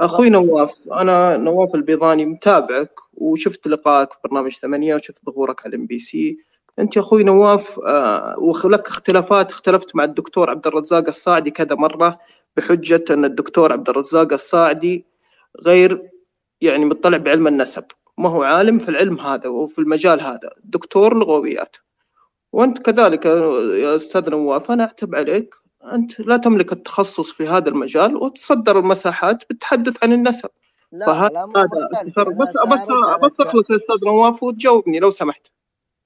[0.00, 5.86] أخوي نواف أنا نواف البيضاني متابعك وشفت لقائك في برنامج ثمانية وشفت ظهورك على ام
[5.86, 6.38] بي سي
[6.78, 12.18] أنت يا أخوي نواف آه ولك اختلافات اختلفت مع الدكتور عبد الرزاق الصاعدي كذا مرة.
[12.56, 15.06] بحجة أن الدكتور عبد الرزاق الصاعدي
[15.60, 16.10] غير
[16.60, 17.84] يعني مطلع بعلم النسب.
[18.18, 20.50] ما هو عالم في العلم هذا وفي المجال هذا.
[20.64, 21.76] دكتور لغويات.
[22.52, 25.54] وأنت كذلك يا أستاذ نواف أنا أعتب عليك
[25.92, 30.48] أنت لا تملك التخصص في هذا المجال وتصدر المساحات بالتحدث عن النسب.
[30.92, 32.28] لا فهذا لا بس
[33.28, 35.46] بس بس أستاذ نواف وتجاوبني لو سمحت.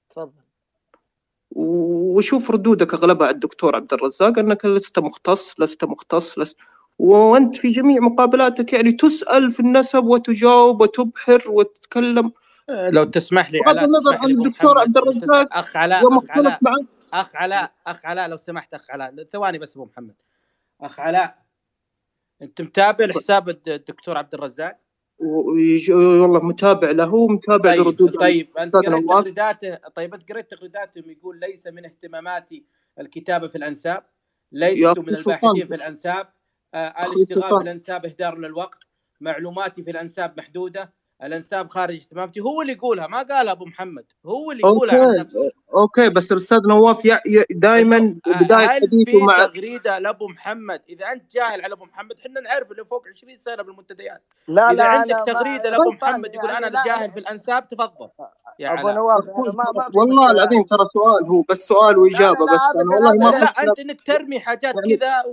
[0.09, 0.48] تفضل.
[1.51, 6.57] وشوف ردودك أغلبها على الدكتور عبد الرزاق أنك لست مختص لست مختص لست.
[6.99, 12.31] وأنت في جميع مقابلاتك يعني تسأل في النسب وتجاوب وتبحر وتتكلم.
[12.69, 16.59] لو تسمح لي بغض النظر عن الدكتور عبد الرزاق أخ علاء أخ علاء
[17.13, 19.23] أخ علاء أخ علاء لو سمحت أخ علاء.
[19.23, 20.15] ثواني بس أبو محمد.
[20.81, 21.37] أخ علاء
[22.41, 24.79] أنت متابع لحساب الد- الدكتور عبد الرزاق؟
[25.19, 29.07] والله متابع له ومتابع طيب لردود طيب أنت قريت.
[29.07, 32.65] تغريداته طيب أنت قريت تغريداتهم يقول ليس من اهتماماتي
[32.99, 34.03] الكتابة في الأنساب
[34.51, 35.67] ليست من الباحثين.
[35.67, 36.27] في الأنساب
[36.73, 37.57] آه الاشتغال.
[37.57, 38.79] في الأنساب إهدار للوقت
[39.21, 40.93] معلوماتي في الأنساب محدودة
[41.23, 44.05] الانساب خارج اهتماماتي هو اللي يقولها ما قالها أبو محمد.
[44.25, 45.51] هو اللي يقولها عن نفسه.
[45.73, 47.03] أوكي بس الأستاذ نواف
[47.51, 52.71] دائما بداية حديثه مع تغريدة لأبو محمد؟ إذا أنت جاهل على أبو محمد إحنا نعرف
[52.71, 54.21] اللي فوق 20 سنة بالمنتديات.
[54.47, 58.09] لا إذا لا عندك تغريدة لأبو محمد يقول يعني أنا جاهل في الأنساب تفضل.
[58.59, 62.81] يا أبو نواف ما ما والله العظيم ترى سؤال هو بس سؤال وإجابة بس لا
[62.81, 63.63] أنا والله ما لا.
[63.63, 65.23] أنت إنك ترمي حاجات يعني كذا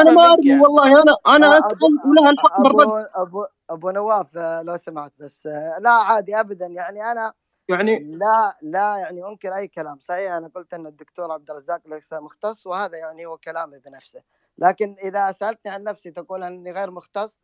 [0.00, 4.76] أنا ما أرمي والله أنا أنا اسال ولها الحق بالرد ابو أبو نواف آه، لو
[4.76, 6.66] سمحت بس آه، لا عادي ابدا.
[6.66, 7.32] يعني أنا
[7.68, 9.98] يعني لا لا يعني انكر أي كلام.
[9.98, 14.22] صحيح أنا قلت إن الدكتور عبد الرزاق ليس مختص وهذا يعني هو كلامي بنفسه
[14.58, 17.38] لكن إذا سألتني عن نفسي تقول أني غير مختص؟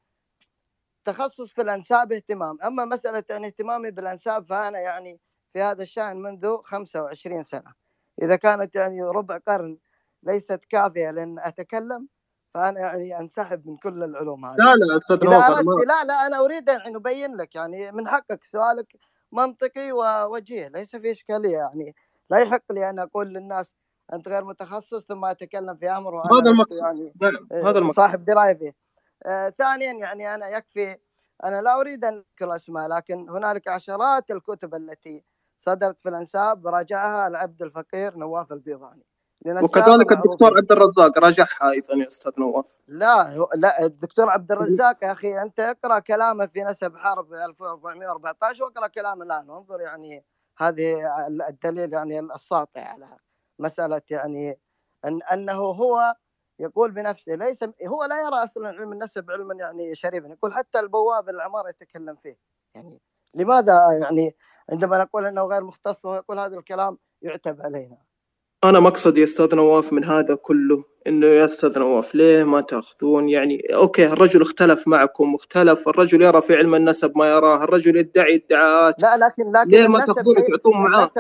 [1.04, 2.58] تخصص في الأنساب اهتمام.
[2.64, 5.20] أما مسألة يعني اهتمامي بالأنساب فأنا يعني
[5.52, 7.74] في هذا الشأن منذ 25 سنة.
[8.22, 9.78] إذا كانت يعني ربع قرن
[10.22, 12.08] ليست كافية لأن أتكلم
[12.54, 14.56] فأنا يعني أنسحب من كل العلوم هذه.
[14.56, 15.00] لا لا
[15.62, 18.96] ما لا لا أنا أريد أن أبين لك يعني من حقك سؤالك
[19.32, 21.94] منطقي ووجيه ليس في إشكالية يعني
[22.30, 23.76] لا يحق لي أن أقول للناس
[24.12, 26.78] أنت غير متخصص ثم أتكلم في أمر وأنا هذا المقصود.
[26.78, 27.14] يعني
[27.52, 28.04] آه، هذا المقصود.
[28.04, 28.72] صاحب دراية فيه.
[29.26, 30.96] آه، ثانيا يعني أنا يكفي
[31.44, 35.24] أنا لا أريد أن اذكر أسماء لكن هنالك عشرات الكتب التي
[35.56, 39.04] صدرت في الأنساب راجعها العبد الفقير نواف البيضاني.
[39.46, 42.76] وكذلك الدكتور عبد الرزاق راجعها أيضا يا أستاذ نواف.
[42.86, 48.86] لا لا الدكتور عبد الرزاق يا أخي أنت اقرأ كلامه في نسب حرب 1414 واقرأ
[48.86, 49.50] كلامه الآن.
[49.50, 50.24] وانظر يعني
[50.58, 50.94] هذه
[51.48, 53.16] الدليل يعني الساطع على
[53.58, 54.58] مسألة يعني
[55.04, 56.14] ان أنه هو
[56.58, 60.26] يقول بنفسه ليس هو لا يرى أصلا علم النسب علما يعني شريفا.
[60.28, 62.36] يقول حتى البواب العمار يتكلم فيه.
[62.74, 63.00] يعني
[63.34, 64.36] لماذا يعني
[64.70, 68.11] عندما نقول أنه غير مختص يقول هذا الكلام يعتب علينا؟
[68.64, 73.28] أنا مقصدي يا أستاذ نواف من هذا كله إنه يا أستاذ نواف ليه ما تأخذون؟
[73.28, 78.34] يعني أوكي الرجل اختلف معكم اختلف الرجل يرى في علم النسب ما يراه الرجل يدعي
[78.34, 79.02] ادعاءات.
[79.02, 81.10] لا لكن لكن ليه ما تأخذون ليس وتعطون معاه؟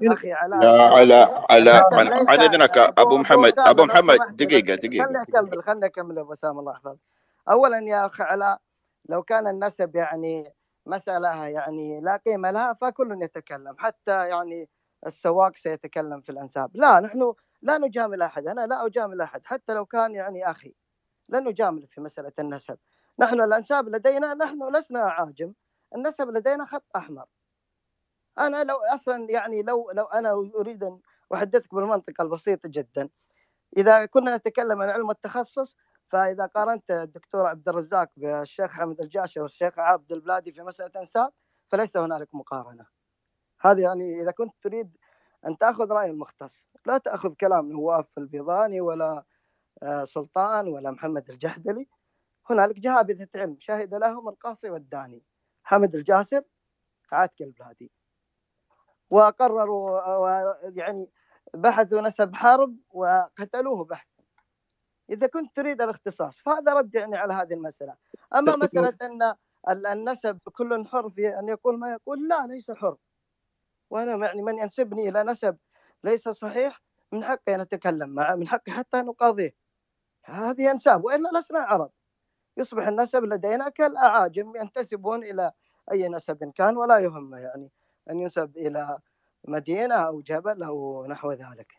[0.00, 1.82] يا أخي علاء لا على على
[2.28, 5.22] عن إذنك أبو محمد أبو محمد دقيقة دقيقة دقيقة.
[5.22, 6.98] أكمل خلني أكمل يا أبو اسامه الله يحفظك.
[7.50, 8.58] اولا يا اخ علاء
[9.08, 10.54] لو كان النسب يعني
[10.86, 13.74] مسألة يعني لا قيمة لها فكل يتكلم.
[13.78, 14.68] حتى يعني
[15.06, 16.70] السواق سيتكلم في الأنساب.
[16.76, 20.74] لا نحن لا نجامل أحد أنا لا أجامل أحد حتى لو كان يعني أخي
[21.28, 22.78] لا نجامل في مسألة النسب.
[23.20, 25.54] نحن الأنساب لدينا نحن لسنا اعاجم
[25.96, 27.26] النسب لدينا خط أحمر.
[28.38, 31.00] أنا لو أصلا يعني لو لو أنا أريد أن
[31.34, 33.08] أحدثك بالمنطقة البسيطه جدا.
[33.76, 35.76] إذا كنا نتكلم عن علم التخصص
[36.08, 41.32] فإذا قارنت الدكتور عبد الرزاق بالشيخ حمد الجاشي والشيخ عبد البلادي في مسألة أنساب
[41.68, 42.91] فليس هنالك مقارنة.
[43.62, 44.96] هذه يعني إذا كنت تريد
[45.46, 49.24] أن تأخذ رأي المختص لا تأخذ كلام نواف البيضاني ولا
[49.82, 51.88] آه، سلطان ولا محمد الجحدلي.
[52.50, 55.24] هنالك جهابذه علم شهد لهم القاصي والداني.
[55.64, 56.42] حمد الجاسر
[57.12, 57.92] عاتق البلادي
[59.10, 60.00] وقرروا
[60.68, 61.10] يعني
[61.54, 64.22] بحثوا نسب حرب وقتلوه بحثا.
[65.10, 67.96] إذا كنت تريد الاختصاص فهذا رد يعني على هذه المسألة.
[68.34, 69.22] أما مسألة أن
[69.70, 72.96] ال- النسب كل حر في أن يقول ما يقول لا ليس حر.
[73.92, 75.56] وأنا يعني من ينسبني إلى نسب
[76.04, 76.82] ليس صحيح
[77.12, 79.54] من حقي أن أتكلم معه من حقي حتى أن أقاضيه.
[80.24, 81.90] هذه أنساب وإلا لسنا عرب.
[82.56, 85.52] يصبح النسب لدينا كالأعاجم ينتسبون إلى
[85.92, 87.70] أي نسب كان ولا يهم يعني
[88.10, 88.98] أن ينسب إلى
[89.48, 91.72] مدينة أو جبل أو نحو ذلك.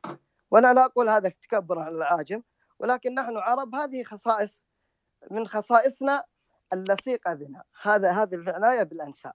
[0.51, 2.43] وأنا لا أقول هذا تكبر على العاجم
[2.79, 4.63] ولكن نحن عرب هذه خصائص
[5.31, 6.23] من خصائصنا
[6.73, 7.63] اللصيقة بنا.
[7.81, 9.33] هذا هذه العناية بالأنساب.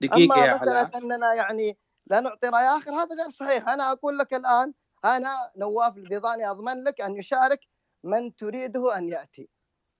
[0.00, 3.68] دقيقه أما يا علاء أننا يعني لا نعطي رأي آخر هذا غير صحيح.
[3.68, 4.72] أنا أقول لك الآن
[5.04, 7.60] أنا نواف البيضاني أضمن لك أن يشارك
[8.04, 9.48] من تريده أن يأتي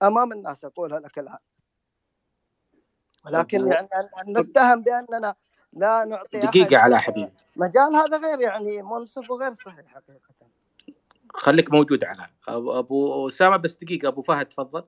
[0.03, 1.39] أمام الناس أقولها لك الآن.
[3.25, 5.35] ولكن أبو- يعني أن أن نتهم بأننا
[5.73, 7.33] لا نعطي أحد دقيقه علاء حبيبي.
[7.57, 10.35] مجال هذا غير يعني منصف وغير صحيح حقيقة.
[11.35, 12.05] خليك موجود
[12.49, 14.85] ابو أبو أسامة بس دقيقة أبو فهد تفضل.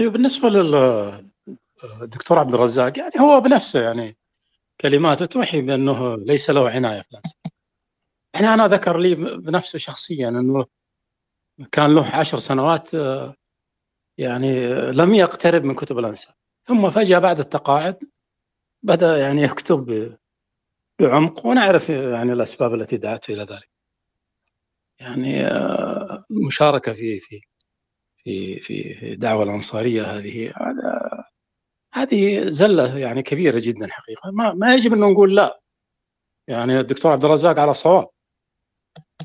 [0.00, 0.48] أيوه بالنسبة
[1.84, 4.16] للدكتور عبد الرزاق يعني هو بنفسه يعني
[4.80, 7.52] كلماته توحي بأنه ليس له عناية في الانساب.
[8.34, 10.66] يعني أنا ذكر لي بنفسه شخصيا إنه
[11.72, 13.34] كان له عشر سنوات آه،
[14.18, 17.98] يعني آه، لم يقترب من كتب الانساب ثم فجأة بعد التقاعد
[18.82, 20.16] بدأ يعني يكتب
[21.00, 23.70] بعمق ونعرف يعني الأسباب التي دعته إلى ذلك.
[25.00, 27.40] يعني آه، المشاركه في في
[28.24, 31.24] في في الدعوه الأنصارية هذه هذا
[31.96, 34.30] هذه زلة يعني كبيرة جدا حقيقة.
[34.30, 35.60] ما ما يجب ان نقول لا.
[36.48, 38.08] يعني الدكتور عبد الرزاق على صواب.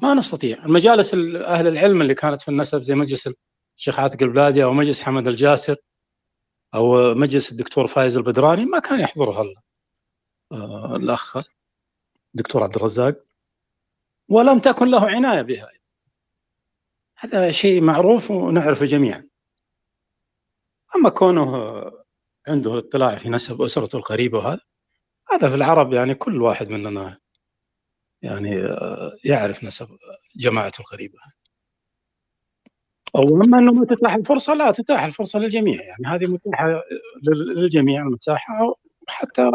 [0.02, 0.66] ما نستطيع.
[0.66, 3.30] المجالس ال- أهل العلم اللي كانت في النسب زي مجلس
[3.78, 5.76] الشيخ عاتق البلادي أو مجلس حمد الجاسر
[6.76, 9.46] أو مجلس الدكتور فايز البدراني ما كان يحضرها
[10.52, 11.38] آه، الأخ
[12.36, 13.24] الدكتور عبد الرزاق.
[14.30, 15.70] ولم تكن له عناية بها.
[17.18, 19.30] هذا شيء معروف ونعرفه جميعا.
[20.96, 21.82] أما كونه
[22.48, 24.62] عنده اطلاع في نسب أسرته القريبة وهذا.
[25.32, 27.18] هذا في العرب يعني كل واحد مننا
[28.22, 29.88] يعني آه، يعرف نسب
[30.36, 31.18] جماعته القريبة.
[33.16, 36.06] أو أما إنه ما تتاح الفرصة لا تتاح الفرصة للجميع يعني.
[36.08, 36.68] هذه متاحة
[37.24, 38.76] لل- للجميع المساحة
[39.08, 39.52] حتى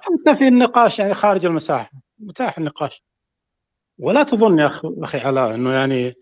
[0.00, 1.90] حتى في النقاش يعني خارج المساحة.
[2.18, 3.02] متاح النقاش.
[3.98, 6.14] ولا تظن يا أخي علاء إنه يعني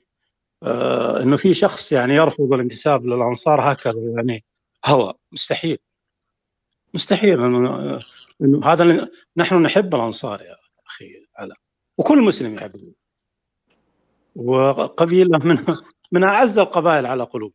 [0.63, 4.45] آه إنه في شخص يعني يرفض الانتساب للأنصار هكذا يعني.
[4.87, 5.79] هوى مستحيل.
[6.95, 8.01] مستحيل إنه
[8.65, 10.57] هذا نحن نحب الأنصار يا
[10.87, 11.57] أخي علاء
[11.99, 12.93] وكل مسلم يحب
[14.37, 15.65] وقبيلة من
[16.13, 17.53] من أعز القبائل على قلوب.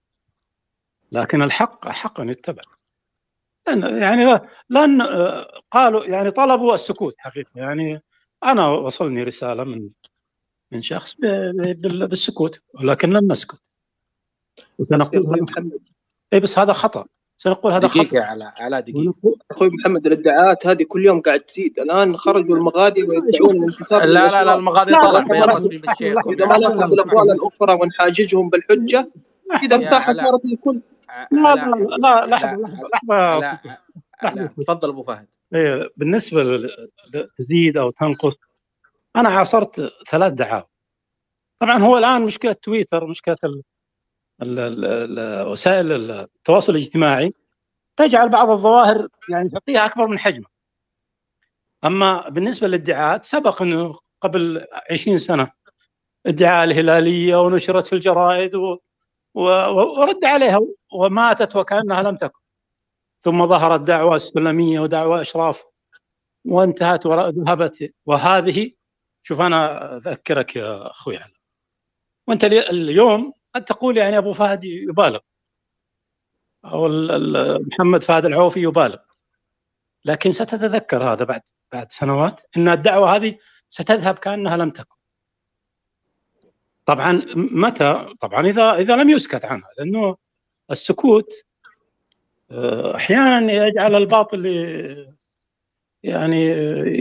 [1.12, 2.62] لكن الحق حق أن يتبع.
[3.68, 5.02] يعني لا- لأن
[5.72, 7.50] قالوا يعني طلبوا السكوت حقيقة.
[7.56, 8.02] يعني
[8.44, 9.90] أنا وصلني رسالة من
[10.72, 11.16] من شخص
[11.76, 13.62] بالسكوت ولكن لن نسكت.
[15.42, 15.80] محمد.
[16.34, 17.06] اي بس هذا خطأ.
[17.42, 19.14] سنقول هذا دقيقة خطا يا علاء علاء دقيقه
[19.52, 21.80] أخوي محمد الإدعاءات هذه كل يوم قاعد تزيد.
[21.80, 24.02] الآن خرجوا المغادي ويدعون الانتخاب.
[24.02, 25.90] لا لا لا المغادي طلع بيان لا، رسمي من
[26.34, 28.50] إذا ما نأخذ بالاقوال الأخرى ونحاججهم
[29.82, 30.82] يا مساحه علاء صارت للكل
[31.32, 31.66] لا لا
[31.98, 32.88] لا لحظه علاء لحظة.
[32.94, 33.78] لحظه علاء لحظة.
[34.24, 35.28] علاء تفضل أبو فهد.
[35.56, 36.70] إيه، بالنسبة لل-
[37.38, 38.34] تزيد أو تنقص
[39.16, 40.68] أنا عاصرت ثلاث دعاوى
[41.60, 43.36] طبعا هو الآن مشكلة تويتر مشكلة
[45.52, 47.34] وسائل التواصل الاجتماعي
[47.98, 50.50] تجعل بعض الظواهر يعني تعطيها أكبر من حجمها.
[51.86, 55.52] أما بالنسبة للادعاءات سبق أنه قبل 20 سنة
[56.26, 58.78] ادعاء الهلالية ونشرت في الجرائد و
[59.34, 59.42] و
[60.00, 60.60] ورد عليها
[60.94, 62.40] وماتت وكأنها لم تكن.
[63.20, 65.64] ثم ظهرت دعوة سلميه ودعوة إشراف
[66.46, 68.72] وانتهت وذهبت وهذه
[69.22, 71.34] شوف أنا أذكرك يا أخوي علي.
[72.28, 75.20] وأنت الي- اليوم قد تقول يعني أبو فهد يبالغ.
[76.66, 76.88] أو
[77.72, 78.98] محمد فهد العوفي يبالغ.
[80.06, 81.42] لكن ستتذكر هذا بعد
[81.72, 83.38] بعد سنوات إن الدعوة هذه
[83.70, 84.96] ستذهب كأنها لم تكن.
[86.86, 90.18] طبعا متى؟ طبعا اذا إذا لم يسكت عنها لأنه
[90.72, 91.34] السكوت
[92.52, 94.46] آه، أحيانا يجعل الباطل
[96.04, 96.46] يعني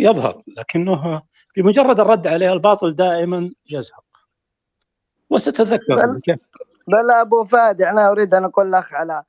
[0.03, 1.22] يظهر لكنه
[1.57, 4.05] بمجرد الرد عليه الباطل دائما يزهق
[5.31, 6.20] وستتذكر
[6.89, 9.24] بل أبو فهد أنا أريد أن أقول لك على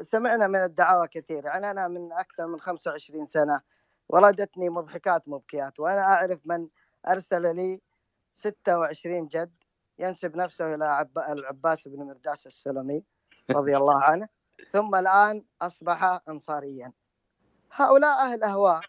[0.00, 3.60] سمعنا من الدعاوى كثير يعني أنا من أكثر من 25 سنة
[4.08, 6.68] وردتني مضحكات مبكيات وأنا أعرف من
[7.08, 7.80] أرسل لي
[8.34, 9.52] 26 جد
[9.98, 11.18] ينسب نفسه إلى عب...
[11.18, 13.04] العباس بن مرداس السلمي
[13.56, 14.28] رضي الله عنه
[14.72, 16.92] ثم الآن أصبح انصاريا.
[17.72, 18.80] هؤلاء أهل أهواء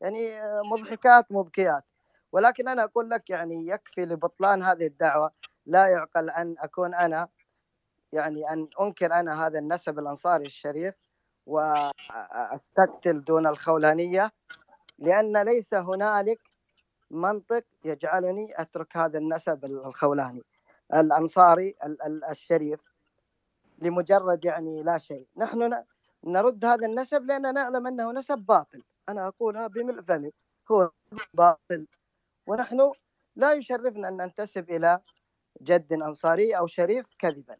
[0.00, 0.40] يعني
[0.72, 1.84] مضحكات مبكيات
[2.32, 5.32] ولكن أنا أقول لك يعني يكفي لبطلان هذه الدعوة
[5.66, 7.28] لا يعقل أن أكون أنا
[8.12, 10.94] يعني أن أنكر أنا هذا النسب الأنصاري الشريف
[11.46, 14.32] وأستقتل دون الخولانية
[14.98, 16.40] لأن ليس هنالك
[17.10, 20.42] منطق يجعلني أترك هذا النسب الخولاني
[20.94, 22.80] الأنصاري ال- ال- الشريف
[23.78, 25.28] لمجرد يعني لا شيء.
[25.36, 25.84] نحن
[26.24, 28.82] نرد هذا النسب لأن نعلم أنه نسب باطل.
[29.08, 30.32] أنا أقولها بملء فمي
[30.72, 30.90] هو
[31.34, 31.86] باطل.
[32.48, 32.92] ونحن
[33.36, 35.00] لا يشرفنا أن ننتسب إلى
[35.62, 37.56] جد أنصاري أو شريف كذبا.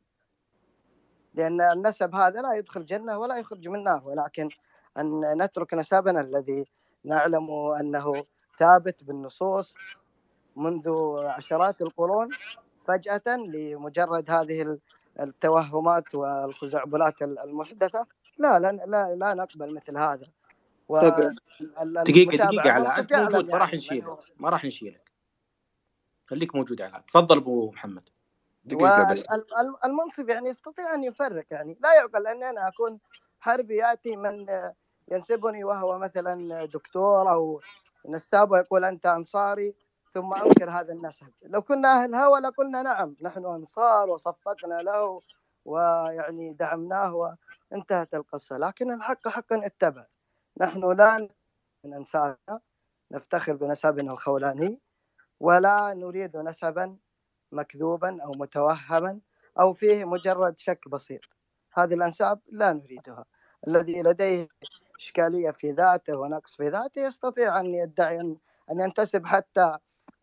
[1.34, 4.50] لأن النسب هذا لا يدخل جنة ولا يخرج من نار ولكن
[4.98, 6.64] أن نترك نسبنا الذي
[7.04, 8.26] نعلم أنه
[8.58, 9.74] ثابت بالنصوص
[10.56, 10.90] منذ
[11.26, 12.36] عشرات القرون
[12.88, 14.80] فجأة لمجرد هذه ال-
[15.20, 18.06] التوهمات والخزعبلات المحدثة
[18.38, 20.26] لا لا لا, لا نقبل مثل هذا.
[21.00, 25.05] طيب انت يعلم موجود ما راح يعني نشيلك من ما راح نشيلك.
[26.26, 27.00] خليك موجود علاء.
[27.00, 28.08] تفضل أبو محمد.
[28.64, 29.26] دقيقة بس.
[29.84, 31.78] والمنصب يعني يستطيع أن يفرق يعني.
[31.80, 32.98] لا يعقل أن أنا أكون
[33.40, 34.46] حربي يأتي من
[35.10, 37.60] ينسبني وهو مثلا دكتور أو
[38.08, 39.74] نساب ويقول أنت أنصاري
[40.14, 41.26] ثم أنكر هذا النسب.
[41.42, 45.20] لو كنا أهل هوى لقلنا نعم نحن أنصار وصفقنا له
[45.64, 47.36] ويعني دعمناه
[47.72, 48.58] وانتهت القصة.
[48.58, 50.06] لكن الحق حقا اتبع.
[50.60, 51.28] نحن لا
[51.84, 52.60] من انسابنا
[53.10, 54.78] نفتخر بنسبنا الخولاني.
[55.40, 56.96] ولا نريد نسبا
[57.52, 59.20] مكذوبا أو متوهما
[59.60, 61.20] أو فيه مجرد شك بسيط.
[61.72, 63.24] هذه الأنساب لا نريدها.
[63.68, 64.48] الذي لديه
[64.98, 68.36] إشكالية في ذاته ونقص في ذاته يستطيع أن يدعي ان
[68.70, 69.78] أن ينتسب حتى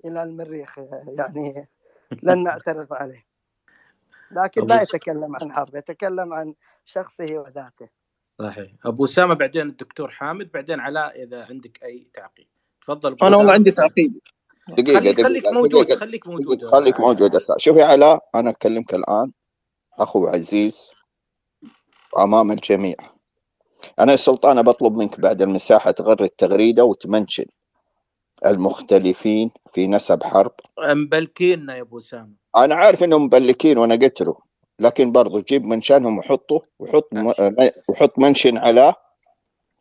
[0.06, 0.78] إلى المريخ
[1.18, 1.68] يعني
[2.24, 3.26] لن نعترض عليه.
[4.32, 6.56] لكن لا يتكلم عن حرب يتكلم عن
[6.86, 7.90] شخصه وذاته.
[8.40, 8.72] صحيح.
[8.86, 12.48] أبو أسامة بعدين الدكتور حامد بعدين علاء إذا عندك أي تعقيب.
[12.82, 13.54] تفضل أنا والله.
[13.54, 14.20] عندي تعقيب.
[14.70, 16.00] دقيقة خليك دقيقة خليك موجود دقيقة.
[16.00, 16.72] خليك موجود دقيقة.
[16.72, 17.08] خليك علاء.
[17.08, 17.56] موجود أستاذ.
[17.58, 19.32] شوف يا علاء أنا أكلمك الآن
[20.00, 20.92] أخو عزيز
[22.20, 22.96] أمام الجميع
[24.00, 27.46] أنا يا سلطان بطلب منك بعد المساحة تغري التغريده وتمنشن
[28.46, 34.36] المختلفين في نسب حرب مبلكينا يا أبو أسامة أنا عارف إنهم مبلكين وأنا قلت له
[34.80, 37.32] لكن برضو جيب منشانهم وحطه وحط م...
[37.88, 38.96] وحط منشن علاه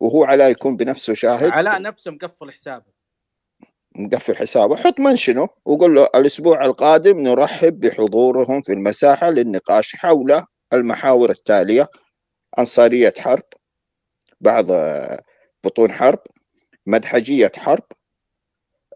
[0.01, 2.91] وهو علاه يكون بنفسه شاهد علاء نفسه مقفل حسابه
[3.97, 11.30] مقفل حسابه حط منشنه وقول له الأسبوع القادم نرحب بحضورهم في المساحة للنقاش حول المحاور
[11.30, 11.88] التالية
[12.59, 13.43] انصاريه حرب
[14.40, 15.22] بعض آه،
[15.64, 16.18] بطون حرب
[16.86, 17.84] مدحجية حرب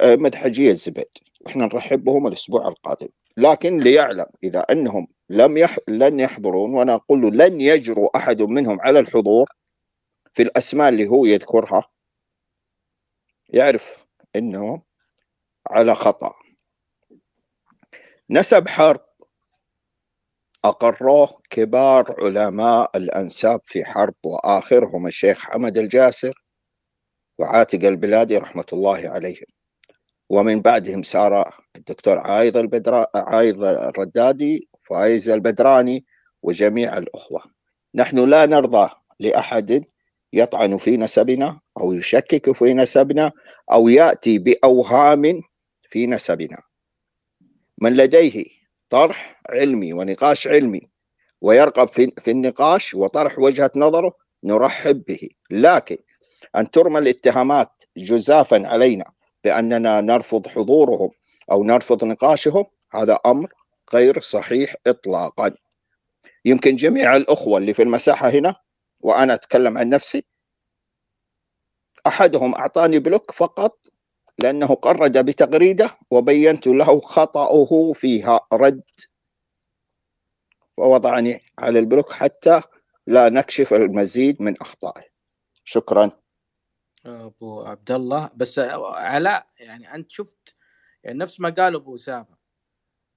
[0.01, 1.09] آه، مدحجية زبيد
[1.41, 3.09] وإحنا نرحب بهم الأسبوع القادم.
[3.37, 5.79] لكن ليعلم إذا أنهم لم يح...
[5.89, 9.49] لن يحضرون وأنا أقول له لن يجرؤ أحد منهم على الحضور
[10.35, 11.83] في الأسماء اللي هو يذكرها
[13.49, 14.83] يعرف إنه
[15.71, 16.33] على خطأ.
[18.31, 19.01] نسب حرب
[20.65, 26.45] أقروه كبار علماء الأنساب في حرب وآخرهم الشيخ حمد الجاسر
[27.39, 29.47] وعاتق البلادي رحمة الله عليهم
[30.31, 36.05] ومن بعدهم سار الدكتور عايض البدرا عايض الردادي فايز البدراني
[36.43, 37.43] وجميع الأخوة.
[37.95, 38.91] نحن لا نرضى
[39.21, 39.85] لأحد
[40.33, 43.33] يطعن في نسبنا أو يشكك في نسبنا
[43.73, 45.41] أو يأتي بأوهام
[45.97, 46.63] في نسبنا.
[47.79, 48.45] من لديه
[48.91, 50.81] طرح علمي ونقاش علمي
[51.41, 55.29] ويرغب في, في النقاش وطرح وجهة نظره نرحب به.
[55.51, 55.97] لكن
[56.57, 59.05] أن ترمى الاتهامات جزافا علينا
[59.45, 61.11] بأننا نرفض حضورهم
[61.51, 63.53] أو نرفض نقاشهم هذا أمر
[63.95, 65.55] غير صحيح إطلاقا.
[66.45, 68.55] يمكن جميع الأخوة اللي في المساحة هنا
[69.01, 70.25] وأنا أتكلم عن نفسي
[72.07, 73.96] أحدهم أعطاني block فقط
[74.39, 78.83] لأنه غرد بتغريدة وبينت له خطأه فيها رد
[80.77, 82.63] ووضعني على ال block حتى
[83.07, 85.05] لا نكشف المزيد من أخطائه.
[85.65, 86.11] شكرا.
[87.07, 90.55] أبو عبد الله بس علاء يعني أنت شفت
[91.05, 92.37] يعني نفس ما قال أبو أسامة.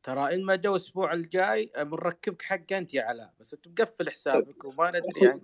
[0.03, 4.65] ترى إن ما جو الأسبوع الجاي بنركبك حق أنت يا علاء بس أنت مقفل حسابك
[4.65, 5.41] وما ندري يعني.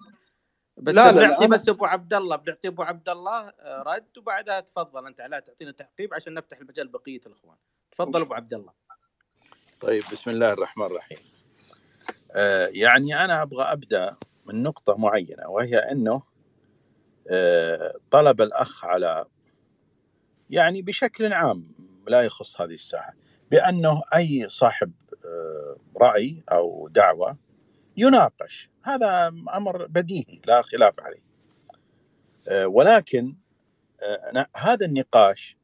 [0.78, 4.18] بس لا، لا، لا، بنعطي بس أبو عبد الله بنعطي أبو عبد الله آه، رد
[4.18, 5.06] وبعدها تفضل.
[5.06, 7.58] أنت علاء تعطينا تعقيب عشان نفتح المجال بقية الأخوان.
[7.92, 8.74] تفضل أبو عبد الله.
[9.80, 11.18] طيب بسم الله الرحمن الرحيم.
[12.36, 14.16] آه يعني أنا أبغى أبدأ
[14.46, 16.22] من نقطة معينة وهي أنه
[17.30, 19.26] آه طلب الأخ على
[20.50, 21.68] يعني بشكل عام
[22.08, 23.14] لا يخص هذه الساحة
[23.52, 24.92] بأنه أي صاحب
[25.26, 27.38] آه رأي أو دعوة
[27.98, 31.24] يناقش هذا أمر بديهي لا خلاف عليه
[32.48, 33.36] آه ولكن
[34.04, 35.58] آه هذا النقاش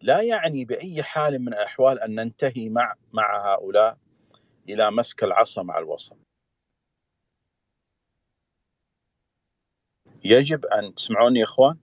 [0.00, 3.98] لا يعني بأي حال من الأحوال أن ننتهي مع مع هؤلاء
[4.68, 6.16] إلى مسك العصا مع الوسط.
[10.24, 11.78] يجب أن تسمعوني يا إخوان؟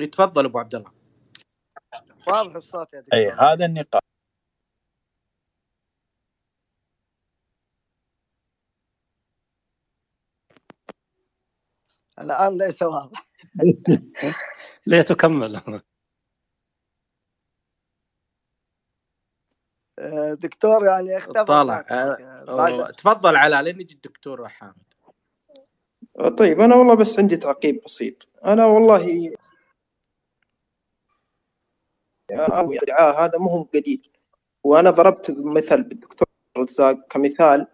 [0.00, 0.92] يتفضل أبو عبد الله
[2.26, 4.02] واضح الصوت يا أي دكتور هذا النقاش
[12.20, 13.24] الآن ليس واضح.
[14.86, 15.82] ليه تكمل
[19.98, 21.84] آه، دكتور يعني اختفى طالع.
[21.90, 21.94] آه،
[22.48, 24.74] آه، آه، تفضل علاء لين يجي الدكتور حامد.
[26.38, 28.28] طيب أنا والله بس عندي تعقيب بسيط.
[28.44, 29.32] أنا والله
[32.30, 34.02] أو ادعاء هذا مو هو جديد
[34.64, 37.66] وأنا ضربت مثل بالدكتور رزاق كمثال.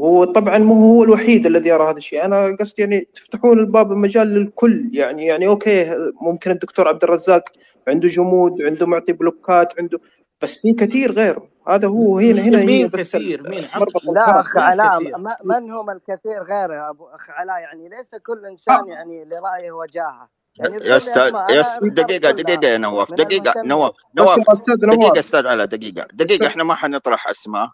[0.00, 2.24] هو طبعا مو هو الوحيد الذي يرى هذا الشيء.
[2.24, 4.90] أنا قصدي يعني تفتحون الباب المجال للكل.
[4.92, 5.90] يعني يعني okay
[6.22, 7.44] ممكن الدكتور عبد الرزاق
[7.88, 9.98] عنده جمود عنده معطي بلوكات عنده
[10.42, 11.48] بس في كثير غيره.
[11.68, 13.66] هذا هو هنا هنا مين كثير؟ مين؟
[14.14, 14.40] لا.
[14.40, 15.00] أخ علاء
[15.44, 20.28] من هم الكثير غيره يا أبو أخ علاء؟ يعني ليس كل إنسان يعني لرأيه وجاهة.
[20.56, 21.32] يعني يا أستاذ
[21.82, 26.64] دقيقة دقيقة يا نواف دقيقة نواف نواف يا أستاذ دقيقة أستاذ علاء دقيقة دقيقة إحنا
[26.64, 27.70] ما حنطرح أسماء.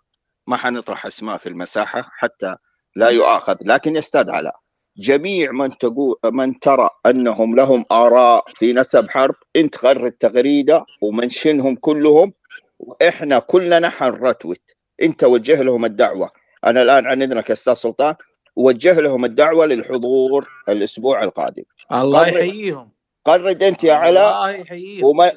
[0.47, 2.57] ما حنطرح أسماء في المساحة حتى
[2.97, 4.57] لا يؤاخذ لكن يا أستاذ علاء
[4.99, 11.75] جميع من تقول من ترى أنهم لهم آراء في نسب حرب إنت غرد تغريده ومنشنهم
[11.77, 12.33] كلهم
[12.79, 14.61] وإحنا كلنا حنرتوت.
[15.03, 16.31] إنت وجه لهم الدعوة.
[16.67, 18.15] أنا الآن عن إذنك يا أستاذ سلطان
[18.57, 21.63] وجه لهم الدعوة للحضور الأسبوع القادم.
[21.93, 22.96] الله يحييهم.
[23.27, 24.65] قرد انت يا علاء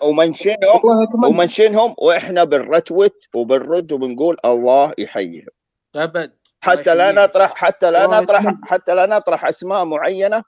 [0.01, 0.81] ومنشنهم
[1.25, 5.47] ومنشنهم وإحنا بنرتوت وبنرد وبنقول الله يحييهم.
[5.95, 6.31] أبد.
[6.61, 7.11] حتى لا.
[7.11, 8.53] نطرح حتى لا نطرح.
[8.63, 10.43] حتى لا نطرح أسماء معينة.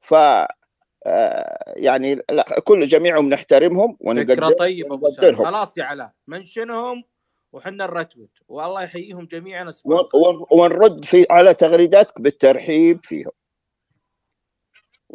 [0.00, 0.14] ف
[1.06, 5.24] آه، يعني لا كل جميعهم نحترمهم فكرة ونقدر طيبة أبو سعد.
[5.24, 5.44] ونقدرهم.
[5.44, 7.04] خلاص يا علاء منشنهم
[7.52, 9.72] وحنا نرتوت والله يحييهم جميعا
[10.50, 13.30] ونرد في على تغريداتك بالترحيب فيهم.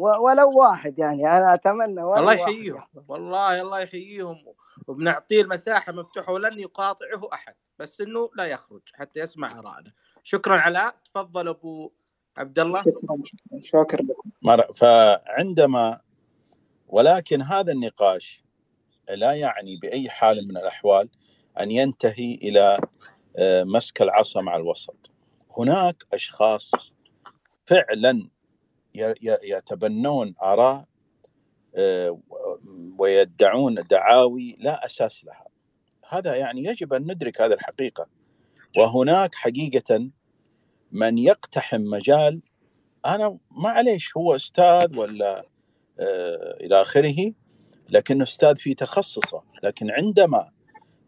[0.00, 2.82] ولو واحد يعني أنا أتمنى ولو الله يحييهم.
[3.08, 4.36] والله الله يحييهم.
[4.86, 9.92] وبنعطيه المساحة مفتوحة ولن يقاطعه أحد بس إنه لا يخرج حتى يسمع آرائنا.
[10.22, 11.92] شكرا علاء تفضل أبو
[12.36, 12.84] عبد الله
[13.62, 14.06] شكرا
[14.74, 16.00] فعندما
[16.88, 18.44] ولكن هذا النقاش
[19.08, 21.08] لا يعني بأي حال من الأحوال
[21.60, 22.78] أن ينتهي إلى
[23.36, 25.10] آه، مسك العصا مع الوسط.
[25.58, 26.70] هناك أشخاص
[27.66, 28.30] فعلا
[29.44, 30.84] يتبنون آراء
[31.74, 32.20] آه،
[32.98, 35.46] ويدعون دعاوي لا أساس لها.
[36.08, 38.06] هذا يعني يجب أن ندرك هذه الحقيقة.
[38.78, 40.10] وهناك حقيقة
[40.92, 42.42] من يقتحم مجال
[43.06, 45.46] أنا معليش هو أستاذ ولا
[46.00, 47.32] آه، إلى آخره
[47.88, 50.50] لكنه أستاذ في تخصصه لكن عندما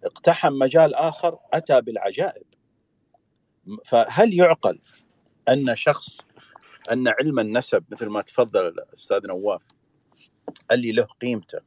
[0.04, 2.46] اقتحم مجال آخر أتى بالعجائب
[3.84, 4.80] فهل يعقل
[5.48, 6.20] أن شخص
[6.92, 9.62] أن علم النسب مثل ما تفضل الأستاذ نواف
[10.70, 11.60] اللي له قيمته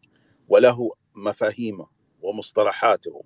[0.48, 1.88] وله مفاهيمه
[2.22, 3.24] ومصطلحاته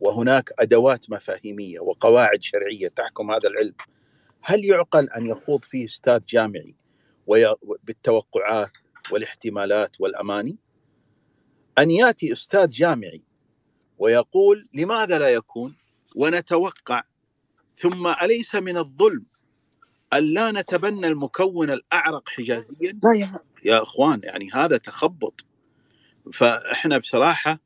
[0.00, 3.74] وهناك أدوات مفاهيمية وقواعد شرعية تحكم هذا العلم
[4.42, 6.74] هل يعقل أن يخوض فيه أستاذ جامعي.
[7.84, 8.78] بالتوقعات
[9.12, 10.58] والاحتمالات والأماني
[11.78, 13.24] أن يأتي أستاذ جامعي
[13.98, 15.76] ويقول لماذا لا يكون
[16.16, 17.02] ونتوقع
[17.74, 19.26] ثم أليس من الظلم
[20.18, 25.46] أن لا نتبنى المكون الأعرق حجازيا لا يا يا إخوان يعني هذا تخبط.
[26.32, 27.60] فإحنا بصراحة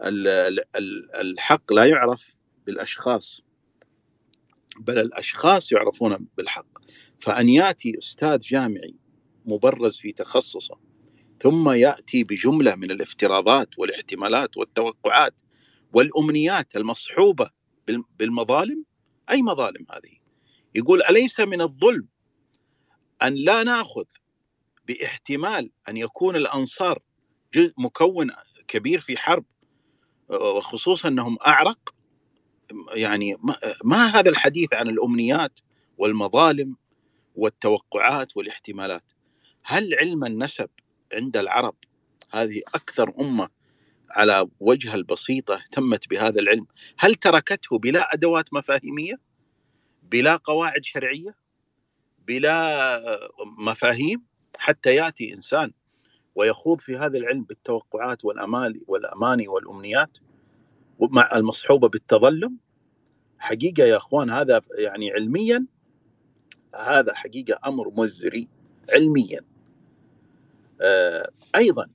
[0.00, 2.34] ال- ال- ال- الحق لا يعرف
[2.66, 3.42] بالأشخاص
[4.80, 6.66] بل الأشخاص يعرفون بالحق.
[7.20, 8.96] فأن يأتي أستاذ جامعي
[9.46, 10.78] مبرز في تخصصه
[11.42, 15.42] ثم يأتي بجملة من الافتراضات والاحتمالات والتوقعات
[15.94, 17.50] والأمنيات المصحوبة
[17.88, 18.84] بال- بالمظالم
[19.30, 20.19] أي مظالم هذه؟
[20.74, 22.08] يقول أليس من الظلم
[23.22, 24.04] أن لا نأخذ
[24.88, 26.98] باحتمال أن يكون الأنصار
[27.54, 28.30] جزء مكون
[28.68, 29.44] كبير في حرب
[30.28, 31.94] وخصوصا أنهم أعرق؟
[32.94, 33.36] يعني
[33.84, 35.60] ما, هذا الحديث عن الأمنيات
[35.98, 36.76] والمظالم
[37.34, 39.12] والتوقعات والاحتمالات؟
[39.64, 40.70] هل علم النسب
[41.12, 41.74] عند العرب
[42.30, 43.48] هذه أكثر أمة
[44.10, 46.66] على وجه البسيطة اهتمت بهذا العلم؟
[46.98, 49.29] هل تركته بلا أدوات مفاهيمية؟
[50.10, 51.34] بلا قواعد شرعية
[52.26, 53.00] بلا
[53.58, 54.24] مفاهيم
[54.58, 55.72] حتى يأتي إنسان
[56.34, 60.18] ويخوض في هذا العلم بالتوقعات والامال والأماني والأمنيات
[61.00, 62.58] مع المصحوبة بالتظلم.
[63.38, 65.66] حقيقة يا أخوان هذا يعني علميا
[66.74, 68.48] هذا حقيقة أمر مزري
[68.92, 69.40] علميا.
[70.82, 71.90] آه أيضا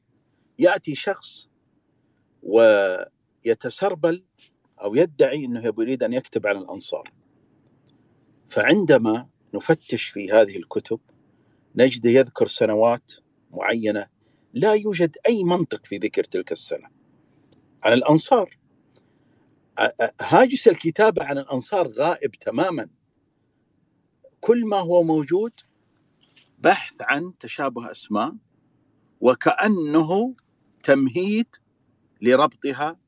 [0.60, 1.50] يأتي شخص
[2.44, 4.24] ويتسربل
[4.82, 7.14] أو يدعي إنه يريد أن يكتب عن الأنصار.
[8.56, 11.00] فعندما نفتش في هذه الكتب
[11.76, 13.12] نجد يذكر سنوات
[13.52, 14.08] معينة
[14.54, 16.90] لا يوجد أي منطق في ذكر تلك السنة.
[17.84, 18.58] عن الأنصار.
[20.22, 22.90] هاجس الكتابة عن الأنصار غائب تماما.
[24.40, 25.54] كل ما هو موجود
[26.60, 28.36] بحث عن تشابه أسماء
[29.22, 30.36] وكأنه
[30.84, 31.56] تمهيد
[32.22, 33.00] لربطها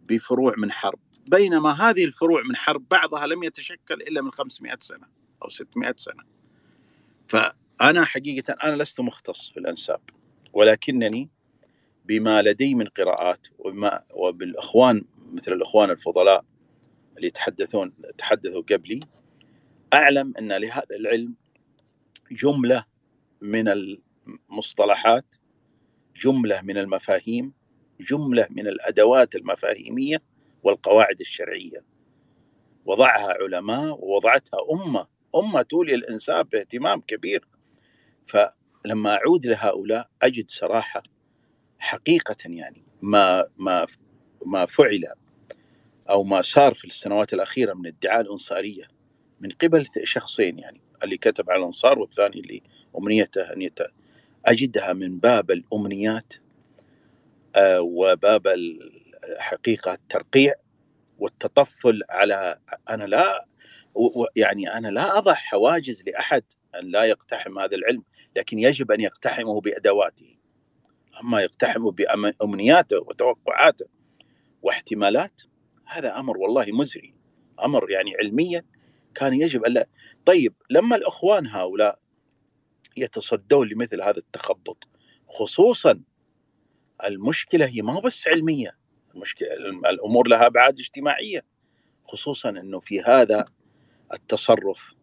[0.00, 1.07] بفروع من حرب.
[1.30, 5.06] بينما هذه الفروع من حرب بعضها لم يتشكل إلا من 500 سنة
[5.44, 6.24] أو 600 سنة.
[7.28, 10.00] فأنا حقيقة أنا لست مختص في الأنساب
[10.52, 11.30] ولكنني
[12.04, 16.44] بما لدي من قراءات وبما وبالإخوان مثل الإخوان الفضلاء
[17.16, 19.00] اللي يتحدثون تحدثوا قبلي
[19.92, 21.34] أعلم أن لهذا العلم
[22.30, 22.84] جملة
[23.40, 25.34] من المصطلحات
[26.16, 27.52] جملة من المفاهيم
[28.00, 30.22] جملة من الأدوات المفاهيمية
[30.68, 31.84] والقواعد الشرعية
[32.86, 35.06] وضعها علماء ووضعتها أمة
[35.36, 37.48] أمة تولي الانساب باهتمام كبير
[38.26, 41.02] فلما أعود لهؤلاء أجد صراحة
[41.78, 43.86] حقيقة يعني ما ما
[44.46, 45.04] ما فعل
[46.10, 48.88] أو ما صار في السنوات الأخيرة من ادعاء الأنصارية
[49.40, 52.62] من قبل شخصين يعني اللي كتب على الأنصار والثاني اللي
[52.98, 53.70] أمنيته أن.
[54.46, 56.34] أجدها من باب الأمنيات
[57.56, 58.46] آه وباب
[59.36, 60.54] الحقيقة الترقيع
[61.18, 62.58] والتطفل على
[62.90, 63.46] أنا لا
[64.36, 68.02] يعني أنا لا أضع حواجز لأحد أن لا يقتحم هذا العلم
[68.36, 70.38] لكن يجب أن يقتحمه بأدواته.
[71.22, 73.86] أما يقتحمه بأمنياته وتوقعاته
[74.62, 75.42] واحتمالات
[75.86, 77.14] هذا أمر والله مزري.
[77.64, 78.64] أمر يعني علميا
[79.14, 79.88] كان يجب ألا
[80.26, 81.98] طيب لما الأخوان هؤلاء
[82.96, 84.84] يتصدون لمثل هذا التخبط
[85.28, 86.02] خصوصا
[87.04, 88.78] المشكلة هي ما بس علمية.
[89.14, 89.48] المشكلة
[89.90, 91.44] الأمور لها أبعاد اجتماعية
[92.04, 93.44] خصوصا إنه في هذا
[94.12, 94.94] التصرف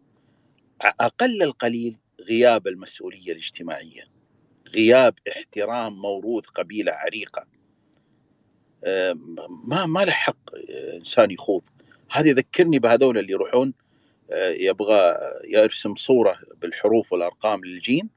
[0.81, 4.01] أقل القليل غياب المسؤولية الاجتماعية
[4.67, 7.47] غياب احترام موروث قبيلة عريقة.
[9.67, 10.55] ما ما له حق
[10.95, 11.61] إنسان يخوض.
[12.11, 13.73] هذا يذكرني بهذول اللي يروحون
[14.59, 15.15] يبغى
[15.47, 18.09] يرسم صورة بالحروف والأرقام للجين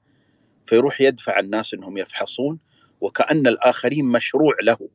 [0.66, 2.59] فيروح يدفع الناس إنهم يفحصون
[3.01, 4.89] وكأن الآخرين مشروع له.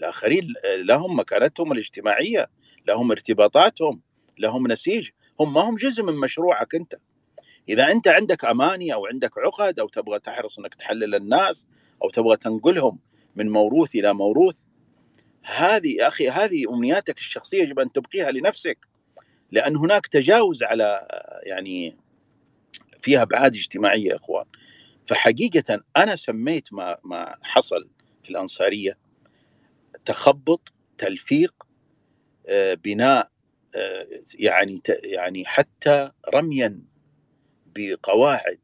[0.00, 2.50] الآخرين لهم مكانتهم الاجتماعية
[2.88, 4.00] لهم ارتباطاتهم
[4.38, 6.94] لهم نسيج هم ما هم جزء من مشروعك أنت.
[7.68, 11.66] إذا أنت عندك أماني أو عندك عقد أو تبغى تحرص إنك تحلل الناس
[12.04, 12.98] أو تبغى تنقلهم
[13.36, 14.56] من موروث إلى موروث
[15.42, 18.78] هذه يا أخي هذه أمنياتك الشخصية يجب أن تبقيها لنفسك.
[19.50, 21.00] لأن هناك تجاوز على
[21.42, 21.96] يعني
[23.00, 24.44] فيها أبعاد اجتماعية يا إخوان.
[25.06, 27.88] فحقيقة أنا سميت ما ما حصل
[28.22, 28.98] في الأنصارية
[30.04, 31.66] تخبط تلفيق
[32.48, 33.30] آه، بناء
[33.76, 34.06] آه،
[34.38, 36.82] يعني يعني حتى رميا
[37.66, 38.60] بقواعد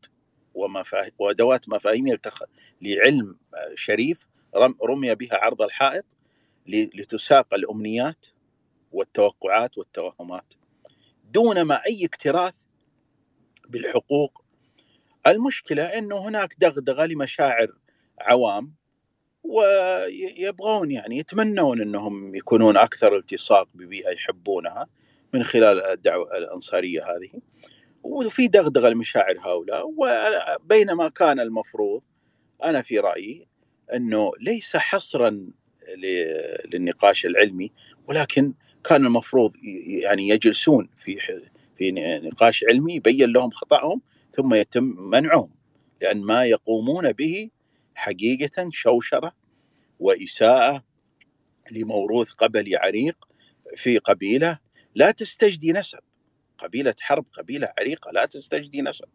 [0.55, 2.21] ومفاهيم وأدوات مفاهيميه
[2.83, 3.39] لعلم
[3.75, 4.27] شريف
[4.85, 6.17] رمي بها عرض الحائط
[6.67, 8.27] لتساق الأمنيات
[8.93, 10.55] والتوقعات والتوهمات.
[11.25, 12.55] دون ما أي اكتراث
[13.69, 14.45] بالحقوق
[15.27, 17.79] المشكلة إنه هناك دغدغة لمشاعر
[18.21, 18.75] عوام
[19.49, 24.87] ويبغون يعني يتمنون إنهم يكونون أكثر التصاق ببيئة يحبونها
[25.35, 27.41] من خلال الدعوة الأنصارية هذه.
[28.03, 32.03] وفي دغدغة لمشاعر هؤلاء وبينما كان المفروض
[32.65, 33.49] أنا في رأيي
[33.95, 35.47] إنه ليس حصرا
[36.73, 37.73] للنقاش العلمي
[38.09, 39.53] ولكن كان المفروض
[40.03, 41.19] يعني يجلسون في
[41.77, 41.93] في
[42.25, 44.01] نقاش علمي يبين لهم خطأهم
[44.33, 45.51] ثم يتم منعهم
[46.03, 47.51] لأن ما يقومون به
[47.97, 49.33] حقيقة شوشرة
[50.01, 50.85] وإساءة
[51.71, 53.29] لموروث قبلي عريق
[53.77, 54.59] في قبيلة
[54.95, 56.01] لا تستجدي نسب.
[56.59, 59.09] قبيلة حرب قبيلة عريقة لا تستجدي نسب.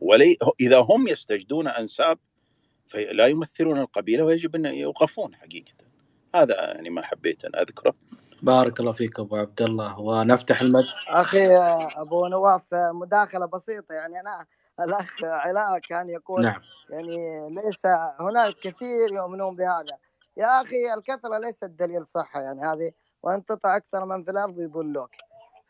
[0.00, 2.18] ولي إذا هم يستجدون أنساب
[2.86, 5.72] فلا يمثلون القبيلة ويجب أن يوقفون حقيقة.
[6.34, 7.94] هذا يعني ما حبيت أن أذكره.
[8.42, 10.00] بارك الله فيك أبو عبد الله.
[10.00, 11.56] ونفتح المجال أخي
[11.96, 14.46] أبو نواف مداخلة بسيطة يعني أنا
[14.84, 16.60] الأخ علاء كان يقول نعم.
[16.90, 17.86] يعني ليس
[18.20, 19.98] هناك كثير يؤمنون بهذا.
[20.36, 25.10] يا أخي الكثرة ليست دليل صحة يعني هذه وأن تطع أكثر من في الأرض يضلوك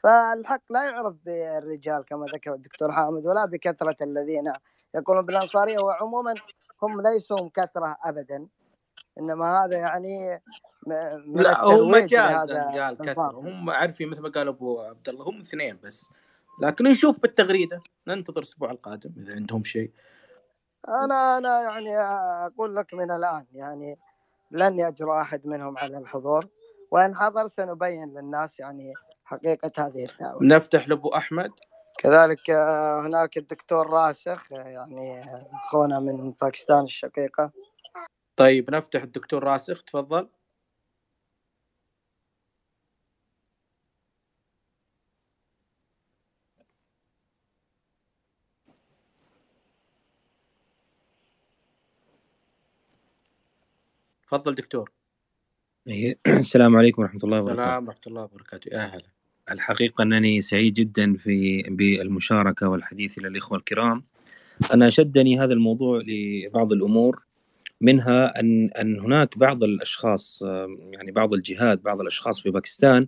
[0.02, 4.52] فالحق لا يعرف بالرجال كما ذكر الدكتور حامد ولا بكثرة الذين
[4.94, 6.34] يقولون بالأنصارية وعموما
[6.82, 8.46] هم ليسوا كثرة ابدا.
[9.18, 10.42] إنما هذا يعني
[11.26, 15.78] لا هو مجاز قال كثر هم عارفين مثل ما قال أبو عبد الله هم اثنين
[15.84, 16.10] بس.
[16.60, 17.82] لكن نشوف بالتغريدة.
[18.06, 19.90] ننتظر الأسبوع القادم إذا عندهم شيء.
[20.88, 21.98] أنا أنا يعني
[22.46, 23.98] أقول لك من الآن يعني
[24.50, 26.48] لن يجرؤ أحد منهم على الحضور.
[26.90, 28.94] وإن حضر سنبين للناس يعني
[29.24, 30.42] حقيقة هذه الدعوة.
[30.42, 31.50] نفتح لأبو أحمد.
[31.98, 32.50] كذلك
[33.04, 35.24] هناك الدكتور راسخ يعني
[35.64, 37.52] أخونا من باكستان الشقيقة.
[38.36, 40.28] طيب نفتح الدكتور راسخ تفضل.
[54.32, 54.90] تفضل دكتور.
[56.26, 57.62] السلام عليكم ورحمة الله وبركاته.
[57.62, 58.68] السلام ورحمة الله وبركاته.
[58.68, 59.02] يا أهلا
[59.50, 64.04] الحقيقة أنني سعيد جدا في بالمشاركة والحديث إلى الإخوة الكرام.
[64.74, 67.22] أنا شدني هذا الموضوع لبعض الأمور
[67.80, 70.42] منها أن أن هناك بعض الأشخاص
[70.92, 73.06] يعني بعض الجهات بعض الأشخاص في باكستان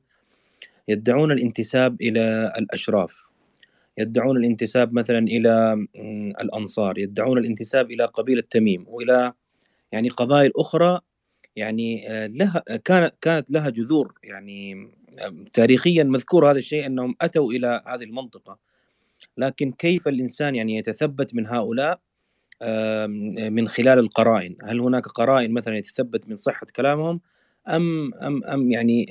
[0.89, 3.29] يدعون الانتساب إلى الأشراف.
[3.99, 5.87] يدعون الانتساب مثلا إلى
[6.41, 9.33] الأنصار يدعون الانتساب إلى قبيلة تميم وإلى
[9.93, 11.01] يعني قبائل أخرى
[11.57, 14.89] يعني لها كانت كانت لها جذور يعني
[15.53, 18.59] تاريخيا مذكور هذا الشيء أنهم أتوا إلى هذه المنطقة.
[19.39, 22.01] لكن كيف الإنسان يعني يتثبت من هؤلاء؟
[23.51, 24.57] من خلال القرائن.
[24.63, 27.21] هل هناك قرائن مثلا يتثبت من صحة كلامهم؟
[27.69, 29.07] أم أم أم يعني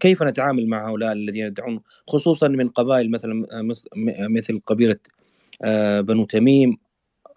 [0.00, 3.46] كيف نتعامل مع هؤلاء الذين يدعون؟ خصوصا من قبائل مثلا
[4.28, 4.96] مثل قبيلة
[6.00, 6.78] بنو تميم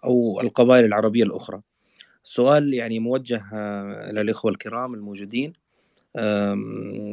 [0.04, 1.60] أو القبائل العربية الأخرى.
[2.22, 3.54] سؤال يعني موجه
[4.10, 5.52] للاخوه الكرام الموجودين.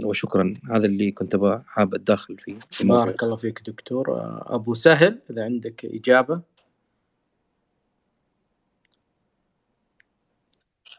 [0.03, 0.53] وشكرا.
[0.71, 2.59] هذا اللي كنت حاب اتدخل فيه.
[2.83, 4.05] بارك الله فيك دكتور.
[4.55, 6.41] أبو سهل إذا عندك إجابة.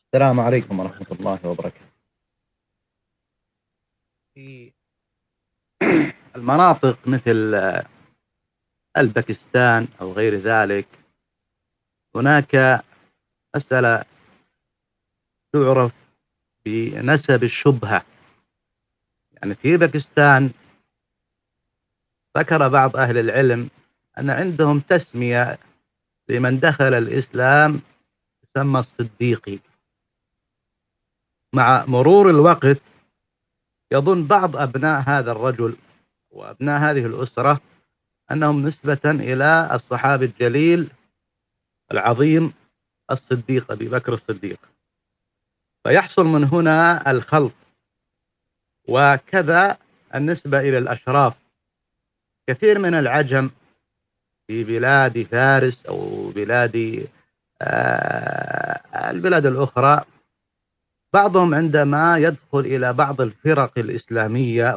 [0.07, 1.89] السلام عليكم ورحمة الله وبركاته.
[4.35, 4.73] في
[6.37, 7.55] المناطق مثل
[8.97, 10.87] ألباكستان أو غير ذلك
[12.17, 12.85] هناك
[13.59, 14.05] مسألة
[15.53, 15.93] تعرف
[16.65, 18.05] بنسب الشبهة.
[19.33, 20.51] يعني في باكستان
[22.39, 23.69] ذكر بعض أهل العلم
[24.19, 25.59] أن عندهم تسمية
[26.29, 27.81] لمن دخل الإسلام
[28.45, 29.59] يسمى الصديقي.
[31.53, 32.83] مع مرور الوقت
[33.93, 35.77] يظن بعض أبناء هذا الرجل
[36.31, 37.61] وأبناء هذه الأسرة
[38.31, 40.89] أنهم نسبة إلى الصحابي الجليل
[41.93, 42.53] العظيم
[43.11, 44.59] الصديق أبي بكر الصديق.
[45.85, 47.53] فيحصل من هنا الخلط
[48.89, 49.79] وكذا
[50.15, 51.35] النسبة إلى الأشراف.
[52.47, 53.51] كثير من العجم
[54.47, 57.07] في بلاد فارس أو بلاد
[57.63, 60.05] آه البلاد الأخرى
[61.13, 64.77] بعضهم عندما يدخل إلى بعض الفرق الإسلامية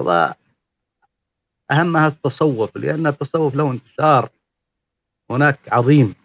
[1.72, 4.30] وأهمها التصوف لأن التصوف له انتشار
[5.30, 6.16] هناك عظيم.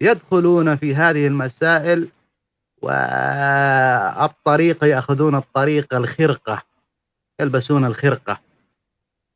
[0.00, 2.08] يدخلون في هذه المسائل
[2.82, 6.62] والطريق يأخذون الطريق الخرقة
[7.40, 8.40] يلبسون الخرقة.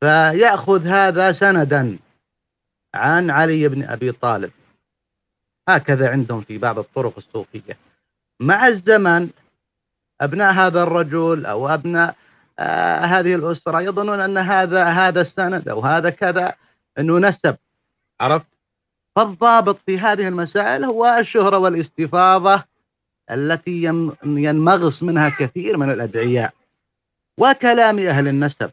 [0.01, 1.97] فيأخذ هذا سندا
[2.93, 4.51] عن علي بن أبي طالب.
[5.69, 7.77] هكذا عندهم في بعض الطرق الصوفية
[8.39, 9.29] مع الزمن
[10.21, 12.15] أبناء هذا الرجل أو أبناء
[12.59, 16.55] آه هذه الأسرة يظنون أن هذا هذا السند أو هذا كذا
[16.99, 17.57] أنه نسب.
[18.21, 18.45] عرفت؟
[19.19, 22.63] فالضابط في هذه المسائل هو الشهرة والاستفاضة
[23.31, 23.83] التي
[24.23, 26.53] ينمغص منها كثير من الأدعياء
[27.37, 28.71] وكلام أهل النسب.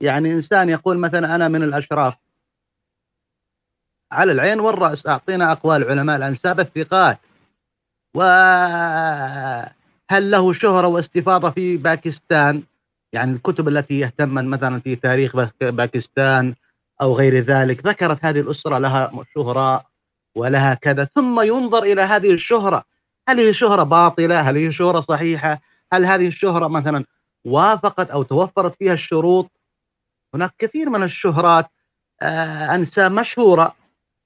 [0.00, 2.14] يعني إنسان يقول مثلا أنا من الأشراف.
[4.12, 7.18] على العين والرأس أعطينا أقوال علماء الأنساب الثقات.
[8.14, 9.70] وهل
[10.30, 12.62] له شهرة واستفاضة في باكستان؟
[13.12, 16.54] يعني الكتب التي يهتم مثلا في تاريخ باكستان
[17.02, 17.86] أو غير ذلك.
[17.86, 19.84] ذكرت هذه الأسرة لها شهرة
[20.34, 22.84] ولها كذا ثم ينظر إلى هذه الشهرة.
[23.28, 25.60] هل هي شهرة باطلة؟ هل هي شهرة صحيحة؟
[25.92, 27.04] هل هذه الشهرة مثلا
[27.44, 29.50] وافقت أو توفرت فيها الشروط؟
[30.34, 31.66] هناك كثير من الشهرات
[32.22, 33.74] آه أنساب مشهورة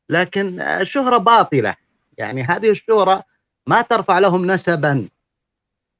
[0.09, 1.75] لكن شهرة باطلة.
[2.19, 3.25] يعني هذه الشهرة
[3.67, 5.09] ما ترفع لهم نسبا.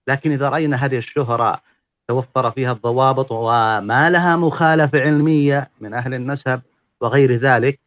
[0.09, 1.61] لكن إذا رأينا هذه الشهرة
[2.09, 6.61] توفر فيها الضوابط وما لها مخالفة علمية من أهل النسب
[7.01, 7.81] وغير ذلك.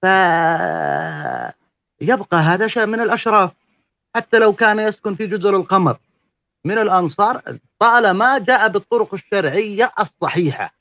[0.00, 1.54] فيبقى
[2.36, 3.52] هذا شيء من الأشراف
[4.16, 5.96] حتى لو كان يسكن في جزر القمر.
[6.64, 10.74] من الأنصار طالما جاء بالطرق الشرعية الصحيحة.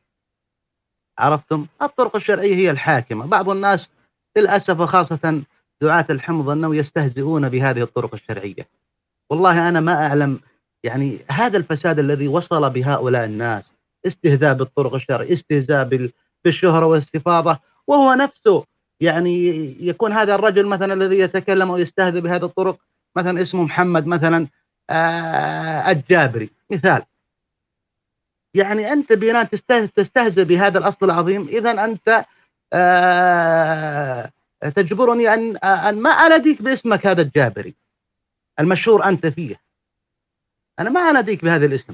[1.19, 3.26] عرفتم؟ الطرق الشرعية هي الحاكمة.
[3.26, 3.89] بعض الناس
[4.38, 5.43] للأسف وخاصة
[5.81, 8.68] دعاة الحمض أنه يستهزئون بهذه الطرق الشرعية.
[9.30, 10.39] والله أنا ما أعلم
[10.84, 13.64] يعني هذا الفساد الذي وصل بهؤلاء الناس
[14.07, 16.10] استهزاء بالطرق الشرعية استهزاء
[16.45, 18.64] بالشهرة والاستفاضة وهو نفسه
[18.99, 19.47] يعني
[19.88, 22.77] يكون هذا الرجل مثلا الذي يتكلم ويستهزئ بهذه الطرق
[23.15, 24.47] مثلا اسمه محمد مثلا
[24.89, 26.49] آه الجابري.
[26.69, 27.03] مثال.
[28.53, 29.43] يعني أنت بناء
[29.95, 32.26] تستهزئ بهذا الأصل العظيم إذا أنت
[32.73, 34.31] آه
[34.76, 37.76] تجبرني أن ما أناديك باسمك هذا الجابري.
[38.60, 39.61] المشهور أنت فيه.
[40.79, 41.93] أنا ما أناديك بهذا الاسم.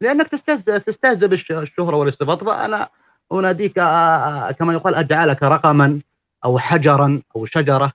[0.00, 2.46] لأنك تستهزئ تستهزئ بالشهرة والاستفاضة.
[2.46, 2.88] فأنا
[3.32, 3.74] أناديك
[4.58, 6.00] كما يقال أجعلك رقما
[6.44, 7.92] أو حجرا أو شجرة.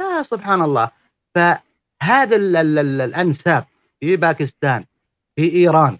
[0.00, 0.90] آه سبحان الله.
[1.34, 3.64] فهذا الأنساب
[4.00, 4.84] في باكستان
[5.36, 5.98] في إيران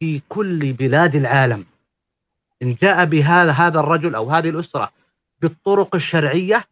[0.00, 1.64] في كل بلاد العالم
[2.62, 4.92] إن جاء بهذا هذا الرجل أو هذه الأسرة
[5.40, 6.64] بالطرق الشرعية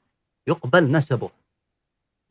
[0.46, 1.30] يقبل نسبه.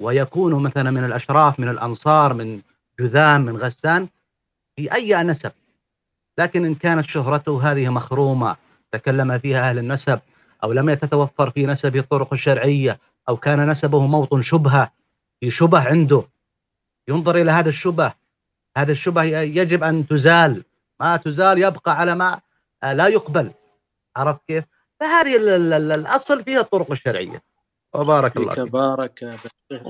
[0.02, 2.62] ويكون مثلا من الأشراف من الأنصار من
[3.00, 4.08] جذام من غسان
[4.76, 5.52] في أي نسب.
[6.38, 8.56] لكن إن كانت شهرته هذه مخرومة
[8.92, 10.20] تكلم فيها أهل النسب
[10.64, 13.00] أو لم يتتوفر في نسبه الطرق الشرعية
[13.30, 14.92] أو كان نسبه موطن شبهة
[15.40, 16.24] في شبه عنده
[17.08, 18.14] ينظر إلى هذا الشبه.
[18.78, 20.64] هذا الشبه يجب أن تزال.
[21.00, 22.40] ما تزال يبقى على ما
[22.84, 23.52] لا يقبل.
[24.16, 24.64] عرفت كيف؟
[25.00, 25.36] فهذه
[25.96, 27.42] الأصل فيها الطرق الشرعية.
[27.96, 29.26] وبارك الله فيك بارك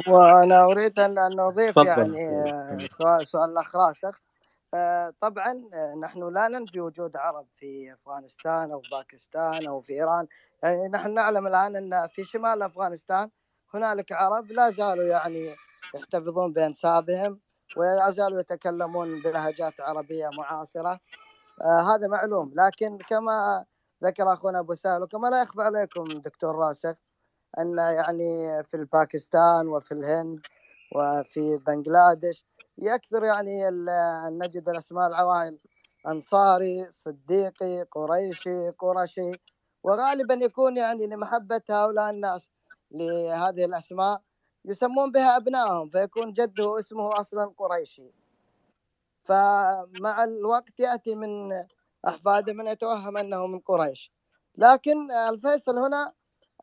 [0.07, 2.47] وأنا أريد ان أضيف يعني
[3.01, 4.21] سؤال سؤال الاخ راسخ
[5.21, 5.53] طبعا
[6.03, 10.27] نحن لا ننفي وجود عرب في أفغانستان أو باكستان أو في إيران.
[10.63, 13.29] يعني نحن نعلم الآن أن في شمال أفغانستان
[13.75, 15.55] هنالك عرب لا زالوا يعني
[15.95, 17.41] يحتفظون بأنسابهم
[17.77, 20.99] ولا زالوا يتكلمون بلهجات عربية معاصرة.
[21.63, 22.53] هذا معلوم.
[22.55, 23.65] لكن كما
[24.03, 26.95] ذكر أخونا أبو سهل وكما لا يخفى عليكم دكتور راسخ
[27.59, 30.41] أن يعني في الباكستان وفي الهند
[30.95, 32.45] وفي بنغلاديش
[32.77, 35.59] يكثر يعني أن نجد الأسماء العوائل.
[36.07, 39.39] أنصاري صديقي قريشي قرشي.
[39.83, 42.51] وغالبا يكون يعني لمحبة هؤلاء الناس
[42.91, 44.21] لهذه الأسماء
[44.65, 48.11] يسمون بها أبنائهم فيكون جده اسمه أصلا قريشي.
[49.25, 51.53] فمع الوقت يأتي من
[52.07, 54.13] أحفاده من يتوهم أنه من قريش.
[54.57, 56.13] لكن الفيصل هنا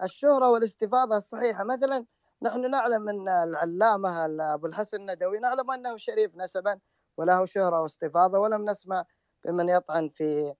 [0.02, 1.64] الشهرة والاستفاضة الصحيحة.
[1.64, 2.06] مثلا
[2.42, 4.24] نحن نعلم أن العلامة
[4.54, 6.78] أبو الحسن الندوي نعلم أنه شريف نسبا
[7.18, 9.04] وله شهرة واستفاضة ولم نسمع
[9.44, 10.54] بمن يطعن في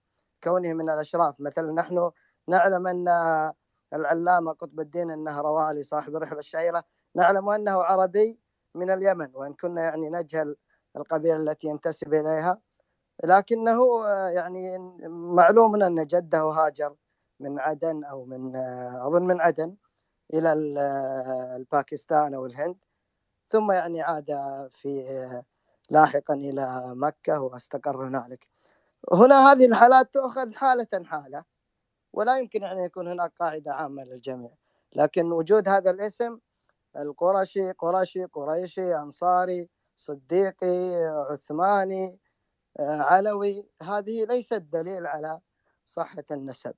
[0.45, 1.35] كونه من الأشراف.
[1.41, 2.11] مثلا نحن
[2.49, 3.09] نعلم أن
[3.95, 6.85] العلامة قطب الدين النهروالي صاحب الرحلة الشهيرة
[7.17, 8.39] نعلم أنه عربي
[8.75, 10.57] من اليمن وإن كنا يعني نجهل
[10.97, 12.61] القبيلة التي ينتسب إليها.
[13.25, 16.97] لكنه يعني معلوم أن جده هاجر.
[17.41, 18.57] من عدن أو من
[18.97, 19.77] أظن من عدن
[20.35, 20.53] إلى
[21.57, 22.77] الباكستان أو الهند.
[23.49, 24.27] ثم يعني عاد
[24.75, 25.43] في
[25.91, 28.49] لاحقا إلى مكة واستقر هنالك.
[29.13, 31.45] هنا هذه الحالات تؤخذ حالة حالة
[32.13, 34.51] ولا يمكن أن يكون هناك قاعدة عامة للجميع.
[34.97, 36.39] لكن وجود هذا الاسم
[36.97, 40.97] القرشي قرشي قريشي أنصاري صديقي
[41.31, 42.21] عثماني
[42.81, 45.41] علوي هذه ليست دليل على
[45.87, 46.75] صحة النسب.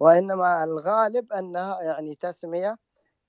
[0.00, 2.78] وإنما الغالب أنها يعني تسمية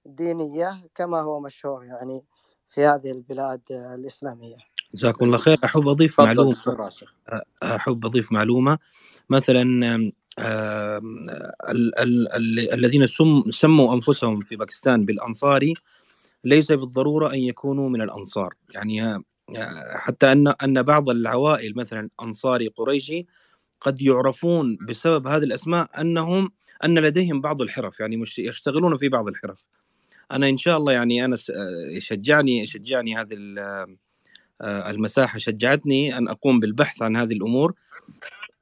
[0.06, 2.24] دينية كما هو مشهور يعني
[2.70, 4.56] في هذه البلاد الإسلامية.
[4.94, 5.58] جزاكم الله خير.
[5.66, 6.54] أحب أضيف تفضل معلومة.
[6.54, 7.14] دكتور راسخ
[7.64, 8.78] أحب أضيف معلومة.
[9.30, 11.30] مثلا آم، آم،
[11.70, 15.74] ال- ال- ال- الذين سم سموا أنفسهم في باكستان بالأنصاري
[16.44, 18.54] ليس بالضرورة أن يكونوا من الأنصار.
[18.74, 19.24] يعني آه،
[19.98, 23.26] حتى ان أن بعض العوائل مثلا أنصاري قريشي
[23.82, 26.52] قد يعرفون بسبب هذه الأسماء أنهم
[26.84, 29.66] أن لديهم بعض الحرف يعني مش يشتغلون في بعض الحرف.
[30.32, 31.36] أنا إن شاء الله يعني أنا
[32.00, 33.36] شجعني شجعني هذه
[34.62, 37.74] آه، المساحة شجعتني أن أقوم بالبحث عن هذه الأمور.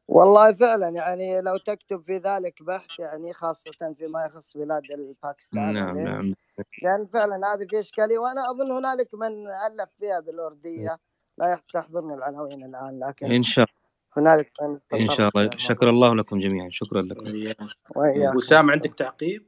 [0.07, 5.97] والله فعلا يعني لو تكتب في ذلك بحث يعني خاصة فيما يخص بلاد الباكستان نعم
[5.97, 6.33] نعم.
[6.83, 10.97] لأن فعلا هذه في إشكالية وأنا أظن هنالك من ألف فيها بالأردية.
[11.37, 13.65] لا يح- تحضرني العناوين الآن لكن إن شاء
[14.17, 14.51] هنالك
[14.93, 15.49] إن شاء الله.
[15.57, 16.69] شكر الله لكم جميعا.
[16.69, 17.23] شكرا لكم.
[18.37, 19.45] وسام عندك تعقيب؟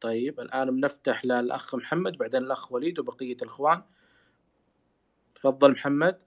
[0.00, 3.82] طيب الآن بنفتح للأخ محمد بعدين الأخ وليد وبقية الإخوان.
[5.34, 6.22] تفضل محمد.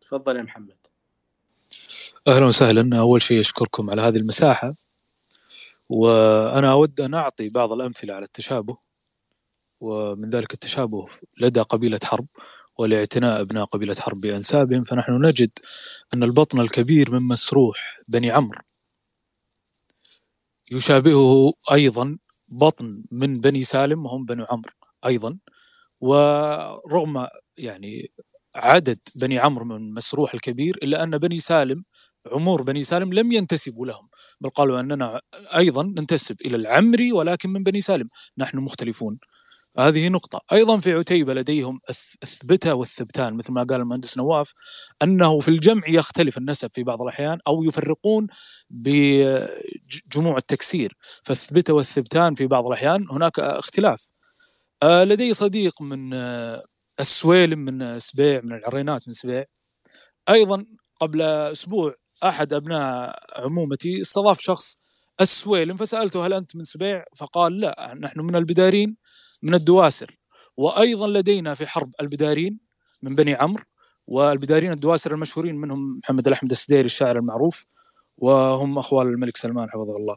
[0.00, 0.77] تفضل يا محمد.
[2.28, 2.98] أهلا وسهلا.
[2.98, 4.74] أول شيء أشكركم على هذه المساحة.
[5.88, 8.76] وأنا أود أن أعطي بعض الأمثلة على التشابه.
[9.80, 11.06] ومن ذلك التشابه
[11.40, 12.26] لدى قبيلة حرب
[12.78, 14.84] ولاعتناء أبناء قبيلة حرب بأنسابهم.
[14.84, 15.50] فنحن نجد
[16.14, 18.60] أن البطن الكبير من مسروح بني عمرو
[20.72, 22.18] يشابهه أيضا
[22.48, 24.72] بطن من بني سالم وهم بنو عمرو
[25.06, 25.38] أيضا.
[26.00, 27.26] ورغم
[27.56, 28.12] يعني
[28.54, 31.84] عدد بني عمرو من مسروح الكبير إلا أن بني سالم
[32.26, 34.08] عمور بني سالم لم ينتسبوا لهم
[34.40, 38.08] بل قالوا أننا أيضا ننتسب إلى العمري ولكن من بني سالم
[38.38, 39.18] نحن مختلفون.
[39.78, 40.40] هذه نقطة.
[40.52, 44.52] أيضا في عتيبة لديهم الث- الثبتة والثبتان مثل ما قال المهندس نواف
[45.02, 48.26] أنه في الجمع يختلف النسب في بعض الأحيان أو يفرقون
[48.70, 54.08] بجموع التكسير فالثبتة والثبتان في بعض الأحيان هناك اختلاف.
[54.82, 56.64] آه، لدي صديق من آه،
[57.00, 59.44] السويلم من سبيع من العرينات من سبيع.
[60.28, 60.66] أيضا
[61.00, 64.76] قبل أسبوع أحد أبناء عمومتي استضاف شخص
[65.20, 68.96] السويلم فسألته هل أنت من سبيع؟ فقال لا نحن من البدارين
[69.42, 70.18] من الدواسر
[70.56, 72.58] وأيضا لدينا في حرب البدارين
[73.02, 73.64] من بني عمرو
[74.06, 77.66] والبدارين الدواسر المشهورين منهم محمد الأحمد السديري الشاعر المعروف
[78.16, 80.16] وهم أخوال الملك سلمان حفظه الله.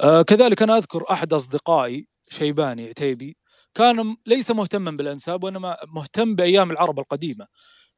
[0.00, 3.36] آه كذلك أنا أذكر أحد أصدقائي شيباني عتيبي
[3.74, 7.46] كان ليس مهتما بالأنساب وإنما مهتم بأيام العرب القديمة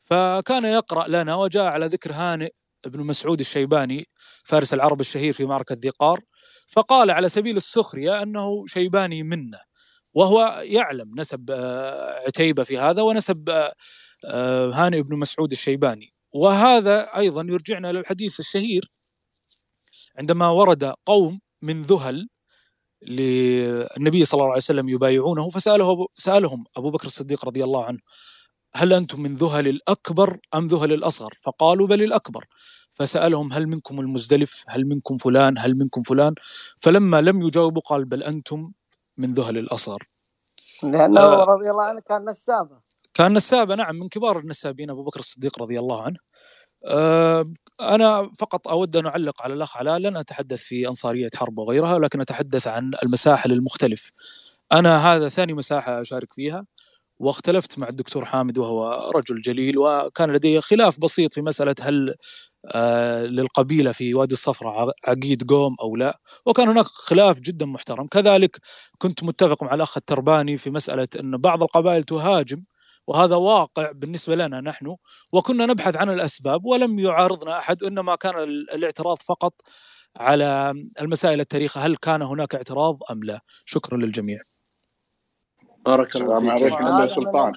[0.05, 2.53] فكان يقرأ لنا وجاء على ذكر هانئ
[2.89, 4.09] بن مسعود الشيباني
[4.45, 6.21] فارس العرب الشهير في معركة ذي قار
[6.69, 9.61] فقال على سبيل السخرية أنه شيباني منا
[10.15, 13.73] وهو يعلم نسب آه، عتيبة في هذا ونسب آه،
[14.25, 16.15] آه، هانئ بن مسعود الشيباني.
[16.33, 18.91] وهذا أيضا يرجعنا إلى الحديث الشهير
[20.19, 22.29] عندما ورد قوم من ذهل
[23.03, 27.99] للنبي صلى الله عليه وسلم يبايعونه فسأله أبو سألهم أبو بكر الصديق رضي الله عنه
[28.75, 32.45] هل أنتم من ذهل الأكبر أم ذهل الأصغر؟ فقالوا بل الأكبر
[32.95, 36.35] فسألهم هل منكم المزدلف؟ هل منكم فلان؟ هل منكم فلان؟
[36.79, 38.73] فلما لم يجاوبوا قال بل أنتم
[39.17, 40.09] من ذهل الأصغر.
[40.83, 42.79] لأنه آه، رضي الله عنه كان نسابة
[43.15, 46.17] كان نسابة نعم من كبار النسابين أبو بكر الصديق رضي الله عنه.
[46.85, 51.95] آه، أنا فقط أود أن أعلق على الأخ علاء لن أتحدث في أنصارية حرب وغيرها
[51.95, 54.13] ولكن أتحدث عن المساحل المختلف.
[54.73, 56.67] أنا هذا ثاني مساحة أشارك فيها
[57.19, 62.15] واختلفت مع الدكتور حامد وهو رجل جليل وكان لدي خلاف بسيط في مسألة هل
[62.75, 66.21] آه، للقبيلة في وادي الصفراء عقيد قوم أو لا.
[66.47, 68.07] وكان هناك خلاف جدا محترم.
[68.07, 68.59] كذلك
[68.99, 72.63] كنت متفق مع الأخ الترباني في مسألة أن بعض القبائل تهاجم
[73.07, 74.97] وهذا واقع بالنسبة لنا نحن
[75.33, 79.55] وكنا نبحث عن الأسباب ولم يعارضنا أحد إنما كان ال- الاعتراض فقط
[80.17, 83.41] على المسائل التاريخ هل كان هناك اعتراض أم لا.
[83.67, 84.41] شكرا للجميع.
[85.87, 87.53] بارك الله السلام فيك عليكم من سلطان.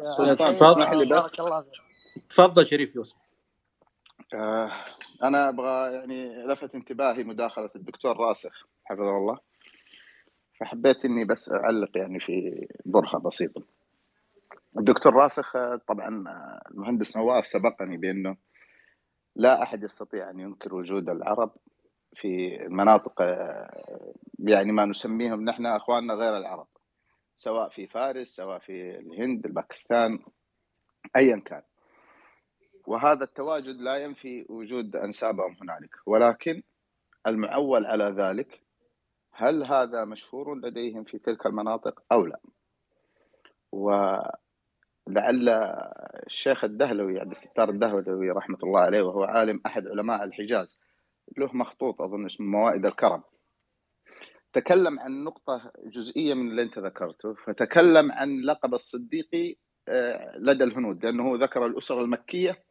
[0.00, 0.56] سلطان.
[0.56, 1.36] تسمح لي بس.
[1.36, 1.72] بارك الله فيك.
[2.30, 3.16] تفضل شريف يوسف.
[4.34, 4.70] آه
[5.22, 9.38] أنا أبغى يعني لفت انتباهي مداخلة الدكتور راسخ حفظه الله.
[10.60, 13.62] فحبيت إني بس أعلق يعني في برهه بسيطة.
[14.78, 18.36] الدكتور راسخ آه، طبعا آه، المهندس نواف سبقني بأنه
[19.36, 21.50] لا أحد يستطيع أن ينكر وجود العرب
[22.14, 23.22] في المناطق
[24.38, 26.66] يعني ما نسميهم نحن أخواننا غير العرب.
[27.34, 30.18] سواء في فارس سواء في الهند الباكستان
[31.16, 31.62] ايا كان.
[32.86, 35.90] وهذا التواجد لا ينفي وجود أنسابهم هنالك.
[36.06, 36.62] ولكن
[37.26, 38.62] المعول على ذلك
[39.32, 42.40] هل هذا مشهور لديهم في تلك المناطق أو لا؟
[43.72, 45.48] ولعل
[46.26, 50.80] الشيخ الدهلوي عبد الستار الدهلوي رحمة الله عليه وهو عالم أحد علماء الحجاز
[51.38, 53.22] له مخطوط أظن اسمه موائد الكرم.
[54.52, 59.56] تكلم عن نقطة جزئية من اللي أنت ذكرته فتكلم عن لقب الصديقي
[59.88, 62.64] آه، لدى الهنود لأنه ذكر الأسر المكية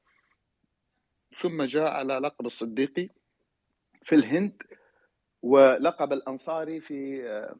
[1.37, 3.09] ثم جاء على لقب الصديقي
[4.01, 4.63] في الهند
[5.41, 7.55] ولقب الأنصاري في آه،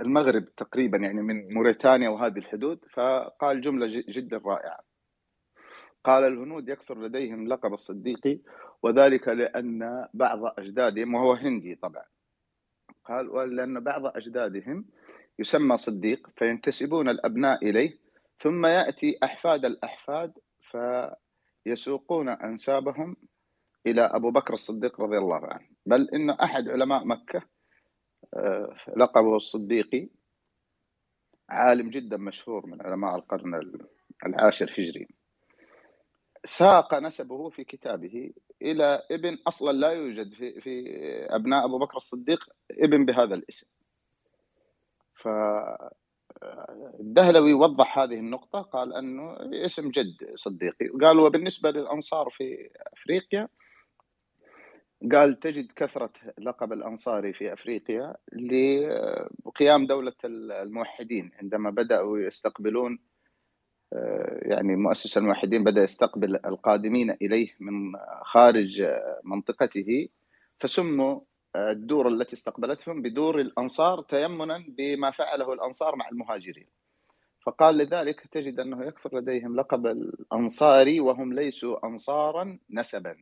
[0.00, 4.78] المغرب تقريبا يعني من موريتانيا وهذه الحدود فقال جملة جدا رائعة.
[6.04, 8.38] قال الهنود يكثر لديهم لقب الصديقي
[8.82, 12.04] وذلك لأن بعض أجدادهم وهو هندي طبعا
[13.08, 14.84] قال ولأن بعض أجدادهم
[15.38, 17.98] يسمى صديق فينتسبون الأبناء إليه
[18.40, 20.32] ثم يأتي أحفاد الأحفاد
[21.64, 23.16] فيسوقون أنسابهم
[23.86, 25.68] إلى أبو بكر الصديق رضي الله عنه.
[25.86, 27.42] بل إن أحد علماء مكة
[28.34, 30.08] آه، لقبه الصديقي
[31.50, 33.60] عالم جدا مشهور من علماء القرن
[34.26, 35.08] العاشر هجري.
[36.46, 38.32] ساق نسبه في كتابه
[38.62, 40.84] إلى ابن أصلا لا يوجد في في
[41.30, 42.40] أبناء أبو بكر الصديق
[42.82, 43.66] ابن بهذا الاسم.
[45.14, 45.28] ف
[47.00, 49.36] الدهلوي وضح هذه النقطة قال أنه
[49.66, 53.48] اسم جد صديقي قال وبالنسبة للأنصار في أفريقيا
[55.12, 62.98] قال تجد كثرة لقب الأنصاري في أفريقيا لقيام دولة الموحدين عندما بدأوا يستقبلون
[64.42, 67.92] يعني مؤسس الموحدين بدأ يستقبل القادمين إليه من
[68.22, 68.86] خارج
[69.24, 70.08] منطقته
[70.58, 71.20] فسموا
[71.56, 76.66] الدور التي استقبلتهم بدور الأنصار تيمنا بما فعله الأنصار مع المهاجرين.
[77.46, 83.16] فقال لذلك تجد أنه يكثر لديهم لقب الأنصاري وهم ليسوا أنصارا نسبا.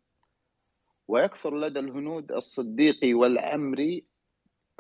[1.08, 4.06] ويكثر لدى الهنود الصديقي والعمري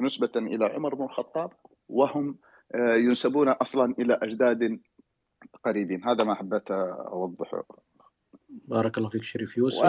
[0.00, 1.52] نسبة إلى عمر بن الخطاب
[1.88, 2.38] وهم
[2.74, 4.80] آه، ينسبون أصلا إلى أجداد
[5.64, 6.04] قريبين.
[6.04, 7.64] هذا ما حبيت أوضحه.
[8.48, 9.82] بارك الله فيك شريف يوسف.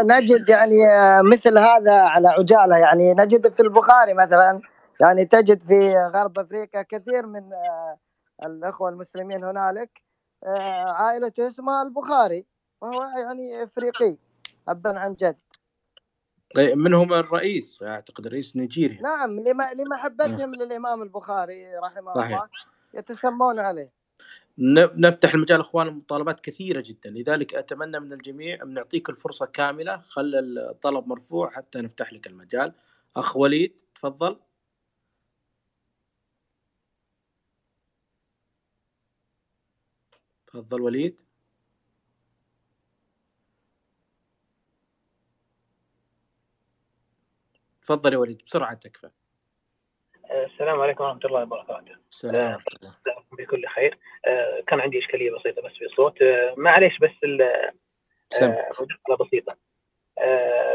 [0.00, 2.76] ونجد يعني آه، مثل هذا على عجالة.
[2.76, 4.60] يعني نجد في البخاري مثلا
[5.00, 7.98] يعني تجد في غرب أفريقيا كثير من آه،
[8.42, 10.02] الأخوة المسلمين هنالك
[10.44, 12.46] آه، عائلته اسمها البخاري
[12.80, 14.18] وهو يعني إفريقي
[14.68, 15.38] ابا عن جد.
[16.58, 19.02] إيه، من هم الرئيس أعتقد الرئيس نيجيريا.
[19.02, 22.26] نعم لما لمحبتهم للإمام البخاري رحمه صحيح.
[22.26, 22.48] الله
[22.94, 24.01] يتسمون عليه.
[24.58, 27.10] نفتح المجال اخوان المطالبات كثيرة جدا.
[27.10, 29.96] لذلك أتمنى من الجميع أن نعطيك الفرصة كاملة.
[30.00, 32.72] خل الطلب مرفوع حتى نفتح لك المجال.
[33.16, 34.36] أخ وليد تفضل.
[40.46, 41.20] تفضل وليد.
[47.82, 49.10] تفضل يا وليد بسرعة تكفى.
[50.32, 51.94] السلام عليكم ورحمة الله وبركاته.
[52.10, 53.98] سلام أتمنى بكل خير.
[54.26, 59.56] آه، كان عندي إشكالية بسيطة بس في الصوت، آه، معليش بس ال- آه، مداخلة بسيطة.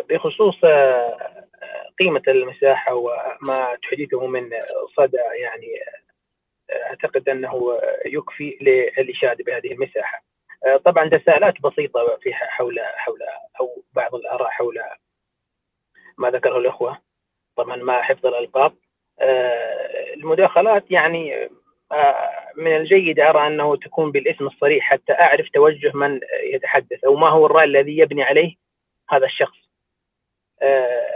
[0.10, 0.56] بخصوص
[2.00, 4.50] قيمة المساحة وما تحدثه من
[4.98, 5.68] صدى يعني
[6.72, 10.24] أعتقد أنه يكفي للإشادة بهذه المساحة.
[10.86, 13.20] طبعا تساؤلات بسيطة في حول حول
[13.60, 14.80] أو بعض الآراء حول
[16.18, 17.02] ما ذكره الأخوة
[17.56, 18.76] طبعا مع حفظ الألقاب
[20.16, 21.50] المداخلات يعني
[21.92, 26.20] آه، من الجيد أرى أنه تكون بالاسم الصريح حتى أعرف توجه من
[26.54, 28.56] يتحدث أو ما هو الرأي الذي يبني عليه
[29.10, 29.58] هذا الشخص.
[30.62, 31.08] آه،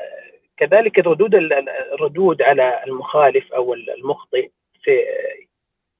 [0.57, 1.35] كذلك الردود
[1.93, 4.49] الردود على المخالف أو المخطئ
[4.83, 5.05] في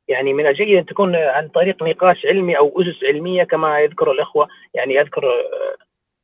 [0.07, 4.47] يعني من الجيد أن تكون عن طريق نقاش علمي أو أسس علمية كما يذكر الأخوة
[4.73, 5.75] يعني يذكر آه،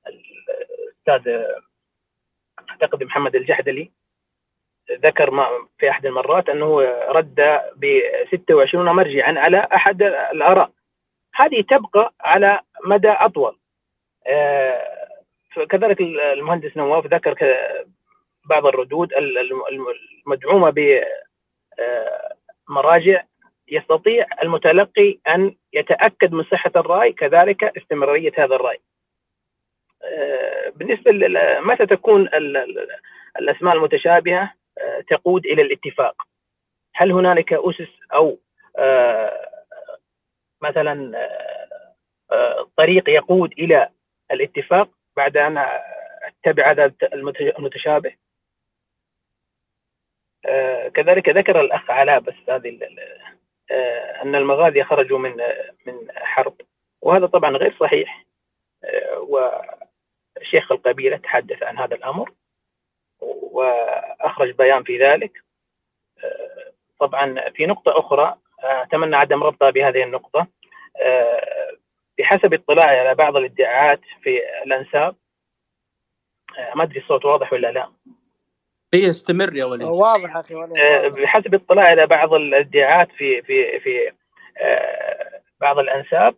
[0.07, 1.61] الأستاذ آه،
[2.69, 3.91] أعتقد محمد الجحدلي.
[4.91, 5.47] ذكر ما
[5.77, 7.99] في أحد المرات أنه رد ب
[8.31, 10.71] 26 مرجعا على أحد الآراء.
[11.35, 13.57] هذه تبقى على مدى أطول.
[14.27, 14.97] آه،
[15.69, 17.35] كذلك المهندس نواف ذكر
[18.49, 19.63] بعض الردود ال- الم-
[20.27, 20.69] المدعومة
[22.69, 23.23] بمراجع
[23.67, 28.79] يستطيع المتلقي أن يتأكد من صحة الرأي كذلك استمرارية هذا الرأي.
[30.03, 31.11] آه، بالنسبة
[31.61, 32.87] متى تكون ال- ال-
[33.39, 34.51] الأسماء المتشابهة؟ آه،
[35.09, 36.15] تقود إلى الاتفاق.
[36.95, 38.37] هل هنالك أسس أو
[38.77, 39.49] آه،
[40.61, 41.95] مثلا آه،
[42.31, 43.89] آه، طريق يقود إلى
[44.31, 45.57] الاتفاق بعد أن
[46.23, 48.13] اتبع هذا المت- المتشابه؟
[50.93, 52.79] كذلك ذكر الأخ علاء بس هذه
[54.23, 55.37] أن المغازي خرجوا من
[55.85, 56.55] من حرب
[57.01, 58.25] وهذا طبعا غير صحيح.
[59.17, 62.31] وشيخ القبيلة تحدث عن هذا الأمر
[64.37, 65.43] واخرج بيان في ذلك.
[66.99, 70.47] طبعا في نقطة أخرى أتمنى عدم ربطها بهذه النقطة.
[72.19, 75.15] بحسب اطلاعي على بعض الادعاءات في الأنساب
[76.75, 77.89] ما أدري الصوت واضح ولا لا.
[78.93, 79.87] هي استمر يا وليد.
[79.87, 84.11] واضح أخي وليد آه، بحسب اطلاعي على بعض الادعاءات في في في
[84.57, 86.35] آه، بعض الأنساب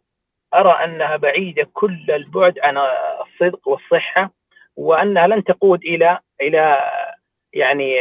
[0.53, 2.77] أرى أنها بعيدة كل البعد عن
[3.21, 4.31] الصدق والصحة
[4.75, 6.91] وأنها لن تقود إلى إلى
[7.53, 7.95] يعني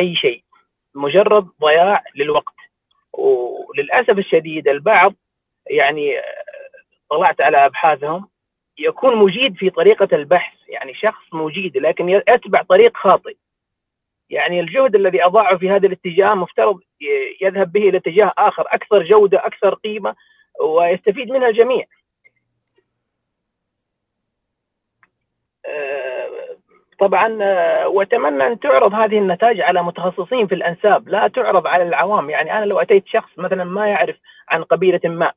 [0.00, 0.42] أي شيء
[0.94, 2.54] مجرد ضياع للوقت.
[3.12, 5.14] وللأسف الشديد البعض
[5.70, 6.16] يعني
[7.10, 8.28] طلعت على أبحاثهم
[8.78, 10.56] يكون مجيد في طريقة البحث.
[10.68, 13.36] يعني شخص مجيد لكن يتبع طريق خاطئ.
[14.30, 16.80] يعني الجهد الذي اضاعه في هذا الاتجاه مفترض
[17.40, 20.16] يذهب به إلى اتجاه آخر أكثر جودة أكثر قيمة
[20.60, 21.84] ويستفيد منها الجميع.
[25.66, 26.15] آه،
[26.98, 31.08] طبعا آه، وأتمنى أن تعرض هذه النتائج على متخصصين في الأنساب.
[31.08, 32.30] لا تعرض على العوام.
[32.30, 34.16] يعني أنا لو أتيت شخص مثلا ما يعرف
[34.48, 35.32] عن قبيلة ما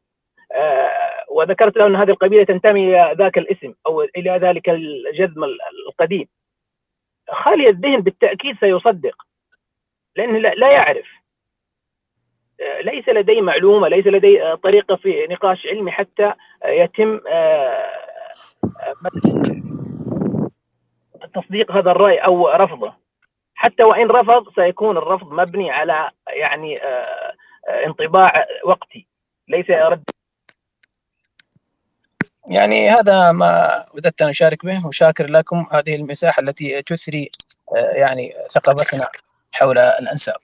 [0.52, 0.91] آه،
[1.31, 5.44] وذكرت له أن هذه القبيلة تنتمي إلى ذاك الاسم أو إلى ذلك الجذم
[5.88, 6.27] القديم.
[7.30, 9.15] خالي الذهن بالتأكيد سيصدق
[10.15, 11.07] لأنه لا يعرف.
[12.61, 16.34] آه، ليس لدي معلومة ليس لدي طريقة في نقاش علمي حتى
[16.65, 17.19] يتم
[21.26, 22.94] تصديق هذا الرأي أو رفضه.
[23.56, 26.80] حتى وإن رفض سيكون الرفض مبني على يعني
[27.86, 29.08] انطباع وقتي.
[29.48, 30.04] ليس رد.
[32.50, 37.30] يعني هذا ما وددت أن أشارك به وشاكر لكم هذه المساحة التي تثري
[37.76, 39.06] آه، يعني ثقافتنا
[39.52, 40.36] حول الأنساب.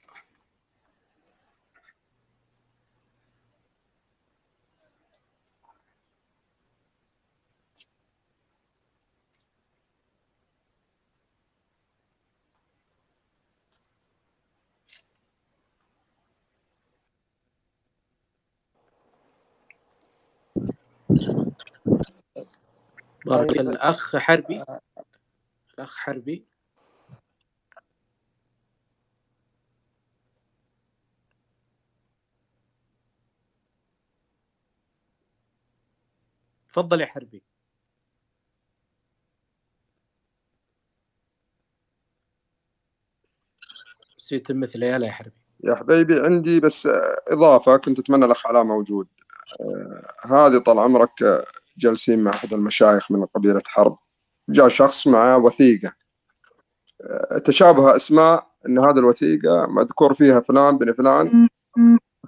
[23.26, 23.60] بارك طيب.
[23.70, 24.64] الأخ حربي.
[25.74, 26.46] الأخ حربي.
[36.70, 37.44] تفضل يا حربي.
[44.20, 45.32] سيتم مثل يا حربي.
[45.64, 46.90] يا حبيبي عندي بس
[47.28, 49.08] إضافة كنت أتمنى الأخ علاء موجود.
[50.26, 51.46] آه، هذه طال عمرك
[51.78, 53.98] جالسين مع أحد المشايخ من قبيلة حرب.
[54.50, 55.94] جاء شخص معه وثيقة.
[57.46, 61.48] تشابه أسماء أن هذه الوثيقة مذكور فيها فلان بن فلان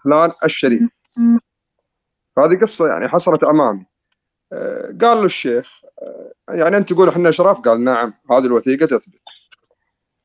[0.03, 0.89] فلان الشريف.
[2.37, 3.85] هذه قصة يعني حصلت أمامي.
[5.01, 5.81] قال له الشيخ
[6.49, 9.19] يعني أنت تقول إحنا أشراف؟ قال نعم هذه الوثيقة تثبت.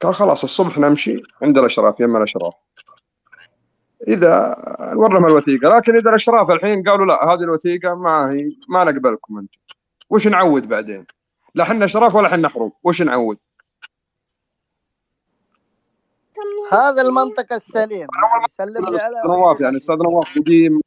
[0.03, 2.55] قال خلاص الصبح نمشي عند الأشراف يم الأشراف.
[4.09, 4.57] إذا
[4.97, 5.69] ورهم الوثيقة.
[5.69, 9.61] لكن إذا الأشراف الحين قالوا لا هذه الوثيقة ما هي ما نقبلكم أنتم.
[10.11, 11.07] وش نعود بعدين؟
[11.55, 12.73] لا إحنا أشراف ولا إحنا حروب.
[12.85, 13.39] وش نعود؟
[16.73, 17.89] هذا المنطق السليم.
[17.99, 20.81] يعني سلم لي على نواف يعني أستاذ نواف قديم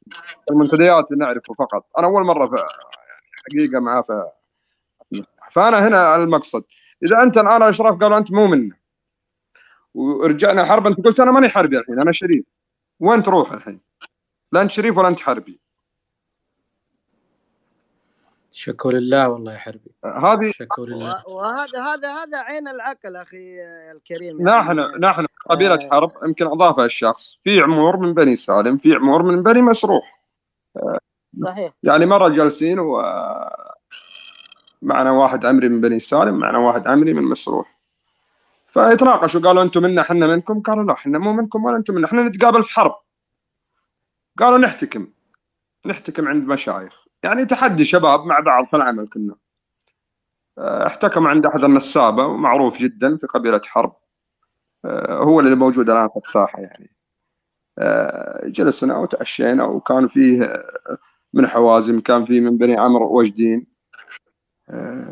[0.50, 1.86] المنتديات نعرفه فقط.
[1.98, 2.64] أنا أول مرة في
[3.46, 4.30] حقيقة معاه في
[5.52, 6.64] فأنا هنا المقصد.
[7.02, 8.76] إذا أنت الآن الاشراف قالوا أنت مو منا.
[9.94, 12.44] ورجعنا حرب أنت قلت أنا ماني حربي الحين أنا شريف.
[13.00, 13.80] وين تروح الحين؟
[14.52, 15.60] لا أنت شريف ولا أنت حربي.
[18.52, 19.90] شكر لله والله يا حربي.
[20.04, 21.28] هذه شكر لله.
[21.28, 23.58] وهذا هذا هذا عين العقل أخي
[23.92, 24.48] الكريم.
[24.48, 25.88] يعني نحن نحن قبيلة آه.
[25.90, 27.38] حرب يمكن اضافها الشخص.
[27.42, 30.16] في عمور من بني سالم في عمور من بني مسروح
[31.44, 31.72] صحيح.
[31.82, 33.02] يعني مرة جالسين و
[34.82, 37.75] معنا واحد عمري من بني سالم معنا واحد عمري من مسروح
[38.76, 40.60] فيتناقشوا قالوا أنتم منا إحنا منكم.
[40.60, 42.06] قالوا لا إحنا مو منكم ولا أنتم منا.
[42.06, 42.94] إحنا نتقابل في حرب.
[44.38, 45.08] قالوا نحتكم.
[45.86, 47.04] نحتكم عند مشايخ.
[47.22, 49.34] يعني تحدي شباب مع بعض في العمل كنا.
[50.58, 53.96] آه، احتكم عند أحد النسابة ومعروف جدا في قبيلة حرب.
[54.84, 56.96] آه، هو اللي موجود الآن في الساحة يعني.
[57.78, 60.52] آه، جلسنا وتعشينا وكان فيه
[61.34, 63.66] من حوازم كان فيه من بني عمرو وجدين.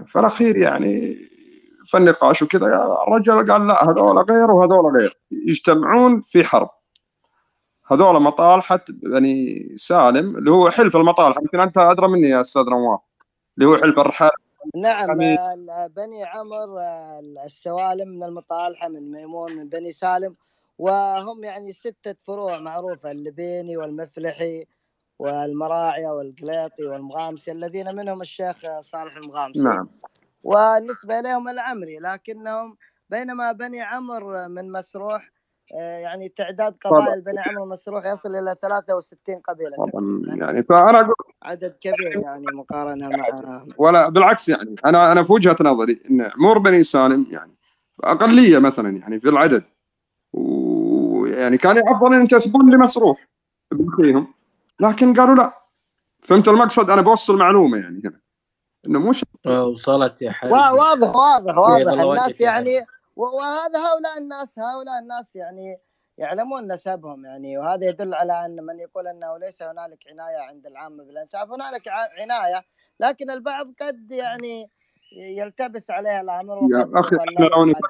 [0.06, 1.18] فالأخير يعني
[1.84, 2.66] في النقاش وكذا
[3.08, 5.20] الرجل قال لا هذول غير وهذول غير.
[5.30, 6.68] يجتمعون في حرب.
[7.86, 13.00] هذول مطالحة بني سالم اللي هو حلف المطالحة يمكن أنت أدرى مني يا أستاذ نواف.
[13.58, 14.30] اللي هو حلف الرحال.
[14.76, 15.18] نعم
[15.88, 16.66] بني عمر
[17.46, 20.36] السوالم من المطالحة من ميمون من بني سالم.
[20.78, 24.64] وهم يعني ستة فروع معروفة اللبيني والمفلحي
[25.18, 29.64] والمراعي والقليطي والمغامسي الذين منهم الشيخ صالح المغامسي.
[29.64, 29.88] نعم.
[30.44, 32.76] والنسبة إليهم العمري لكنهم
[33.10, 35.30] بينما بني عمر من مسروح
[35.74, 41.14] آه، يعني تعداد قبائل بني عمرو مسروح يصل إلى 63 قبيلة طبعا يعني فأنا أقول
[41.42, 43.26] عدد كبير يعني مقارنة مع
[43.84, 47.54] ولا بالعكس يعني أنا أنا في وجهة نظري إن عمر بني سالم يعني
[48.04, 49.64] أقلية مثلا يعني في العدد.
[50.32, 53.28] ويعني كان افضل إن ينتسبون لمسروح
[53.72, 54.34] بأخيهم
[54.80, 55.64] لكن قالوا لا.
[56.22, 58.20] فهمت المقصد؟ أنا بوصل معلومة يعني هنا
[58.86, 60.54] إنه مش وصلت يا حبيبي.
[60.54, 61.92] وا- واضح واضح واضح.
[62.02, 62.86] الناس يعني
[63.16, 65.78] وهذا هؤلاء الناس هؤلاء الناس يعني
[66.18, 71.04] يعلمون نسبهم يعني وهذا يدل على أن من يقول أنه ليس هنالك عناية عند العامة
[71.04, 72.62] بالانساب هنالك ع- عناية
[73.00, 74.70] لكن البعض قد يعني
[75.16, 77.16] يلتبس عليها الأمر يا أخي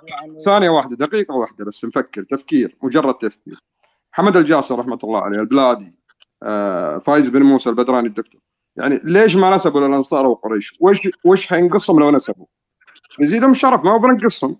[0.08, 2.24] يعني ثانية واحدة دقيقة واحدة بس نفكر.
[2.24, 3.58] تفكير مجرد تفكير.
[4.12, 5.98] حمد الجاسر رحمة الله عليه البلادي
[6.42, 8.40] آه فايز بن موسى البدراني الدكتور.
[8.76, 12.46] يعني ليش ما نسبوا للأنصار وقريش؟ وش وش حينقصهم لو نسبوا؟
[13.20, 14.56] يزيدهم شرف ما هو بنقصهم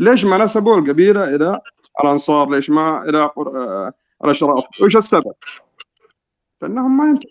[0.00, 1.60] ليش ما نسبوا القبيلة إلى
[2.04, 3.92] الأنصار؟ ليش ما إلى آه،
[4.24, 5.34] الأشراف؟ وش السبب؟
[6.62, 7.22] لأنهم ما ينت...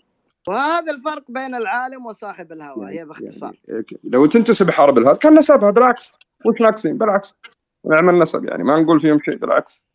[0.48, 3.56] وهذا الفرق بين العالم وصاحب الهوى هي باختصار
[4.04, 6.16] لو تنتسب حرب الهاد كان نسبها بالعكس
[6.46, 7.36] وش ناقصين؟ بالعكس
[7.84, 9.86] نعمل نسب يعني ما نقول فيهم شيء بالعكس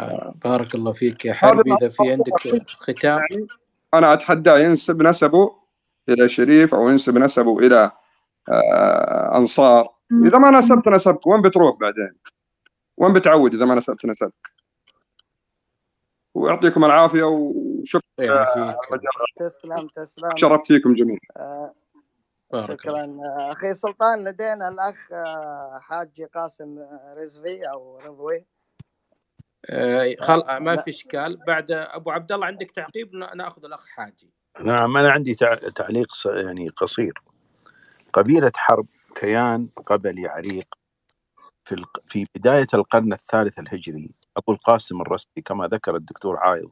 [0.00, 3.20] آه، بارك الله فيك يا حربي إذا في عندك ختام
[3.94, 5.56] أنا اتحداه ينسب نسبه
[6.08, 7.92] إلى شريف أو ينسب نسبه إلى
[8.48, 9.88] آه أنصار.
[10.24, 12.18] إذا ما نسبت نسبك وين بتروح بعدين؟
[12.96, 14.32] وين بتعود إذا ما نسبت نسبك؟
[16.34, 18.76] ويعطيكم العافية وشكرا.
[19.36, 20.36] تسلم تسلم.
[20.36, 21.18] شرفت فيكم جميعا.
[21.36, 21.74] آه،
[22.66, 23.00] شكرا.
[23.00, 26.78] آه، أخي سلطان لدينا الأخ آه، حاج قاسم
[27.16, 28.46] رزفي أو رضوي.
[30.20, 30.42] خل...
[30.58, 31.36] ما في إشكال.
[31.46, 34.30] بعد أبو عبد الله عندك تعقيب؟ نا- نأخذ الأخ حاجي.
[34.64, 37.22] نعم أنا عندي تع- تعليق يعني قصير.
[38.12, 40.74] قبيلة حرب كيان قبلي عريق
[41.64, 44.10] في الق- في بداية القرن الثالث الهجري.
[44.36, 46.70] أبو القاسم الرستي كما ذكر الدكتور عايض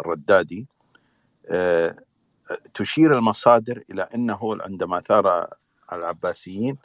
[0.00, 0.66] الردادي
[1.50, 1.94] آه،
[2.74, 5.46] تشير المصادر إلى أنه عندما ثار
[5.92, 6.78] العباسيين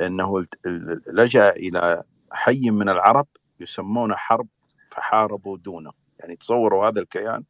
[0.00, 2.02] أنه الت- ال- لجأ إلى
[2.32, 3.26] حي من العرب
[3.60, 4.46] يسمون حرب
[4.96, 5.90] فحاربوا دونه.
[6.20, 7.44] يعني تصوروا هذا الكيان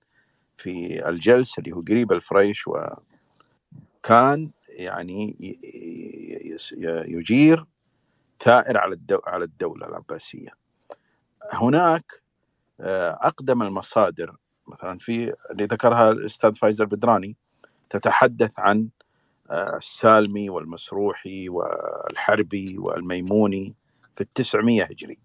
[0.56, 5.36] في الجلس اللي هو قريب الفريش وكان يعني
[7.09, 7.66] يجير
[8.40, 10.48] ثائر على على الدولة العباسية.
[11.52, 12.23] هناك
[12.81, 14.36] آه، أقدم المصادر
[14.66, 17.36] مثلا في اللي ذكرها الأستاذ فايز البدراني
[17.90, 18.89] تتحدث عن
[19.51, 23.74] آه، السالمي والمسروحي والحربي والميموني
[24.14, 25.18] في التسعمية هجري.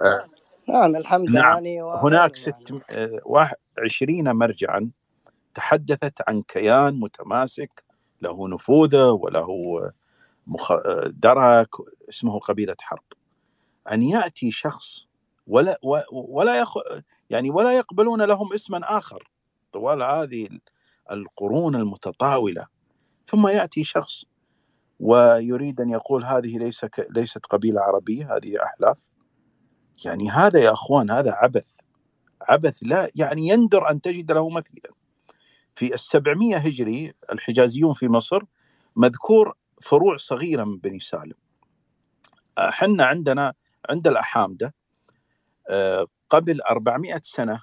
[0.00, 0.26] آه،
[0.70, 1.44] نعم الحمد نعم.
[1.44, 2.74] يعني هناك ست
[3.26, 4.90] واحد عشرين مرجعا
[5.54, 7.84] تحدثت عن كيان متماسك
[8.22, 9.48] له نفوذه وله
[10.46, 10.72] مخ...
[11.06, 11.68] درك
[12.08, 13.04] اسمه قبيلة حرب.
[13.92, 15.06] أن يأتي شخص
[15.46, 15.78] ولا
[16.12, 16.74] ولا يخ...
[17.30, 19.30] يعني ولا يقبلون لهم اسما آخر.
[19.72, 20.48] طوال هذه
[21.10, 22.66] القرون المتطاولة.
[23.26, 24.24] ثم يأتي شخص
[25.00, 27.06] ويريد أن يقول هذه ليس ك...
[27.10, 29.09] ليست قبيلة عربية هذه أحلاف.
[30.04, 31.66] يعني هذا يا أخوان هذا عبث
[32.42, 34.90] عبث لا يعني يندر أن تجد له مثيلا.
[35.74, 38.42] في السبعمية هجري الحجازيون في مصر
[38.96, 41.34] مذكور فروع صغيرة من بني سالم.
[42.58, 43.54] حنا عندنا
[43.90, 44.74] عند الأحامدة
[45.70, 47.62] آه، قبل 400 سنة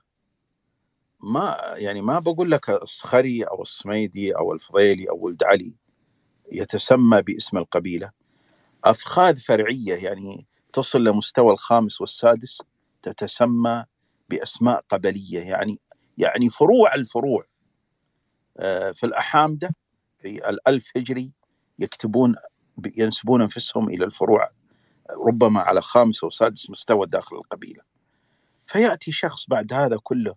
[1.23, 5.75] ما يعني ما بقول لك الصخري أو الصميدي أو الفضيلي أو ولد علي
[6.51, 8.11] يتسمى باسم القبيلة.
[8.85, 12.61] أفخاذ فرعية يعني تصل لمستوى الخامس والسادس
[13.01, 13.85] تتسمى
[14.29, 15.79] بأسماء قبلية يعني
[16.17, 17.43] يعني فروع الفروع.
[18.59, 19.75] آه، في الأحامدة
[20.19, 21.33] في الألف هجري
[21.79, 22.35] يكتبون
[22.97, 24.49] ينسبون أنفسهم إلى الفروع
[25.27, 27.83] ربما على خامس أو سادس مستوى داخل القبيلة.
[28.65, 30.35] فيأتي شخص بعد هذا كله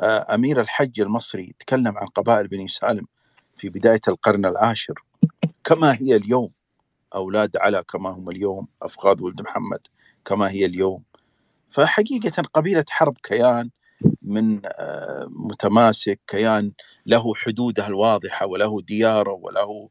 [0.00, 3.06] آه، أمير الحج المصري تكلم عن قبائل بني سالم
[3.56, 5.04] في بداية القرن العاشر
[5.64, 6.52] كما هي اليوم.
[7.14, 9.80] أولاد علا كما هم اليوم أفغاذ ولد محمد
[10.24, 11.02] كما هي اليوم.
[11.70, 13.70] فحقيقة قبيلة حرب كيان
[14.22, 16.72] من آه، متماسك كيان
[17.06, 19.88] له حدوده الواضحة وله دياره وله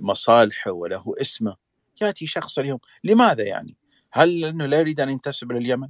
[0.00, 1.56] مصالحه وله اسمه.
[2.00, 3.76] يأتي شخص اليوم لماذا يعني؟
[4.12, 5.88] هل أنه لا يريد أن ينتسب لليمن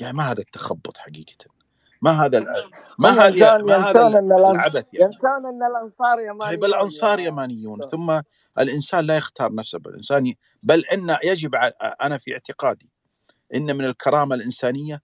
[0.00, 1.59] يعني ما هذا التخبط حقيقة؟
[2.02, 2.46] ما هذا
[2.98, 4.16] ما ينسون ما هذا إن
[4.50, 5.06] العبث يعني.
[5.06, 8.22] ينسون إن الأنصار طيب يمانيون الأنصار يمانيون ثم
[8.58, 11.54] الإنسان لا يختار نسب الإنسان ي- بل إن يجب
[12.02, 12.92] أنا في اعتقادي
[13.54, 15.02] إن من الكرامة الإنسانية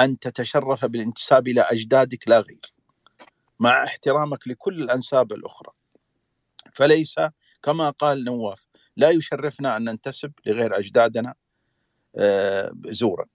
[0.00, 2.74] أن تتشرف بالانتساب إلى أجدادك لا غير
[3.60, 5.72] مع احترامك لكل الأنساب الأخرى.
[6.74, 7.16] فليس
[7.62, 8.66] كما قال نواف
[8.96, 11.34] لا يشرفنا أن ننتسب لغير أجدادنا
[12.16, 13.26] آه، زورا.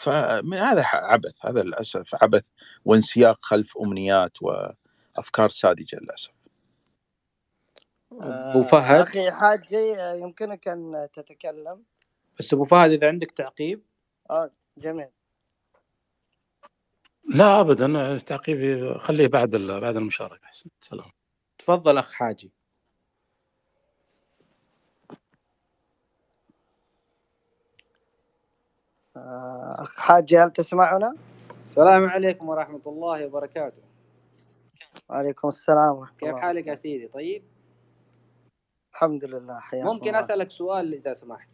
[0.00, 2.46] فهذا عبث هذا للأسف عبث
[2.84, 6.30] وانسياق خلف أمنيات وأفكار ساذجة للأسف.
[8.12, 11.84] أبو فهد؟ أخي حاجي يمكنك أن تتكلم؟
[12.38, 13.82] بس أبو فهد إذا عندك تعقيب؟
[14.30, 15.08] آه جميل.
[17.34, 21.10] لا ابدا تعقيبي خليه بعد ال- بعد المشاركة أحسن سلام.
[21.58, 22.52] تفضل أخ حاجي.
[29.78, 31.14] اخ حاجي هل تسمعنا؟
[31.66, 33.82] السلام عليكم ورحمة الله وبركاته.
[35.08, 37.42] وعليكم السلام ورحمة كيف الله حالك يا سيدي؟ طيب؟
[38.94, 40.20] الحمد لله حياك ممكن الله.
[40.20, 41.48] أسألك سؤال إذا سمحت؟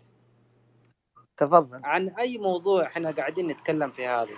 [1.37, 1.81] تفضل.
[1.85, 4.35] عن أي موضوع إحنا قاعدين نتكلم في هذا؟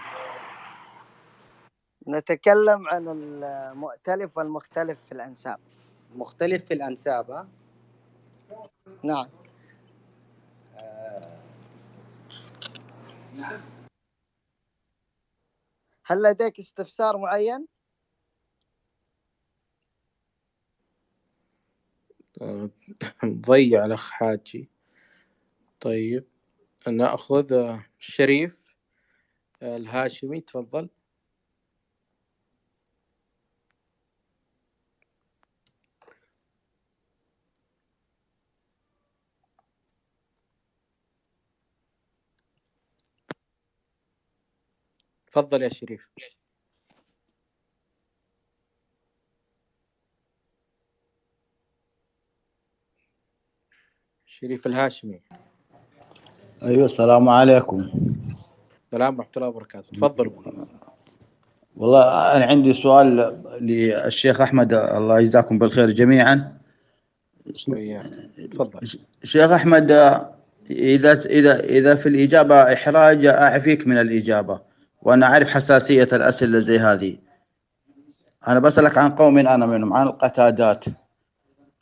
[2.08, 5.58] نتكلم عن المؤتلف والمختلف في الأنساب.
[6.14, 7.48] مختلف في الأنساب ها؟
[9.02, 9.28] نعم.
[16.04, 17.66] هل لديك استفسار معين؟
[23.24, 24.68] ضيع الأخ حاجي.
[25.80, 26.24] طيب
[26.88, 28.60] نأخذ شريف
[29.62, 30.88] آه، الهاشمي تفضل.
[45.32, 46.08] تفضل يا شريف.
[54.26, 55.20] شريف الهاشمي.
[56.62, 57.90] أيوه السلام عليكم.
[58.86, 59.96] السلام ورحمة الله وبركاته.
[59.96, 60.32] تفضل.
[61.76, 63.16] والله أنا عندي سؤال
[63.60, 66.58] للشيخ أحمد الله يجزاكم بالخير جميعا.
[68.52, 68.86] تفضل.
[69.22, 69.90] شيخ أحمد
[70.70, 74.67] اذا اذا إذا في الإجابة إحراج أعفيك من الإجابة.
[75.02, 77.16] وأنا أعرف حساسية الأسئلة زي هذه.
[78.48, 80.84] أنا بسألك عن قوم أنا منهم عن القتادات.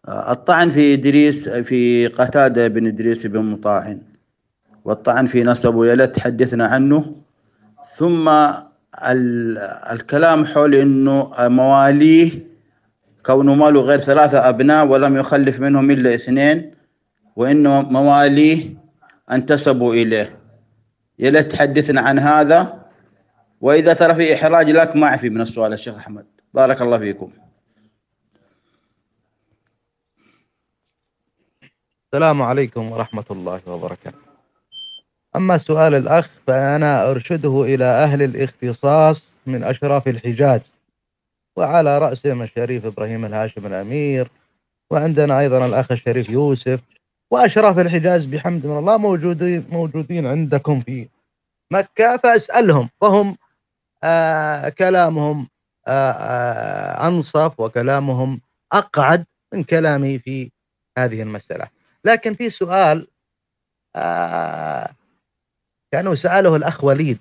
[0.08, 4.02] الطعن في إدريس في قتادة بن إدريس بن مطاعن.
[4.84, 7.14] والطعن في نسبه يا تحدثنا عنه.
[7.96, 8.28] ثم
[9.08, 9.58] ال-
[9.92, 12.46] الكلام حول إنه مواليه
[13.26, 16.74] كونه ماله غير ثلاثة أبناء ولم يخلف منهم إلا اثنين
[17.36, 18.76] وإنه مواليه
[19.32, 20.38] أنتسبوا إليه.
[21.18, 22.85] يا تحدثنا عن هذا.
[23.60, 26.26] وإذا ترى في إحراج لك ما أعفي من السؤال يا شيخ أحمد.
[26.54, 27.32] بارك الله فيكم.
[32.06, 34.18] السلام عليكم ورحمة الله وبركاته.
[35.36, 40.60] أما سؤال الأخ فأنا أرشده إلى أهل الاختصاص من أشراف الحجاز
[41.56, 44.30] وعلى رأسهم الشريف إبراهيم الهاشم الأمير
[44.90, 46.80] وعندنا أيضا الأخ الشريف يوسف
[47.30, 51.08] وأشراف الحجاز بحمد من الله موجودين موجودين عندكم في
[51.70, 53.34] مكة فأسألهم آه
[54.68, 55.48] كلامهم
[55.86, 58.40] آه آه أنصف وكلامهم
[58.72, 60.52] أقعد من كلامي في
[60.98, 61.68] هذه المسألة.
[62.04, 63.08] لكن في سؤال
[63.96, 64.90] آه
[65.92, 67.18] كأنه سأله الأخ وليد.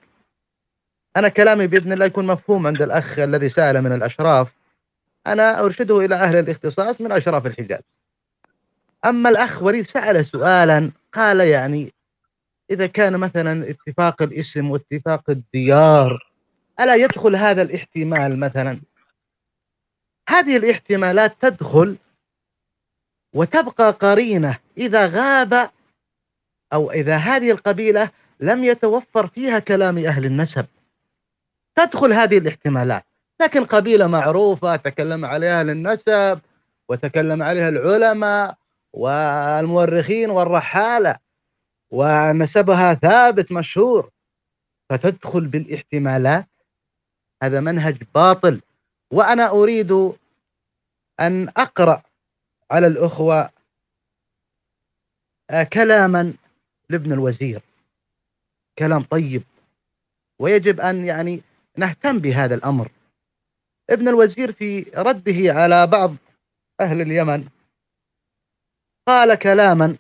[1.18, 4.52] أنا كلامي بإذن الله يكون مفهوم عند الأخ الذي سأل من الأشراف.
[5.28, 7.82] أنا أرشده إلى أهل الاختصاص من أشراف الحجاز.
[9.06, 11.94] أما الأخ وليد سأل سؤالا قال يعني
[12.72, 16.35] إذا كان مثلا اتفاق الاسم واتفاق الديار
[16.80, 18.80] ألا يدخل هذا الاحتمال مثلا؟
[20.30, 21.98] هذه الاحتمالات تدخل
[23.36, 25.70] وتبقى قرينة إذا غاب
[26.74, 30.66] أو إذا هذه القبيلة لم يتوفر فيها كلام أهل النسب.
[31.76, 33.06] تدخل هذه الاحتمالات.
[33.42, 36.40] لكن قبيلة معروفة تكلم عليها أهل النسب
[36.90, 38.58] وتكلم عليها العلماء
[38.94, 41.16] والمؤرخين والرحالة
[41.92, 44.10] ونسبها ثابت مشهور.
[44.90, 46.48] فتدخل بالاحتمالات
[47.44, 48.62] هذا منهج باطل.
[49.12, 49.92] وأنا أريد
[51.20, 52.04] أن أقرأ
[52.72, 53.50] على الأخوة
[55.50, 56.34] آه، كلاما
[56.90, 57.62] لابن الوزير.
[58.80, 59.44] كلام طيب.
[60.40, 61.42] ويجب أن يعني
[61.78, 62.92] نهتم بهذا الأمر.
[63.90, 66.16] ابن الوزير في رده على بعض
[66.80, 67.48] أهل اليمن
[69.08, 69.98] قال كلاما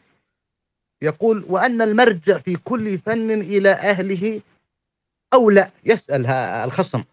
[1.01, 4.41] يقول وأن المرجع في كل فن إلى أهله
[5.33, 6.25] أو لا يسأل
[6.65, 7.03] الخصم.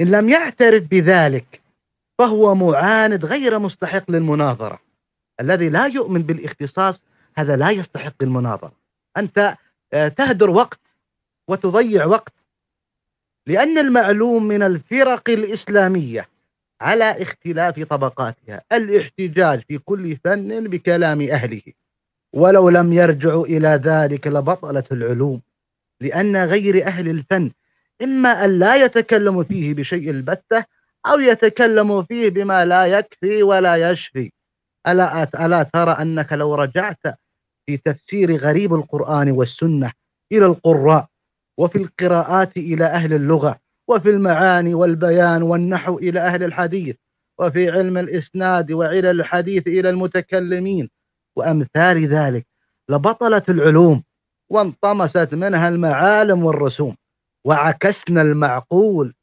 [0.00, 1.62] إن لم يعترف بذلك
[2.18, 4.80] فهو معاند غير مستحق للمناظرة.
[5.40, 7.04] الذي لا يؤمن بالاختصاص
[7.36, 8.72] هذا لا يستحق المناظرة.
[9.16, 9.56] أنت
[9.92, 10.80] آه، تهدر وقت
[11.48, 12.34] وتضيع وقت
[13.46, 16.28] لأن المعلوم من الفرق الإسلامية
[16.80, 21.62] على اختلاف طبقاتها الاحتجاج في كل فن بكلام أهله.
[22.34, 25.40] ولو لم يرجعوا إلى ذلك لبطلت العلوم
[26.00, 27.50] لأن غير أهل الفن
[28.02, 30.64] إما أن لا يتكلم فيه بشيء البتة
[31.06, 34.32] أو يتكلم فيه بما لا يكفي ولا يشفي.
[34.88, 37.00] ألا, ألا ترى أنك لو رجعت
[37.66, 39.92] في تفسير غريب القرآن والسنة
[40.32, 41.06] إلى القراء
[41.58, 43.58] وفي القراءات إلى أهل اللغة
[43.88, 46.96] وفي المعاني والبيان والنحو إلى أهل الحديث
[47.38, 50.90] وفي علم الإسناد وعلل الحديث إلى المتكلمين.
[51.36, 52.46] وأمثال ذلك
[52.88, 54.02] لبطلت العلوم
[54.50, 56.96] وانطمست منها المعالم والرسوم.
[57.44, 59.14] وعكسنا المعقول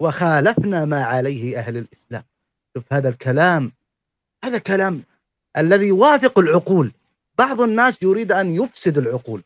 [0.00, 2.24] وخالفنا ما عليه أهل الإسلام.
[2.76, 3.72] شوف هذا الكلام
[4.44, 5.02] هذا كلام
[5.56, 6.92] الذي يوافق العقول.
[7.38, 9.42] بعض الناس يريد أن يفسد العقول.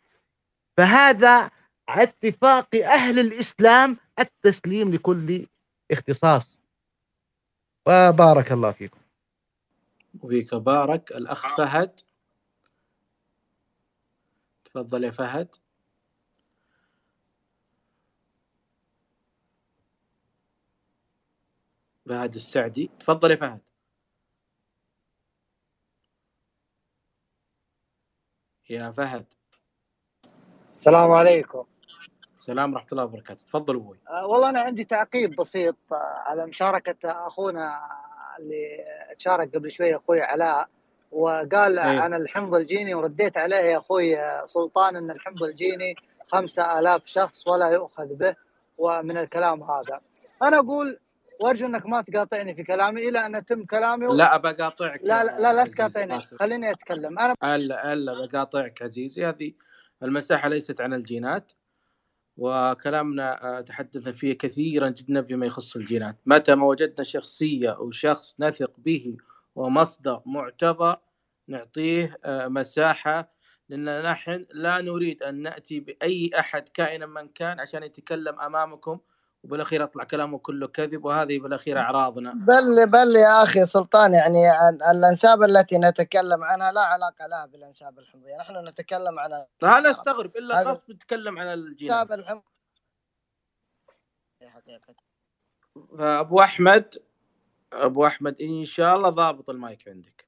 [0.77, 1.51] فهذا
[1.89, 5.47] اتفاق أهل الإسلام التسليم لكل
[5.91, 6.59] اختصاص.
[7.87, 8.99] وبارك الله فيكم.
[10.21, 12.01] وفيك بارك الأخ فهد.
[14.65, 15.57] تفضل يا فهد.
[22.09, 22.91] فهد السعدي.
[23.01, 23.61] تفضل يا فهد.
[28.71, 29.33] يا فهد.
[30.69, 31.65] السلام عليكم.
[32.41, 33.45] السلام ورحمة الله وبركاته.
[33.45, 33.99] تفضل أبوي.
[34.09, 37.81] أه والله أنا عندي تعقيب بسيط آه، على مشاركة أخونا
[38.39, 38.85] اللي
[39.19, 40.69] تشارك قبل شوي أخوي علاء.
[41.13, 42.01] وقال أيه.
[42.01, 44.17] عن الحمض الجيني ورديت عليه يا أخوي
[44.47, 45.95] سلطان أن الحمض الجيني
[46.29, 48.37] خمسة آلاف شخص ولا يؤخذ به
[48.79, 50.01] ومن الكلام هذا.
[50.43, 51.01] أنا أقول
[51.43, 54.15] وارجو انك ما تقاطعني في كلامي إلى أن يتم كلامي و...
[54.15, 56.21] لا بقاطعك لا لا لا, لا تقاطعني.
[56.23, 57.19] خليني أتكلم.
[57.19, 59.27] أنا ألا ألا بقاطعك عزيزي.
[59.27, 59.53] هذه
[60.03, 61.53] المساحة ليست عن الجينات
[62.37, 66.17] وكلامنا آه، تحدثنا فيه كثيرا جدا فيما يخص الجينات.
[66.27, 69.17] متى ما وجدنا شخصية أو شخص نثق به
[69.55, 70.97] ومصدر معتبر
[71.49, 73.33] نعطيه آه، مساحة
[73.69, 78.99] لأن نحن لا نريد أن نأتي بأي أحد كائنا من كان عشان يتكلم أمامكم
[79.45, 82.31] وبالأخير يطلع كلامه كله كذب وهذه بالأخير أعراضنا.
[82.31, 87.99] بل بل يا أخي سلطان يعني ال- الأنساب التي نتكلم عنها لا علاقة لها بالأنساب
[87.99, 89.31] الحمضية، نحن نتكلم عن
[89.63, 90.37] أنا استغرب.
[90.37, 92.01] إلا قصد نتكلم عن الجينات.
[92.01, 92.43] انساب الحمض
[94.49, 94.95] حقيقة.
[95.99, 96.95] فأبو أحمد
[97.73, 100.22] أبو أحمد إن شاء الله ضابط المايك عندك.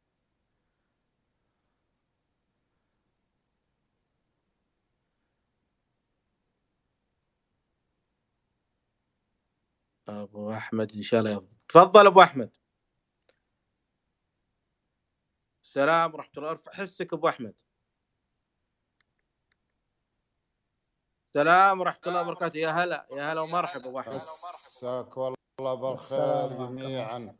[10.09, 11.65] أبو أحمد إن شاء الله يضبط.
[11.69, 12.51] تفضل أبو أحمد.
[15.65, 16.51] السلام ورحمة الله.
[16.51, 17.55] ارفع حسك أبو أحمد.
[21.29, 22.57] السلام ورحمة الله وبركاته.
[22.57, 24.15] يا هلا يا هلا ومرحبا أبو أحمد.
[24.15, 27.37] مساك والله بالخير جميعا.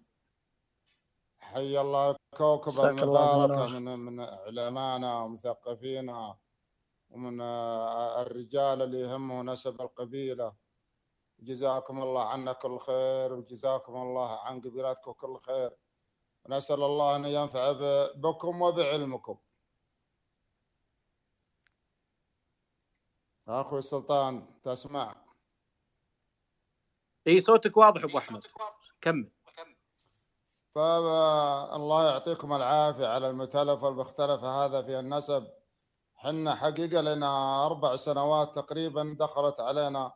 [1.39, 3.69] حي الله كوكب بالنور.
[3.69, 6.39] من من علمائنا ومثقفينا
[7.11, 10.64] ومن آه، الرجال اللي يهمه نسب القبيلة.
[11.39, 15.77] جزاكم الله عنا كل خير وجزاكم الله عن قبيلاتكم كل خير.
[16.45, 17.73] ونسأل الله أن ينفع
[18.15, 19.39] بكم وبعلمكم.
[23.49, 25.17] أخوي سلطان تسمع.
[27.27, 28.43] إي صوتك واضح أبو أحمد.
[29.01, 29.31] كمل.
[30.71, 35.53] فالله يعطيكم العافية على المتلف والمختلف هذا في النسب.
[36.15, 40.13] حنا حقيقة لنا أربع سنوات تقريبا دخلت علينا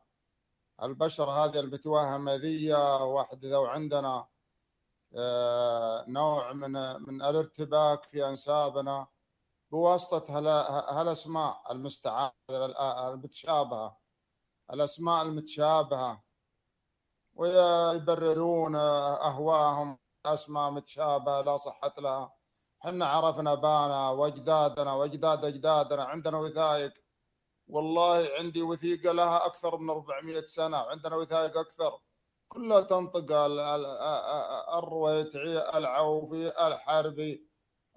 [0.83, 2.73] البشر هذه المتوهمة ذي
[3.03, 4.27] واحد ذو عندنا
[5.17, 6.73] آه، نوع من
[7.03, 9.07] من الارتباك في أنسابنا
[9.71, 10.39] بواسطة
[11.01, 12.35] هالأسماء المستعارة
[13.13, 13.99] المتشابهة
[14.73, 16.23] الأسماء المتشابهة.
[17.35, 22.35] ويبررون أهواهم أسماء متشابهة لا صحة لها.
[22.81, 26.93] حنا عرفنا بانا وأجدادنا وأجداد أجدادنا عندنا وثائق.
[27.69, 31.99] والله عندي وثيقة لها أكثر من 400 سنة وعندنا وثائق أكثر.
[32.49, 33.87] كلها تنطق ال- ال-
[34.79, 37.49] الرويتعي العوفي الحربي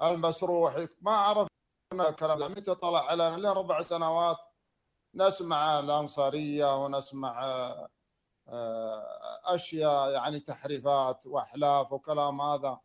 [0.02, 0.88] المسروحي.
[1.02, 2.48] ما عرفنا الكلام ده.
[2.48, 4.38] متى طلع علينا؟ لين ربع سنوات.
[5.16, 7.44] نسمع الأنصارية ونسمع
[8.48, 12.80] آه، أشياء يعني تحريفات وأحلاف وكلام هذا.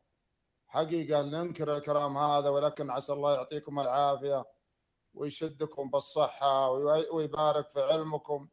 [0.69, 4.45] حقيقة ننكر الكلام هذا ولكن عسى الله يعطيكم العافية.
[5.17, 8.49] ويشدكم بالصحة وي- ويبارك في علمكم.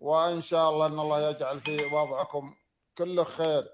[0.00, 2.54] وإن شاء الله إن الله يجعل في وضعكم
[2.98, 3.64] كله خير.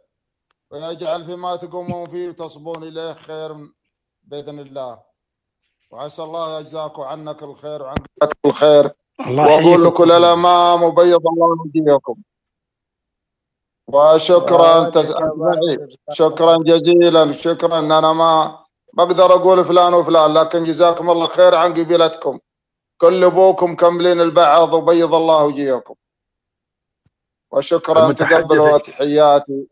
[0.71, 3.53] ويجعل فيما تقومون فيه وتصبون إليه خير
[4.23, 5.03] بإذن الله.
[5.91, 7.97] وعسى الله يجزاكم عنك الخير وعن
[8.47, 8.93] الخير.
[9.21, 12.17] يحييكم لكم الأمام وبيض الله وجيهكم
[13.89, 17.33] وشكرا وجزاك شكرا جزيلا.
[17.33, 18.64] شكرا ان أنا ما
[18.97, 22.39] بقدر أقول فلان وفلان لكن جزاكم الله خير عن قبيلتكم
[22.99, 25.95] كل أبوكم كملين البعض وبيض الله وجيهكم
[27.51, 29.67] وشكرا تقبلوا تحياتي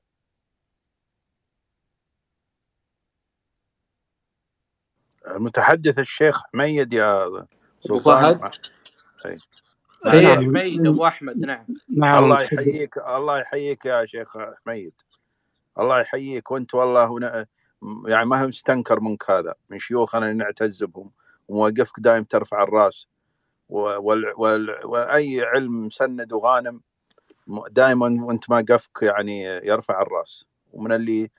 [5.26, 7.46] المتحدث الشيخ حميد يا
[7.80, 8.50] سلطان.
[9.26, 9.38] أي.
[10.04, 10.44] نعم.
[10.44, 11.66] حميد أبو أحمد نعم.
[11.96, 12.24] نعم.
[12.24, 14.94] الله يحييك الله يحييك يا شيخ حميد
[15.78, 17.46] الله يحييك وأنت والله هنا
[18.06, 21.10] يعني ما هو مستنكر منك هذا من شيوخنا اللي نعتز بهم
[21.48, 23.06] وموقفك دائم ترفع الرأس
[23.68, 26.80] وال وال وأي علم مسند وغانم
[27.70, 31.30] دائما وأنت موقفك يعني يرفع الرأس ومن اللي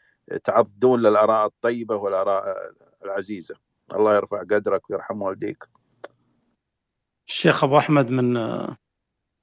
[0.43, 2.43] تعضدون للآراء الطيبة والآراء
[3.05, 3.55] العزيزة.
[3.93, 5.63] الله يرفع قدرك ويرحم والديك.
[7.27, 8.37] الشيخ أبو أحمد من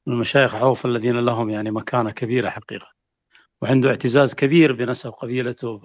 [0.09, 2.93] المشايخ عوف الذين لهم يعني مكانة كبيرة حقيقة
[3.62, 5.81] وعنده اعتزاز كبير بنسب قبيلته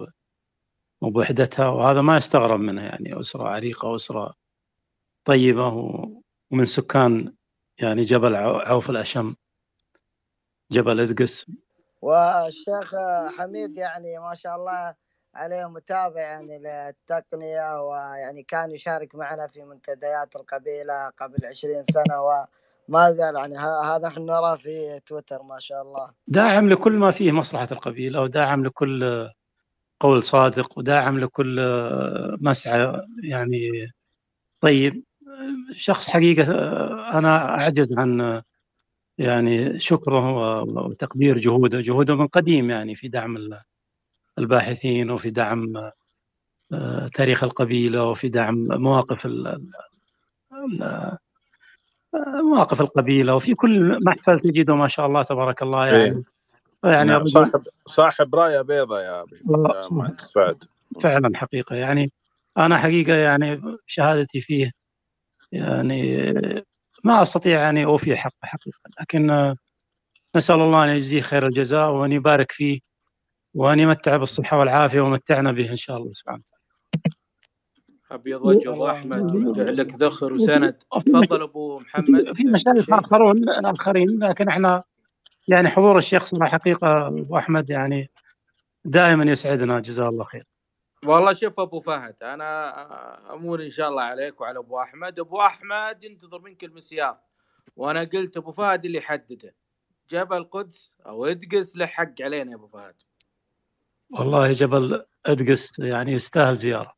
[1.00, 4.34] وبوحدتها وهذا ما يستغرب منه يعني أسرة عريقة واسره
[5.24, 6.20] طيبة و-
[6.50, 7.34] ومن سكان
[7.80, 9.34] يعني جبل عو- عوف الأشم
[10.72, 11.44] جبل ادقس
[12.02, 12.94] والشيخ
[13.38, 14.94] حميد يعني ما شاء الله
[15.34, 23.10] عليه متابع يعني للتقنية ويعني كان يشارك معنا في منتديات القبيلة قبل عشرين سنة وما
[23.12, 26.10] زال يعني هذا نحن نراه في تويتر ما شاء الله.
[26.28, 29.28] داعم لكل ما فيه مصلحة القبيلة وداعم لكل
[30.00, 31.60] قول صادق وداعم لكل
[32.40, 33.92] مسعى يعني
[34.60, 35.02] طيب
[35.70, 36.52] شخص حقيقة
[37.18, 38.42] أنا أعجز عن
[39.18, 41.80] يعني شكره وتقدير جهوده.
[41.80, 43.60] جهوده من قديم يعني في دعم ال-
[44.38, 45.90] الباحثين وفي دعم
[46.72, 49.26] آه، تاريخ القبيلة وفي دعم مواقف
[52.42, 55.98] مواقف القبيلة وفي كل محفل تجده ما شاء الله تبارك الله يعني.
[56.04, 56.35] إيه
[56.84, 60.64] يعني نعم صاحب صاحب رايه بيضاء يا يا مهندس فهد
[61.00, 61.76] فعلا حقيقة.
[61.76, 62.12] يعني
[62.56, 64.72] أنا حقيقة يعني شهادتي فيه
[65.52, 66.24] يعني
[67.04, 68.78] ما أستطيع يعني أوفي حقه حقيقة.
[69.00, 69.54] لكن
[70.36, 72.80] نسأل الله أن يجزيه خير الجزاء وأن يبارك فيه
[73.54, 76.42] وأن يمتع بالصحة والعافية ومتعنا به إن شاء الله سبحانه
[78.10, 80.72] أبيض وجه أحمد لك ذخر وسند.
[80.72, 82.32] تفضل أبو محمد.
[82.34, 84.82] في مشايخ شيء آخرون آخرين لكن إحنا
[85.48, 88.10] يعني حضور الشيخ صراحة حقيقة أبو أحمد يعني
[88.84, 89.80] دائما يسعدنا.
[89.80, 90.46] جزاه الله خير.
[91.04, 95.18] والله شوف أبو فهد أنا أمور إن شاء الله عليك وعلى أبو أحمد.
[95.18, 97.18] أبو أحمد ينتظر منك المسيار
[97.76, 99.54] وأنا قلت أبو فهد اللي يحدده.
[100.10, 102.94] جبل القدس أو إدقس له حق علينا يا أبو فهد.
[104.10, 106.96] والله جبل أدقس يعني يستاهل زيارة.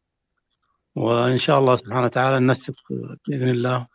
[0.94, 2.74] وإن شاء الله سبحانه وتعالى ننسق
[3.28, 3.86] بإذن الله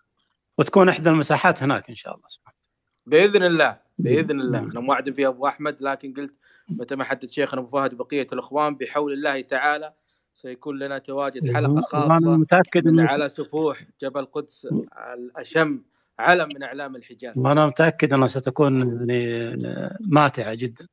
[0.58, 2.63] وتكون إحدى المساحات هناك إن شاء الله سبحانه
[3.06, 4.60] بإذن الله بإذن الله.
[4.60, 6.36] أنا موعد فيها أبو أحمد لكن قلت
[6.70, 9.94] متى ما حدد شيخنا أبو فهد بقية الأخوان بحول الله تعالى
[10.34, 12.38] سيكون لنا تواجد حلقة خاصة
[12.76, 14.68] من على سفوح جبل القدس
[15.14, 15.84] الأشم
[16.20, 17.38] علم من أعلام الحجاز.
[17.38, 19.50] وأنا متأكد أنها ستكون يعني
[20.00, 20.88] ماتعة جدا.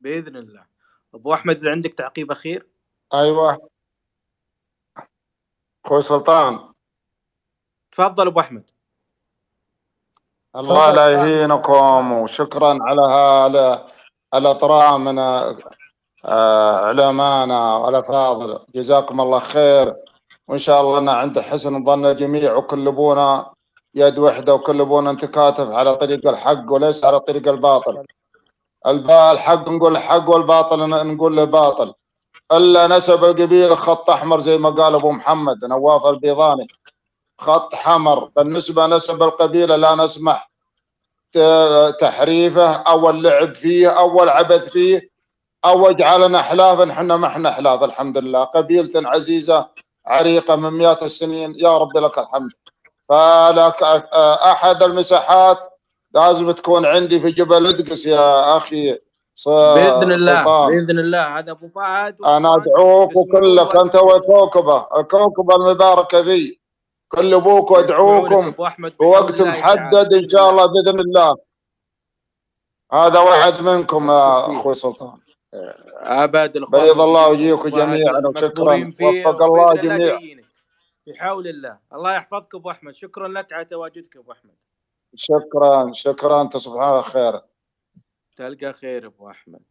[0.00, 0.66] بإذن الله.
[1.14, 2.66] أبو أحمد إذا عندك تعقيب أخير؟
[3.14, 3.68] أيوه.
[5.84, 6.72] أخوي سلطان.
[7.92, 8.70] تفضل أبو أحمد.
[10.56, 13.86] الله لا يهينكم وشكرا على هذا
[14.34, 15.18] الاطراء من
[16.24, 19.94] آه، علمانا والافاضل جزاكم الله خير.
[20.48, 23.50] وإن شاء الله أن عند حسن ظن الجميع وكل ابونا
[23.94, 28.04] يد وحدة وكل ابونا انتكاتف على طريق الحق وليس على طريق الباطل.
[28.86, 31.92] الحق نقول حق والباطل نقول له باطل.
[32.52, 36.66] إلا نسب القبيله خط أحمر زي ما قال أبو محمد نواف البيضاني.
[37.38, 38.24] خط حمر.
[38.36, 40.52] بالنسبة نسب القبيلة لا نسمح
[42.00, 45.10] تحريفه أو اللعب فيه أو العبث فيه
[45.64, 48.44] أو اجعلنا احلافا إحنا ما إحنا احلاف الحمد لله.
[48.44, 49.68] قبيلة عزيزة
[50.06, 51.54] عريقة من مئات السنين.
[51.56, 52.50] يا رب لك الحمد.
[53.08, 53.82] فلك
[54.52, 55.64] أحد المساحات
[56.14, 58.98] لازم تكون عندي في جبل إدقس يا أخي.
[59.34, 60.70] ص- بإذن الله سلطان.
[60.70, 61.38] بإذن الله.
[61.38, 64.86] هذا أبو فهد أنا أدعوك وكلك أنت والكوكبة.
[64.98, 66.61] الكوكبة المباركة ذي
[67.16, 69.80] كل أبوك وأدعوكم أبو أحمد في بحول وقت الله تعالى.
[69.80, 71.36] محدد إن شاء الله بإذن الله.
[72.92, 75.18] هذا وعد منكم يا أخوي سلطان.
[76.00, 78.92] أبد بيض الله فهد جميعا وشكرا.
[79.00, 80.42] وفق الله جميعا.
[81.06, 81.78] بحول الله.
[81.92, 82.94] الله يحفظك أبو أحمد.
[82.94, 84.54] شكرا لك على تواجدك أبو أحمد.
[85.14, 85.92] شكرا.
[85.92, 86.42] شكرا.
[86.42, 87.40] أنت سبحان الله خير.
[88.36, 89.62] تلقى خير أبو أحمد.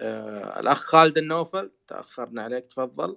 [0.00, 1.70] آه الأخ خالد النوفل.
[1.88, 2.66] تأخرنا عليك.
[2.66, 3.16] تفضل.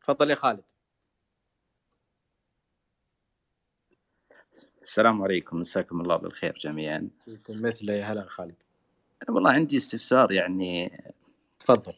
[0.00, 0.62] تفضل يا خالد.
[4.82, 7.10] السلام عليكم مساكم الله بالخير جميعا.
[7.48, 8.54] مثل يا هلا خالد.
[9.22, 11.02] أنا والله عندي استفسار يعني
[11.60, 11.94] تفضل.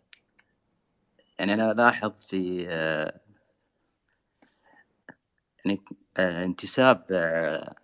[1.39, 3.21] يعني أنا ألاحظ في آه،
[5.65, 5.81] يعني
[6.17, 7.75] آه، انتساب آه،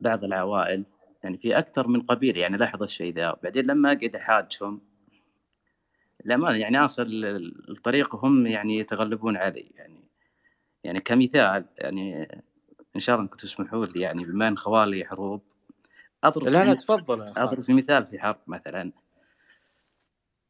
[0.00, 0.84] بعض العوائل
[1.24, 3.36] يعني في أكثر من قبيلة يعني لاحظ الشيء ذا.
[3.42, 4.80] بعدين لما أقعد أحاجهم
[6.24, 7.06] للأمانة يعني أصل
[7.68, 10.04] الطريق هم يعني يتغلبون علي يعني
[10.84, 12.28] يعني كمثال يعني
[12.96, 15.42] إن شاء الله إنكم تسمحوا لي يعني بما إن خوالي حروب
[16.24, 17.22] أضرب لا لا تفضل.
[17.22, 18.92] أضرب مثال في حرب مثلا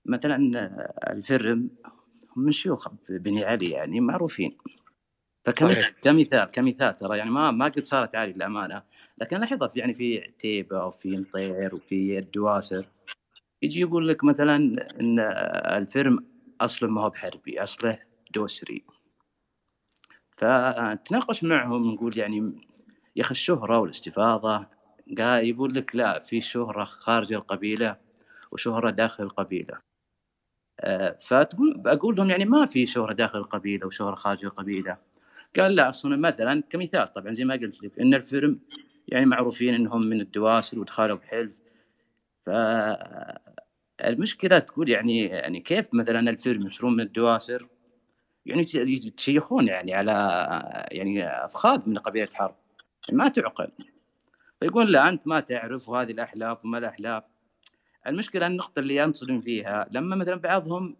[0.06, 0.36] مثلا
[1.12, 1.70] الفرم
[2.36, 4.58] هم من شيوخ بني علي يعني معروفين
[5.44, 5.88] فكم صحيح.
[6.02, 8.82] كمثال كمثال ترى يعني ما ما قد صارت عالي للأمانة
[9.18, 12.86] لكن لاحظها في يعني في عتيبة وفي مطير وفي الدواسر
[13.62, 14.56] يجي يقول لك مثلا
[15.00, 15.20] إن
[15.78, 16.26] الفيرم
[16.60, 17.98] اصله ما هو بحربي أصله
[18.34, 18.84] دوسري.
[20.36, 22.66] فتناقش معهم نقول يعني
[23.16, 24.66] يا أخي الشهرة والاستفاضة
[25.18, 27.96] قال يقول لك لا في شهرة خارج القبيلة
[28.52, 29.78] وشهرة داخل القبيلة.
[30.80, 34.96] آه، فتقول أقول لهم يعني ما في شهرة داخل القبيلة وشهرة خارج القبيلة.
[35.58, 38.60] قال لا أصلا مثلا كمثال طبعا زي ما قلت لك إن الفيلم
[39.08, 41.52] يعني معروفين إنهم من الدواسر ودخلوا بحلف
[44.04, 47.68] المشكلة تقول يعني يعني كيف مثلا الفيلم يصيرون من الدواسر؟
[48.46, 50.12] يعني يت- يتشيخون يعني على
[50.92, 52.54] يعني أفخاذ من قبيلة حرب.
[53.12, 53.68] ما تعقل.
[54.60, 57.22] فيقول لا أنت ما تعرف وهذه الأحلاف وما الأحلاف.
[58.06, 60.96] المشكلة النقطة اللي ينصدم فيها لما مثلا بعضهم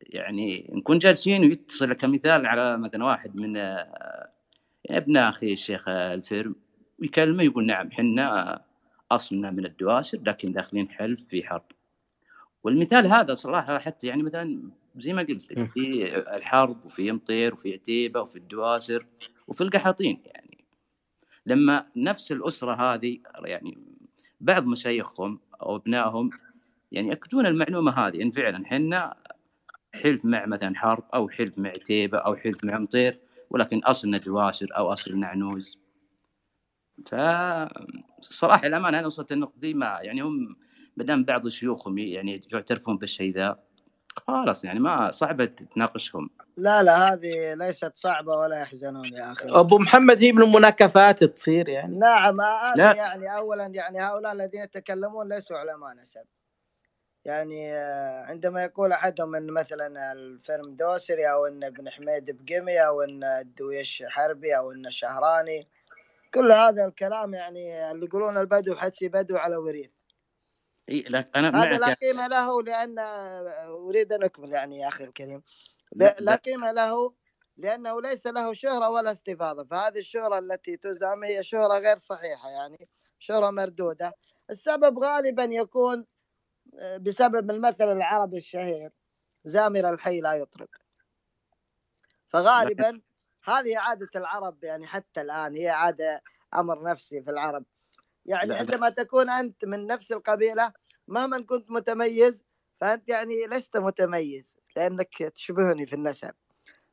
[0.00, 4.28] يعني نكون جالسين ويتصل كمثال على مثلا واحد من آه،
[4.90, 6.54] ابن أخي الشيخ الفيرم
[6.98, 8.60] ويكلمه يقول نعم حنا
[9.10, 11.64] أصلنا من الدواسر لكن داخلين حلف في حرب.
[12.64, 17.72] والمثال هذا صراحة حتى يعني مثلا زي ما قلت لك في الحرب وفي مطير وفي
[17.72, 19.06] عتيبة وفي الدواسر
[19.48, 20.64] وفي القحاطين يعني.
[21.46, 23.78] لما نفس الأسرة هذه يعني
[24.40, 26.30] بعض مشايخهم أو أبنائهم
[26.92, 29.16] يعني يأكدون المعلومة هذه إن فعلا حنا
[29.94, 33.20] حلف مع مثلا حرب أو حلف مع عتيبة أو حلف مع مطير
[33.50, 35.78] ولكن أصلنا دواسر أو أصلنا عنوز
[37.06, 40.56] فصراحه الأمانة أنا وصلت النقطه دي ما يعني هم
[40.98, 43.58] ما دام بعض شيوخهم يعني يعترفون بالشيء ذا
[44.26, 46.30] خلاص يعني ما صعبة تناقشهم.
[46.56, 49.46] لا لا هذه ليست صعبة ولا يحزنون يا أخي.
[49.48, 51.98] أبو محمد هي من المناكفات تصير يعني.
[51.98, 52.94] نعم هذه لا.
[52.94, 56.24] يعني أولا يعني هؤلاء الذين يتكلمون ليسوا علماء نسب.
[57.24, 63.02] يعني آه، عندما يقول أحدهم أن مثلا الفيلم دوسري أو أن ابن حميد بقمي أو
[63.02, 65.66] أن الدويش حربي أو أن الشهراني
[66.34, 69.90] كل هذا الكلام يعني اللي يقولون البدو حدسي بدو على وريث.
[70.88, 72.98] إي لكن أنا هذا لا معك قيمة له لأن
[73.68, 75.42] أريد أن أكمل يعني يا أخي الكريم.
[75.92, 76.34] لا- لا.
[76.36, 77.14] قيمة له
[77.56, 79.64] لأنه ليس له شهرة ولا استفاضة.
[79.64, 82.88] فهذه الشهرة التي تزعم هي شهرة غير صحيحة يعني
[83.18, 84.12] شهرة مردودة.
[84.50, 86.06] السبب غالبا يكون
[86.78, 88.90] آه، بسبب المثل العربي الشهير
[89.44, 90.68] زامر الحي لا يطرب
[92.28, 93.02] فغالبا
[93.44, 96.22] هذه عادة العرب يعني حتى الآن هي عادة
[96.54, 97.64] أمر نفسي في العرب.
[98.28, 98.60] يعني لا، لا.
[98.60, 100.72] عندما تكون أنت من نفس القبيلة
[101.08, 102.44] مهما كنت متميز
[102.80, 106.34] فأنت يعني لست متميز لأنك تشبهني في النسب.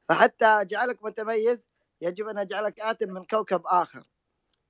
[0.09, 1.69] فحتى أجعلك متميز
[2.01, 4.03] يجب أن أجعلك آت من كوكب آخر.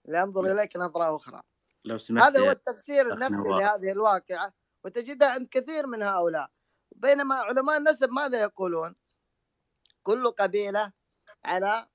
[0.05, 1.41] لأنظر إليك نظرة أخرى.
[1.85, 3.49] لو سمحت هذا هو التفسير النفسي.
[3.49, 6.49] لهذه الواقعة وتجدها عند كثير من هؤلاء.
[6.95, 8.95] بينما علماء النسب ماذا يقولون؟
[10.03, 10.91] كل قبيلة
[11.45, 11.87] على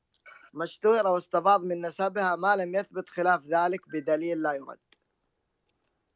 [0.55, 4.78] اشتهر واستفاض من نسبها ما لم يثبت خلاف ذلك بدليل لا يرد.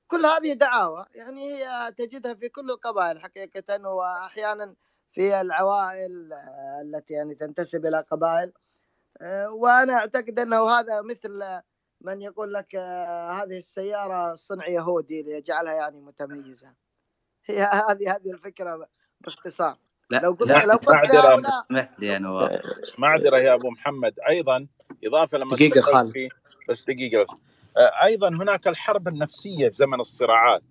[0.06, 4.74] كل هذه دعاوى يعني هي تجدها في كل القبائل حقيقة وأحيانا
[5.10, 8.52] في العوائل آه، التي يعني تنتسب إلى قبائل.
[9.22, 11.60] آه، وأنا أعتقد أنه هذا مثل
[12.00, 16.74] من يقول لك آه، هذه السيارة صنع يهودي ليجعلها يعني متميزة.
[17.44, 18.88] هي هذه هذه الفكرة
[19.20, 19.78] باختصار.
[20.14, 22.60] لا لو قلت لو قلت لهؤلاء سمحت لي يا نواف
[22.98, 24.14] معذرة يا أبو محمد.
[24.28, 24.66] أيضا
[25.04, 26.28] إضافة لما دقيقة تفضلت خالد.
[26.68, 27.30] بس دقيقة بس.
[27.76, 30.62] آه، أيضا هناك الحرب النفسية في زمن الصراعات.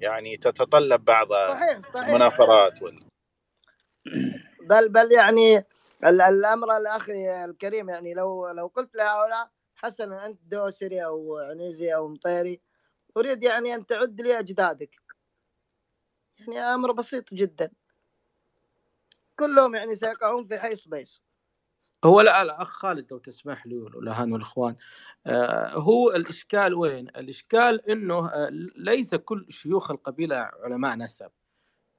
[0.00, 2.08] يعني تتطلب بعض صحيح صحيح.
[2.08, 3.04] المنافرات وال...
[4.68, 5.58] بل بل يعني
[6.04, 7.90] ال- الأمر الأخي الكريم.
[7.90, 12.60] يعني لو لو قلت لهؤلاء حسنا أنت دوسري أو عنيزي أو مطيري.
[13.16, 14.96] أريد يعني أن تعد لي أجدادك.
[16.40, 17.70] يعني أمر بسيط جدا.
[19.40, 21.24] كلهم يعني سيقعون في حيص بيص
[22.04, 24.74] هو لا لا أخ خالد لو تسمح لي والأهان والإخوان.
[25.26, 31.30] آه هو الإشكال وين؟ الإشكال إنه آه ليس كل شيوخ القبيلة علماء نسب.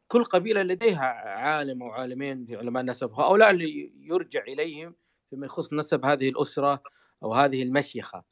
[0.08, 4.96] كل قبيلة لديها عالم أو عالمين في علماء النسب هؤلاء اللي يرجع إليهم
[5.30, 6.84] فيما يخص نسب هذه الأسرة
[7.24, 8.24] أو هذه المشيخة.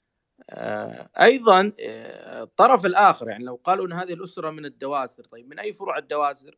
[0.50, 5.60] آه، أيضا آه، الطرف الآخر يعني لو قالوا إن هذه الأسرة من الدواسر طيب من
[5.60, 6.58] أي فروع الدواسر؟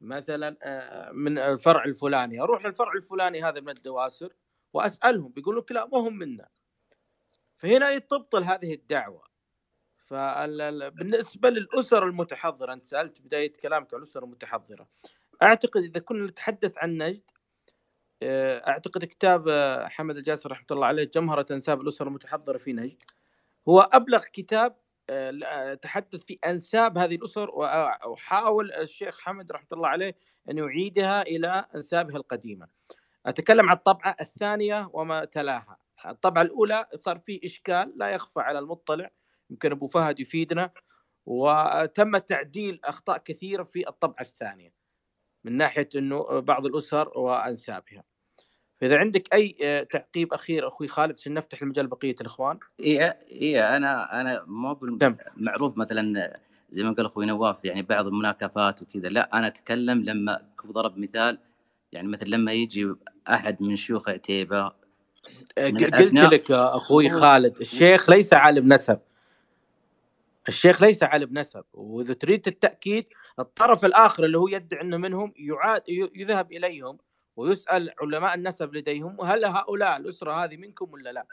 [0.00, 2.40] مثلا آه، من الفرع الفلاني.
[2.40, 4.32] أروح للفرع الفلاني هذا من الدواسر
[4.72, 6.48] وأسألهم بيقولوا لك لا ما هم منا.
[7.58, 9.28] فهنا تبطل هذه الدعوة.
[10.06, 14.88] فبالنسبه للأسر المتحضرة أنت سألت بداية كلامك عن الأسر المتحضرة.
[15.42, 17.22] أعتقد إذا كنا نتحدث عن نجد
[18.22, 19.50] أعتقد كتاب
[19.90, 23.02] حمد الجاسر رحمة الله عليه جمهرة أنساب الأسر المتحضرة في نجد
[23.68, 24.87] هو أبلغ كتاب آه،
[25.82, 27.50] تحدث في أنساب هذه الأسر
[28.06, 30.16] وحاول الشيخ حمد رحمة الله عليه
[30.50, 32.66] أن يعيدها إلى أنسابها القديمة.
[33.26, 35.78] أتكلم عن الطبعة الثانية وما تلاها.
[36.06, 39.10] الطبعة الأولى صار في إشكال لا يخفى على المطلع
[39.50, 40.70] يمكن أبو فهد يفيدنا
[41.26, 44.74] وتم تعديل أخطاء كثيرة في الطبعة الثانية
[45.44, 48.04] من ناحية إنه بعض الأسر وأنسابها.
[48.80, 52.58] فإذا عندك أي آه، تعقيب أخير أخوي خالد عشان نفتح المجال بقية الإخوان.
[52.80, 54.98] إي إي أنا أنا مو
[55.36, 56.36] معروف مثلا
[56.70, 59.08] زي ما قال أخوي نواف يعني بعض المناكفات وكذا.
[59.08, 61.38] لا أنا أتكلم لما ضرب مثال
[61.92, 62.94] يعني مثلا لما يجي
[63.28, 64.72] أحد من شيوخ عتيبة
[65.58, 68.98] آه، قلت لك يا أخوي خالد الشيخ ليس عالم نسب.
[70.48, 71.64] الشيخ ليس عالم نسب.
[71.72, 73.06] وإذا تريد التأكيد
[73.38, 76.98] الطرف الآخر اللي هو يدعي إنه منهم يعاد يذهب إليهم.
[77.38, 81.26] ويسأل علماء النسب لديهم هل هؤلاء الأسرة هذه منكم ولا لا؟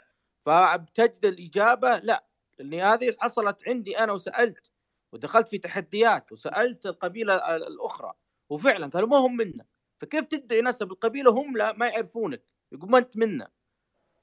[0.46, 2.26] فبتجد الإجابة لا
[2.58, 4.70] لاني هذه حصلت عندي أنا وسألت
[5.12, 8.12] ودخلت في تحديات وسألت القبيلة الأخرى
[8.50, 9.66] وفعلا قالوا ما هم منا.
[10.00, 12.42] فكيف تدعي نسب القبيلة؟ هم لا ما يعرفونك
[12.72, 13.50] يقول ما أنت منا.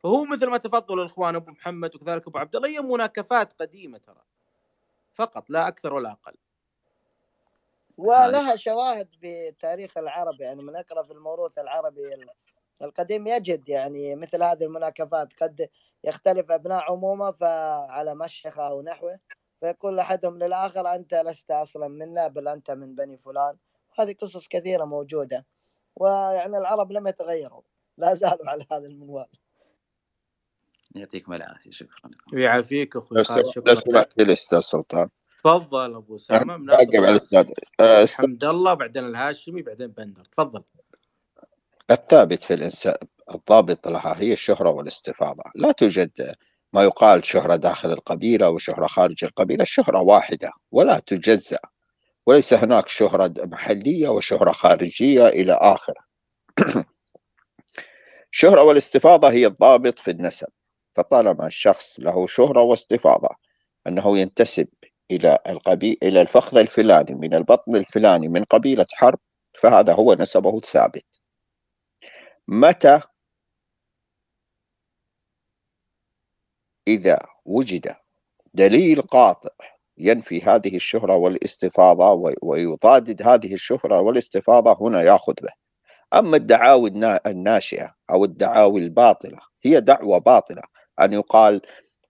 [0.04, 4.24] فهو مثل ما تفضل الإخوان أبو محمد وكذلك أبو عبد الله هي مناكفات قديمة ترى
[5.16, 6.34] فقط لا أكثر ولا أقل.
[7.98, 12.02] ولها شواهد في تاريخ العرب يعني من اقرا في الموروث العربي
[12.82, 15.70] القديم يجد يعني مثل هذه المناكفات قد
[16.04, 19.20] يختلف أبناء عمومة فعلى مشيخة أو نحوه
[19.60, 23.58] فيقول أحدهم للآخر أنت لست أصلا منا بل أنت من بني فلان.
[24.00, 25.46] هذه قصص كثيرة موجودة
[25.96, 27.62] ويعني العرب لم يتغيروا
[27.98, 29.28] لا زالوا على هذا المنوال.
[30.96, 34.30] يعطيكم العافية شكرا ويعافيك أخوي شكرا لك.
[34.30, 35.10] أستاذ سلطان.
[35.44, 40.24] تفضل أبو اسامه باقي على الاستاذ آه، حمد الله بعدين الهاشمي بعدين بندر.
[40.26, 40.64] تفضل.
[41.92, 42.98] الثابت في الانساب
[43.36, 45.44] الضابط لها هي الشهرة والاستفاضة.
[45.56, 46.36] لا توجد
[46.74, 49.62] ما يقال شهرة داخل القبيلة وشهرة خارج القبيلة.
[49.62, 51.60] الشهرة واحدة ولا تجزأ.
[52.28, 56.04] وليس هناك شهرة محلية وشهرة خارجية إلى آخره.
[58.32, 60.48] الشهرة والاستفاضة هي الضابط في النسب.
[60.96, 63.30] فطالما الشخص له شهرة واستفاضة
[63.88, 64.68] أنه ينتسب
[65.12, 69.20] إلى القبيل إلى الفخذ الفلاني من البطن الفلاني من قبيلة حرب
[69.60, 71.06] فهذا هو نسبه الثابت.
[72.48, 73.02] متى
[76.88, 77.96] إذا وجد
[78.54, 79.50] دليل قاطع
[79.98, 85.54] ينفي هذه الشهرة والاستفاضة ويضادد هذه الشهرة والاستفاضة هنا يأخذ به.
[86.14, 86.90] أما الدعاوي
[87.28, 90.62] الناشئة أو الدعاوي الباطلة هي دعوة باطلة.
[91.02, 91.62] أن يقال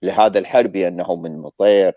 [0.02, 1.94] لهذا الحربي أنه من مطير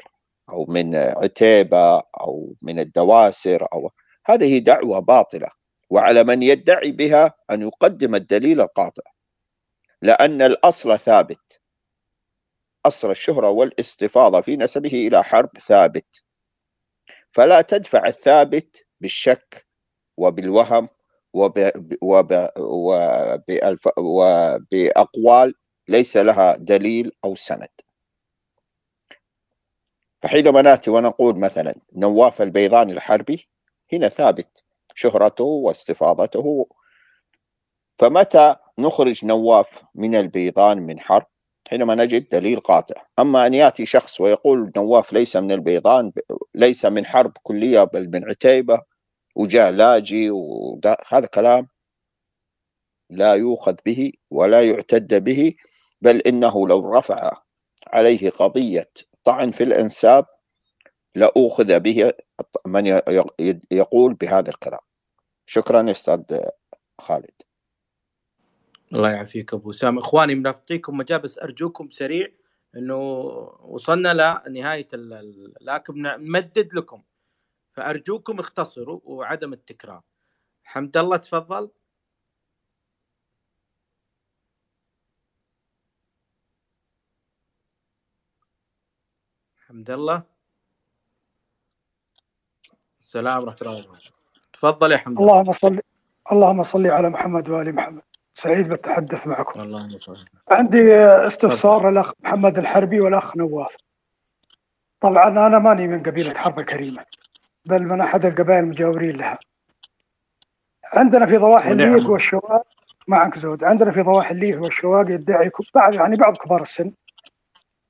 [0.51, 3.91] أو من عتيبة أو من الدواسر أو
[4.27, 5.49] هذه دعوة باطلة
[5.91, 9.03] وعلى من يدعي بها أن يقدم الدليل القاطع
[10.03, 11.61] لأن الأصل ثابت.
[12.87, 16.23] أصل الشهرة والاستفاضة في نسبه إلى حرب ثابت.
[17.33, 19.67] فلا تدفع الثابت بالشك
[20.17, 20.89] وبالوهم
[21.33, 21.71] وب...
[22.03, 22.49] وب...
[22.59, 23.89] وبألف...
[23.99, 25.55] وبأقوال
[25.89, 27.69] ليس لها دليل أو سند.
[30.23, 33.49] فحينما ناتي ونقول مثلا نواف البيضاني الحربي
[33.93, 34.65] هنا ثابت
[34.95, 36.67] شهرته واستفاضته.
[37.99, 41.27] فمتى نخرج نواف من البيضان من حرب؟
[41.69, 43.03] حينما نجد دليل قاطع.
[43.19, 46.13] أما أن يأتي شخص ويقول نواف ليس من البيضان
[46.55, 48.83] ليس من حرب كلية بل من عتيبة
[49.37, 50.31] وجاء لاجي
[51.09, 51.69] هذا كلام
[53.11, 55.55] لا يؤخذ به ولا يعتد به
[56.01, 57.31] بل إنه لو رفع
[57.87, 58.91] عليه قضية
[59.27, 60.27] طعن في الانساب
[61.15, 62.13] لأخذ به
[62.67, 62.87] من
[63.71, 64.81] يقول بهذا الكلام.
[65.47, 66.23] شكرا أستاذ
[67.01, 67.35] خالد.
[68.93, 70.01] الله يعافيك أبو أسامة.
[70.01, 72.29] إخواني بنعطيكم مجال بس أرجوكم سريع
[72.77, 72.99] إنه
[73.61, 74.89] وصلنا لنهاية
[75.61, 77.03] لكن نمدد لكم.
[77.73, 80.03] فأرجوكم اختصروا وعدم التكرار.
[80.65, 81.71] حمد الله تفضل.
[89.77, 90.23] حمد الله.
[93.01, 94.11] السلام ورحمة الله وبركاته.
[94.53, 95.33] تفضل يا حمد الله.
[95.33, 95.81] اللهم صل
[96.33, 98.03] اللهم صل على محمد وآل محمد.
[98.35, 99.61] سعيد بالتحدث معكم.
[99.61, 100.97] اللهم صل عندي
[101.27, 103.77] استفسار للأخ محمد الحربي والأخ نواف
[105.01, 107.05] طبعا أنا ماني من قبيلة حرب الكريمة
[107.65, 109.39] بل من أحد القبائل المجاورين لها.
[110.85, 111.73] عندنا في ضواحي.
[111.73, 112.67] الليث والشواق
[113.09, 113.65] معك زود.
[113.65, 116.93] عندنا في ضواحي الليث والشواق يدعي بعض يعني بعض كبار السن.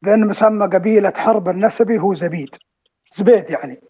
[0.07, 2.55] بأن مسمى قبيلة حرب النسبي هو زبيد.
[3.17, 3.81] زبيد يعني.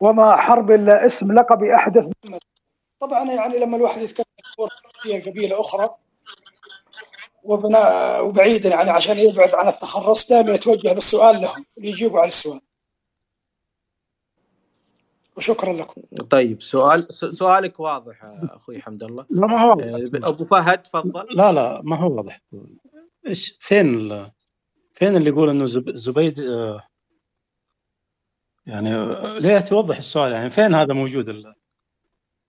[0.00, 2.04] وما حرب إلا اسم لقبي أحدث.
[3.00, 4.24] طبعا يعني لما الواحد يتكلم
[5.02, 5.90] في قبيلة أخرى
[7.44, 12.60] وبناء وبعيدا يعني عشان يبعد عن التخرص دائما يتوجه بالسؤال لهم ليجيبوا على السؤال.
[15.36, 16.02] وشكرا لكم.
[16.30, 18.16] طيب سؤال س- سؤالك واضح
[18.50, 19.26] أخوي حمد الله.
[19.30, 21.26] لا ما هو آه، أبو فهد تفضل.
[21.36, 22.40] لا لا ما هو واضح.
[23.28, 24.30] إيش فين ال...
[25.02, 25.90] فين اللي يقول إنه زب...
[25.96, 26.80] زبيد آه،
[28.66, 31.54] يعني آه، ليه توضح السؤال؟ يعني فين هذا موجود ال...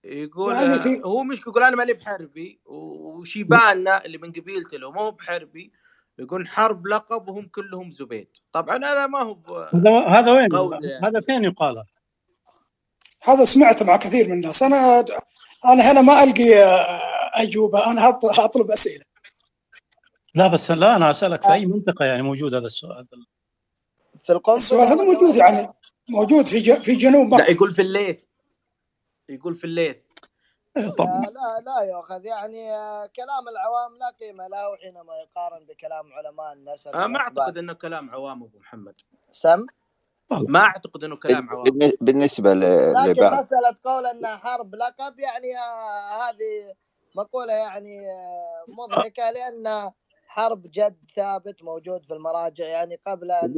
[0.04, 4.86] يقول يعني آه، في- هو مش يقول أنا ماني بحربي وشيباننا اللي من قبيلته اللي
[4.90, 5.72] مو بحربي
[6.18, 8.28] يقول حرب لقب وهم كلهم زبيد.
[8.52, 10.48] طبعا أنا ما هو ب- هذا هذا وين؟
[10.84, 11.06] يعني.
[11.06, 11.84] هذا فين يقال
[13.22, 14.62] هذا سمعته مع كثير من الناس.
[14.62, 15.04] أنا
[15.64, 16.54] أنا هنا ما ألقي
[17.34, 19.04] أجوبة أنا هط- هطلب أسئلة.
[20.34, 23.06] لا بس لا أنا أسألك في أي منطقة يعني موجود هذا السؤال؟
[24.24, 25.72] في القنصل السؤال هذا موجود يعني
[26.08, 28.22] موجود في ج- في جنوب لا مكه يقول في الليث.
[29.28, 29.96] يقول في الليث.
[30.76, 36.52] لا لا لا يؤخذ يعني آه، كلام العوام لا قيمة له حينما يقارن بكلام علماء
[36.52, 37.18] النسب آه، ما.
[37.18, 38.94] أعتقد إنه كلام عوام أبو محمد.
[39.30, 39.66] سم؟
[40.30, 41.62] ما أعتقد إنه كلام عوام.
[41.64, 43.38] بالن- بالنسبة ل- لكن لبعض.
[43.44, 46.74] مسألة قول أنها حرب لقب يعني آه، هذه
[47.16, 49.90] مقولة يعني آه، مضحكة لأن
[50.26, 52.66] حرب جد ثابت موجود في المراجع.
[52.66, 53.54] يعني قبل أن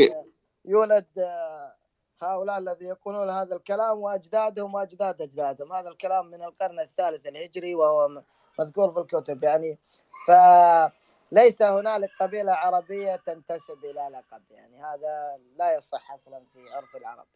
[0.65, 1.73] يولد آه،
[2.23, 5.73] هؤلاء الذي يقولون هذا الكلام وأجدادهم وأجداد أجدادهم.
[5.73, 8.23] هذا الكلام من القرن الثالث الهجري وهو
[8.59, 9.45] مذكور في الكتب.
[9.45, 9.79] يعني
[10.29, 14.43] فليس هنالك قبيلة عربية تنتسب إلى لقب.
[14.51, 17.27] يعني هذا لا يصح أصلا في عرف العرب.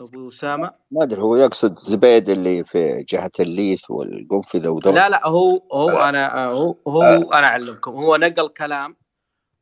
[0.00, 5.26] أبو أسامة؟ ما أدري هو يقصد زبيد اللي في جهة الليث والقنفذه وذول لا لا
[5.26, 7.38] هو هو أنا هو هو آه.
[7.38, 7.90] أنا أعلمكم.
[7.90, 8.96] هو نقل كلام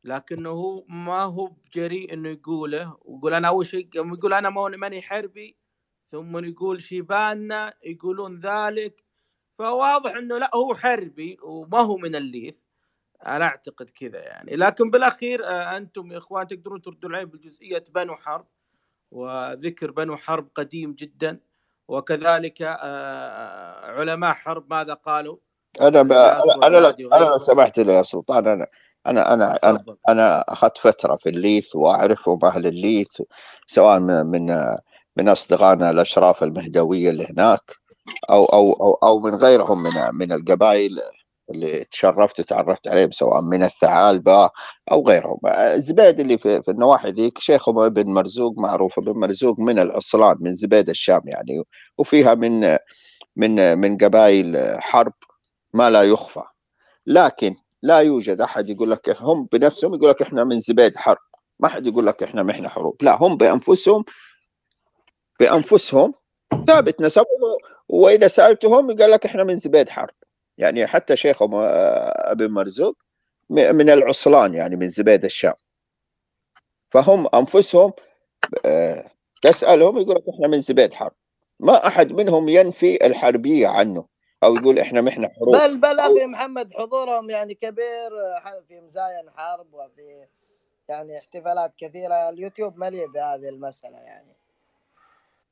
[0.03, 2.97] لكنه هو ما هو جريء إنه يقوله.
[3.01, 5.57] ويقول أنا أول شيء يقول أنا ماني حربي.
[6.11, 9.03] ثم يقول شيباننا يقولون ذلك.
[9.57, 12.57] فواضح إنه لا هو حربي وما هو من الليث.
[13.25, 14.55] أنا أعتقد كذا يعني.
[14.55, 18.47] لكن بالأخير آه، أنتم يا إخوان تقدرون تردوا علي بجزئيه بنو حرب.
[19.15, 21.39] وذكر بنو حرب قديم جدا
[21.87, 25.37] وكذلك آه، علماء حرب ماذا قالوا؟
[25.81, 26.11] أنا ب...
[26.11, 28.67] أنا أنا لو سمحت لي يا سلطان أنا
[29.07, 33.21] أنا أنا أنا, أنا أخذت فترة في الليث وأعرفهم أهل الليث
[33.67, 34.45] سواء من من
[35.17, 37.75] من أصدقائنا الأشراف المهدوية اللي هناك
[38.29, 41.01] أو أو أو, أو من غيرهم من من القبائل.
[41.49, 44.49] اللي تشرفت وتعرفت عليهم سواء من الثعالبة
[44.91, 45.39] أو غيرهم.
[45.75, 50.55] زبيد اللي في, في النواحي ذيك شيخهم ابن مرزوق معروف ابن مرزوق من الأصلان من
[50.55, 51.63] زبيد الشام يعني
[51.97, 52.77] وفيها من
[53.35, 55.13] من من قبائل حرب
[55.73, 56.43] ما لا يخفى.
[57.07, 61.17] لكن لا يوجد أحد يقول لك هم بنفسهم يقول لك إحنا من زبيد حرب.
[61.59, 63.03] ما حد يقول لك إحنا محنا حروب.
[63.03, 64.05] لا هم بانفسهم
[65.39, 66.13] بأنفسهم
[66.67, 67.25] ثابت نسبهم
[67.89, 70.13] وإذا سألتهم يقول لك إحنا من زبيد حرب.
[70.57, 72.97] يعني حتى شيخهم آه، ابن مرزوق
[73.49, 75.53] من العصلان يعني من زبيد الشام.
[76.91, 77.93] فهم أنفسهم
[78.65, 79.11] آه،
[79.41, 81.13] تسالهم يقول لك إحنا من زبيد حرب.
[81.59, 84.05] ما أحد منهم ينفي الحربية عنه
[84.43, 85.55] أو يقول إحنا محنا حروب.
[85.55, 88.11] بل بل أخي محمد حضورهم يعني كبير
[88.41, 90.27] ح- في مزايا حرب وفي
[90.89, 92.29] يعني احتفالات كثيرة.
[92.29, 94.35] اليوتيوب مليء بهذه المسألة يعني.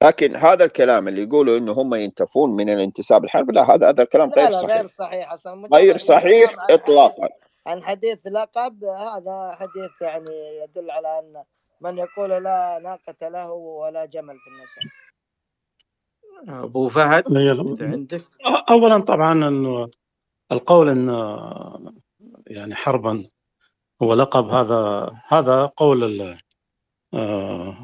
[0.04, 4.32] لكن هذا الكلام اللي يقولوا إنه هم ينتفون من الانتساب الحرب لا هذا هذا الكلام
[4.38, 5.34] لا غير لا صحيح غير صحيح.
[5.34, 5.70] أصلا.
[5.74, 7.30] غير صحيح الكلام عن حديث اطلاقا.
[7.68, 11.44] عن حديث لقب هذا حديث يعني يدل على أن
[11.82, 14.84] من يقول لا ناقة له ولا جمل في النسب
[16.50, 17.26] أبو فهد
[17.82, 18.22] عندك.
[18.72, 19.90] اولا طبعا إنه
[20.52, 21.10] القول ان
[22.48, 23.30] يعني حربا
[24.04, 26.40] هو لقب هذا هذا قول ال-
[27.14, 27.78] آه،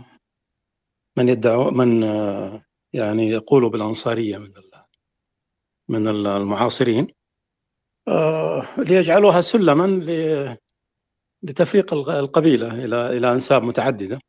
[1.19, 2.03] من يدعو من
[2.93, 4.53] يعني يقول بالأنصارية من
[5.89, 7.07] من ال- المعاصرين
[8.07, 9.87] آه، ليجعلوها سلما
[11.43, 14.19] لتفريق الق- القبيلة إلى إلى أنساب متعددة.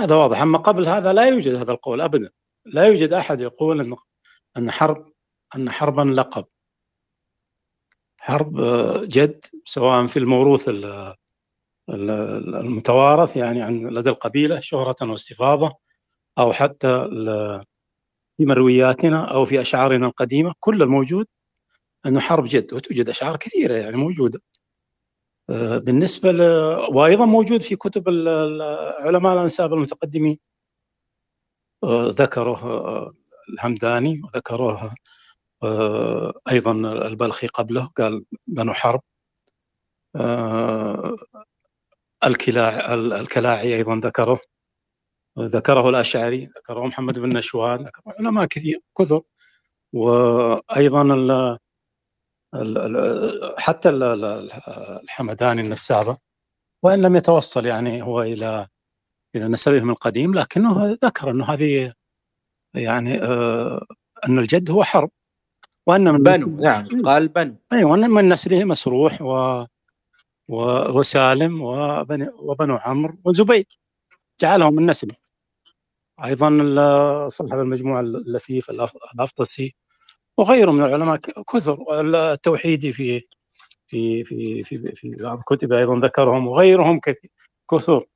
[0.00, 0.40] هذا واضح.
[0.42, 2.30] أما قبل هذا لا يوجد هذا القول ابدا.
[2.66, 3.96] لا يوجد أحد يقول إن
[4.56, 5.12] إن حرب
[5.56, 6.44] إن حربا لقب.
[8.18, 11.16] حرب آه، جد سواء في الموروث ال- ال-
[11.94, 15.76] المتوارث يعني عن لدى القبيلة شهرة واستفاضة
[16.38, 17.06] أو حتى
[18.40, 20.54] في مروياتنا أو في أشعارنا القديمة.
[20.60, 21.26] كل الموجود
[22.06, 24.40] أنه حرب جد وتوجد أشعار كثيرة يعني موجودة.
[25.50, 26.40] آه، بالنسبة ل...
[26.94, 28.08] وأيضا موجود في كتب
[29.00, 30.38] علماء الأنساب المتقدمين.
[31.84, 33.12] آه، ذكره آه،
[33.54, 34.94] الهمداني وذكره
[36.50, 36.72] أيضا
[37.06, 39.02] البلخي قبله قال بنو حرب.
[42.26, 44.40] الكلاع ال- الكلاعي أيضا ذكره.
[45.38, 49.22] ذكره الأشعري ذكره محمد بن نشوان ذكره علماء كثير كثر.
[49.92, 51.58] وأيضا ال
[53.58, 54.50] حتى ال- ال-
[55.04, 56.16] الحمداني النسابة
[56.84, 58.66] وإن لم يتوصل يعني هو إلى
[59.36, 61.92] إلى نسبهم القديم لكنه ذكر أنه هذه
[62.74, 63.86] يعني آه
[64.28, 65.10] أن الجد هو حرب.
[65.86, 67.56] وأن من بنو نعم قال بنو.
[67.72, 69.64] أيوه وأن من نسله مسروح و-
[70.96, 73.66] وسالم وبني وبنو عمرو وزبيد
[74.40, 75.14] جعلهم من نسله
[76.24, 76.48] أيضا
[77.28, 78.70] صاحب المجموع اللفيف
[79.14, 79.74] الأفطسي
[80.38, 81.16] وغيره من العلماء
[81.52, 83.20] كثر والتوحيدي في
[83.86, 87.30] في في في في بعض كتبه أيضا ذكرهم وغيرهم كثير
[87.70, 88.06] كثر.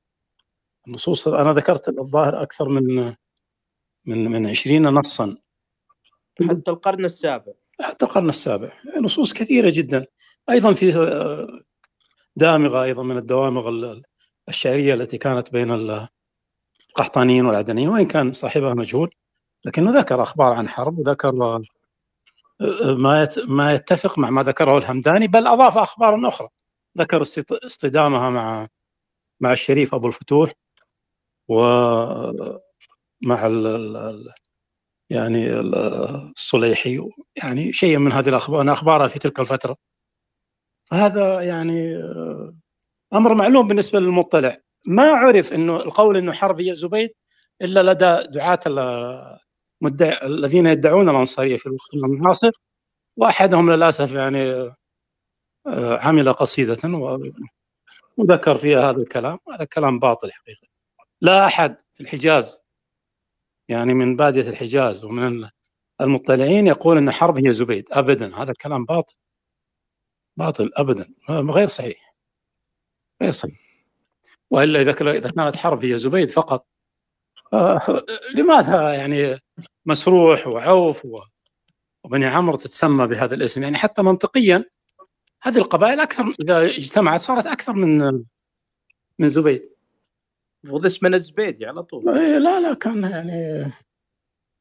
[0.87, 3.15] النصوص أنا ذكرت الظاهر أكثر من
[4.05, 5.37] من من 20 نصا.
[6.49, 7.53] حتى القرن السابع.
[7.81, 8.71] حتى القرن السابع.
[9.01, 10.05] نصوص كثيرة جدا.
[10.49, 11.61] أيضا في آه،
[12.35, 14.01] دامغة أيضا من الدوامغ ال-
[14.49, 16.07] الشعرية التي كانت بين ال-
[16.89, 19.15] القحطانيين والعدنيين وإن كان صاحبها مجهول.
[19.65, 21.31] لكنه ذكر أخبار عن حرب وذكر
[22.97, 26.49] ما ما يتفق مع ما ذكره الهمداني بل أضاف اخبارا أخرى.
[26.97, 27.21] ذكر
[27.65, 28.67] اصطدامها مع
[29.41, 30.51] مع الشريف أبو الفتوح
[31.47, 32.59] ومع
[33.45, 34.29] ال ال
[35.09, 35.75] يعني ال-
[36.37, 36.99] الصليحي
[37.43, 39.77] يعني شيء من هذه الأخبار أخبارها في تلك الفترة.
[40.91, 42.55] فهذا يعني آه،
[43.13, 44.61] أمر معلوم بالنسبة للمطلع.
[44.85, 47.09] ما عرف إنه القول إنه حرب هي زبيد
[47.61, 48.59] إلا لدى دعاة
[50.23, 52.51] الذين يدعون الأنصارية في الوقت المعاصر
[53.17, 54.51] وأحدهم للأسف يعني
[55.67, 56.77] آه، عمل قصيدة
[58.17, 59.37] وذكر فيها هذا الكلام.
[59.53, 60.67] هذا كلام باطل حقيقة.
[61.21, 62.61] لا أحد في الحجاز
[63.69, 65.49] يعني من بادية الحجاز ومن
[66.01, 68.35] المطلعين يقول إن حرب هي زبيد ابدا.
[68.35, 69.15] هذا الكلام باطل.
[70.37, 71.13] باطل ابدا.
[71.29, 72.15] غير صحيح.
[73.21, 73.59] غير صحيح.
[74.51, 76.67] وإلا إذا إذا كانت حرب هي زبيد فقط
[77.53, 77.81] آه،
[78.35, 79.39] لماذا يعني
[79.85, 81.07] مسروح وعوف
[82.03, 84.65] وبني عمرو تتسمى بهذا الاسم؟ يعني حتى منطقيا
[85.43, 87.97] هذه القبائل أكثر إذا اجتمعت صارت أكثر من
[89.19, 89.69] من زبيد.
[90.63, 92.09] المفروض اسمه الزبيدي على طول.
[92.19, 93.65] إيه، لا لا كان يعني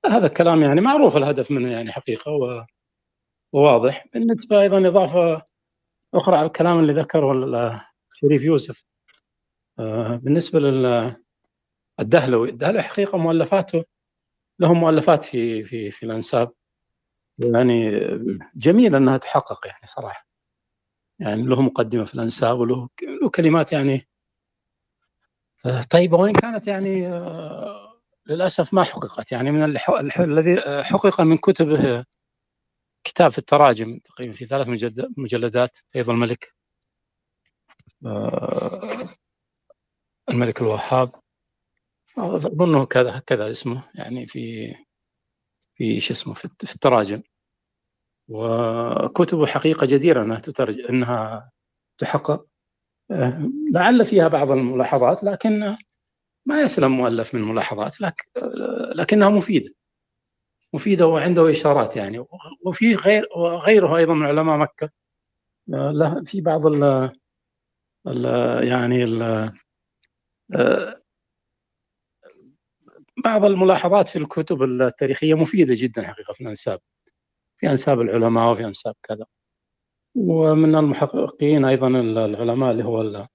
[0.07, 2.65] هذا الكلام يعني معروف الهدف منه يعني حقيقة و-
[3.53, 4.07] وواضح.
[4.15, 5.43] بالنسبة أيضا إضافة
[6.15, 7.81] أخرى على الكلام اللي ذكره ال-
[8.13, 8.85] شريف يوسف.
[9.79, 13.85] آه، بالنسبة للدهلوي الدهلوي حقيقة مؤلفاته
[14.61, 16.53] له مؤلفات في في في الأنساب.
[17.39, 17.91] يعني
[18.55, 20.27] جميل إنها تحقق يعني صراحة.
[21.19, 22.89] يعني له مقدمة في الأنساب وله
[23.23, 24.09] له كلمات يعني
[25.67, 26.17] آه، طيبة.
[26.19, 29.33] وإن كانت يعني آه، للأسف ما حققت.
[29.33, 29.65] يعني من
[30.21, 32.05] الذي حقق من كتبه
[33.05, 36.49] كتاب في التراجم تقريبا في ثلاث مجلد- مجلدات فيض الملك.
[38.07, 38.81] آه،
[40.31, 41.13] الملك الوهاب.
[42.19, 44.75] أظنه كذا كذا اسمه يعني في
[45.77, 46.45] في شو اسمه في
[46.75, 47.23] التراجم.
[48.29, 51.51] وكتبه حقيقة جديرة أنها تترج أنها
[51.99, 52.47] تحقق.
[53.11, 55.77] آه، لعل فيها بعض الملاحظات لكن
[56.47, 58.25] ما يسلم مؤلف من الملاحظات لكن
[58.97, 59.71] لكنها مفيدة.
[60.75, 62.25] مفيده وعنده إشارات يعني.
[62.67, 64.91] وفي غير وغيره أيضا من علماء مكة.
[65.75, 67.11] آه، له في بعض ال
[68.69, 69.23] يعني ال
[70.55, 71.01] آه،
[73.25, 76.81] بعض الملاحظات في الكتب التاريخية مفيدة جدا حقيقة في الأنساب.
[77.61, 79.27] في أنساب العلماء وفي أنساب كذا.
[80.17, 83.27] ومن المحققين أيضا العلماء اللي هو ال-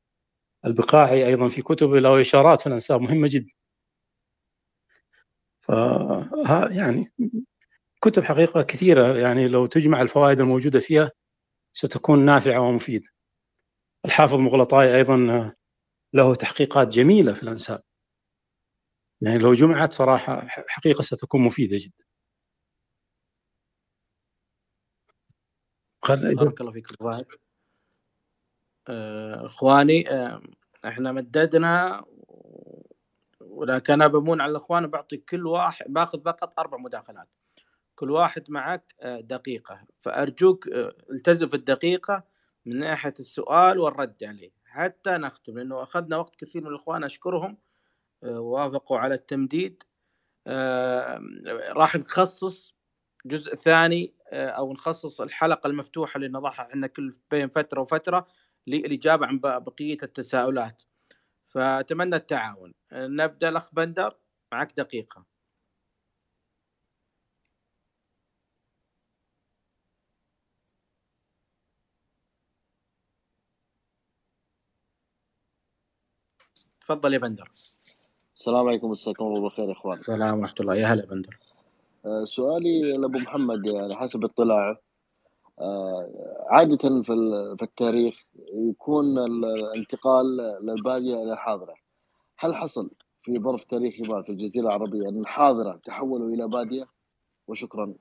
[0.66, 3.54] البقاعي أيضا في كتبه له إشارات في الأنساب مهمة جدا.
[6.72, 7.12] يعني
[8.02, 11.12] كتب حقيقة كثيرة يعني لو تجمع الفوائد الموجودة فيها
[11.74, 13.08] ستكون نافعة ومفيدة.
[14.06, 15.18] الحافظ مغلطاي أيضا
[16.14, 17.80] له تحقيقات جميلة في الأنساب.
[19.22, 22.06] يعني لو جمعت صراحة حقيقة ستكون مفيدة جدا.
[26.10, 26.88] بارك الله فيك
[28.88, 30.42] آه، أخواني آه،
[30.88, 32.04] إحنا مددنا
[33.60, 37.28] ولكن أنا بمون على الإخوان بعطي كل واحد باخذ فقط أربع مداخلات.
[37.96, 39.82] كل واحد معك آه، دقيقة.
[40.00, 42.24] فأرجوك آه، التزم في الدقيقة
[42.66, 44.52] من ناحية السؤال والرد عليه.
[44.66, 47.58] حتى نختم لأنه أخذنا وقت كثير من الإخوان أشكرهم
[48.24, 49.84] آه، وافقوا على التمديد.
[51.70, 52.76] راح نخصص
[53.26, 58.28] جزء ثاني أو نخصص الحلقة المفتوحة اللي نضعها إحنا كل بين فترة وفترة
[58.68, 60.84] للإجابة عن بقية التساؤلات.
[61.50, 62.74] فأتمنى التعاون.
[62.94, 64.18] نبدأ الأخ بندر
[64.52, 65.26] معك دقيقة.
[76.82, 77.52] تفضل يا بندر.
[78.36, 80.00] السلام عليكم مساكم الله بالخير يا إخوان.
[80.00, 80.76] السلام ورحمة الله.
[80.76, 81.40] يا هلا بندر.
[82.06, 84.89] آه، سؤالي لأبو محمد يعني حسب اطلاعه.
[86.50, 91.76] عادة في ال- في التاريخ يكون الانتقال للبادية إلى الحاضرة
[92.40, 92.92] هل حصل
[93.24, 96.88] في ظرف تاريخي ما في الجزيرة العربية أن الحاضرة تحولوا إلى بادية؟
[97.48, 97.94] وشكرا.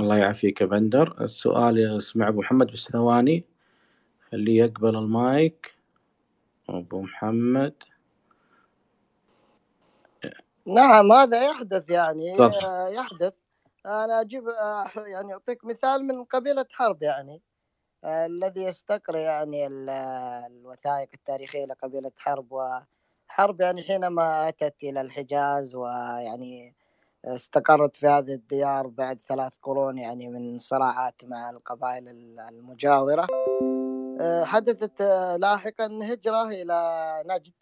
[0.00, 1.24] الله يعافيك يا بندر.
[1.24, 3.44] السؤال يسمع أبو محمد بس ثواني.
[4.30, 5.74] خليه يقبل المايك.
[6.68, 7.74] أبو محمد.
[10.66, 12.40] نعم هذا يحدث يعني.
[12.40, 13.32] آه، يحدث.
[13.86, 17.42] أنا أجيب آه، يعني أعطيك مثال من قبيلة حرب يعني.
[18.04, 19.90] آه، الذي يستقر يعني ال-
[20.52, 26.76] الوثائق التاريخية لقبيلة حرب وحرب يعني حينما أتت إلى الحجاز ويعني
[27.24, 32.08] استقرت في هذه الديار بعد ثلاث قرون يعني من صراعات مع القبائل
[32.40, 33.30] المجاورة.
[34.20, 35.02] آه، حدثت
[35.40, 36.74] لاحقا هجرة إلى
[37.26, 37.52] نجد.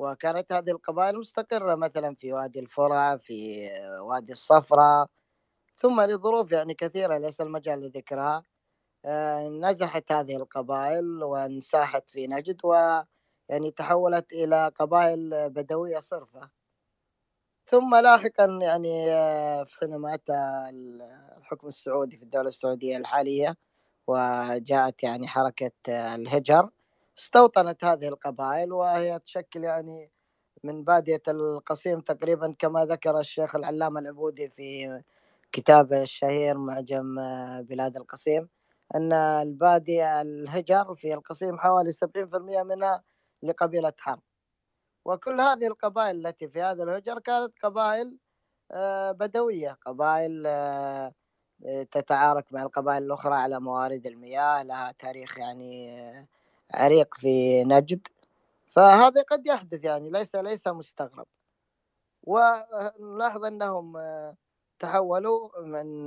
[0.00, 3.68] وكانت هذه القبائل مستقرة مثلا في وادي الفرع في
[4.00, 5.06] وادي الصفراء
[5.76, 8.42] ثم لظروف يعني كثيرة ليس المجال لذكرها.
[9.04, 16.50] آه، نزحت هذه القبائل وانساحت في نجد ويعني تحولت إلى قبائل بدوية صرفة.
[17.66, 20.34] ثم لاحقا يعني آه، حينما أتى
[21.38, 23.56] الحكم السعودي في الدولة السعودية الحالية
[24.08, 26.70] وجاءت يعني حركة آه، الهجر.
[27.18, 30.10] استوطنت هذه القبائل وهي تشكل يعني
[30.64, 35.02] من بادية القصيم تقريبا كما ذكر الشيخ العلامة العبودي في
[35.52, 38.48] كتابه الشهير معجم آه، بلاد القصيم
[38.94, 43.02] أن البادية الهجر في القصيم حوالي 70% منها
[43.42, 44.22] لقبيلة حرب.
[45.04, 48.18] وكل هذه القبائل التي في هذا الهجر كانت قبائل
[48.72, 51.12] آه، بدوية قبائل آه،
[51.90, 55.90] تتعارك مع القبائل الأخرى على موارد المياه لها تاريخ يعني
[56.74, 58.06] عريق في نجد.
[58.66, 61.26] فهذا قد يحدث يعني ليس ليس مستغرب.
[62.24, 64.36] ونلاحظ أنهم آه،
[64.78, 66.04] تحولوا من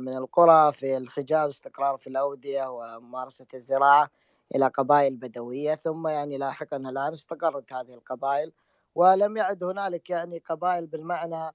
[0.00, 4.10] من القرى في الحجاز استقرار في الأودية وممارسة الزراعة
[4.54, 5.74] إلى قبائل بدوية.
[5.74, 8.52] ثم يعني لاحقا الآن استقرت هذه القبائل
[8.94, 11.52] ولم يعد هنالك يعني قبائل بالمعنى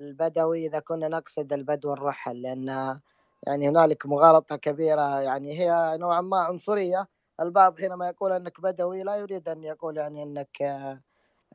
[0.00, 3.00] البدوي إذا كنا نقصد البدو الرحل لأن
[3.46, 5.20] يعني هنالك مغالطة كبيرة.
[5.20, 7.08] يعني هي نوعا ما عنصرية
[7.42, 10.62] البعض حينما يقول أنك بدوي لا يريد أن يقول يعني أنك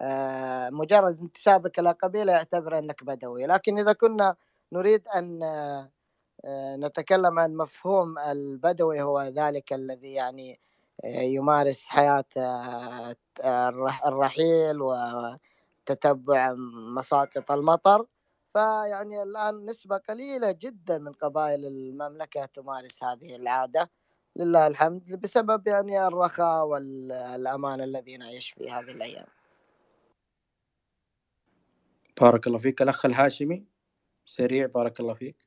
[0.01, 3.45] آه، مجرد انتسابك إلى قبيلة يعتبر أنك بدوي.
[3.47, 4.35] لكن إذا كنا
[4.73, 5.43] نريد أن
[6.45, 10.59] آه، نتكلم عن مفهوم البدوي هو ذلك الذي يعني
[11.05, 12.25] آه، يمارس حياة
[13.45, 16.53] الرح- الرحيل وتتبع
[16.97, 18.05] مساقط المطر.
[18.53, 23.91] فيعني الآن نسبة قليلة جدا من قبائل المملكة تمارس هذه العادة.
[24.37, 29.27] لله الحمد بسبب يعني الرخاء والأمان الذي نعيش فيه هذه الأيام.
[32.21, 32.81] بارك الله فيك.
[32.81, 33.65] الأخ الهاشمي
[34.25, 35.37] سريع بارك الله فيك.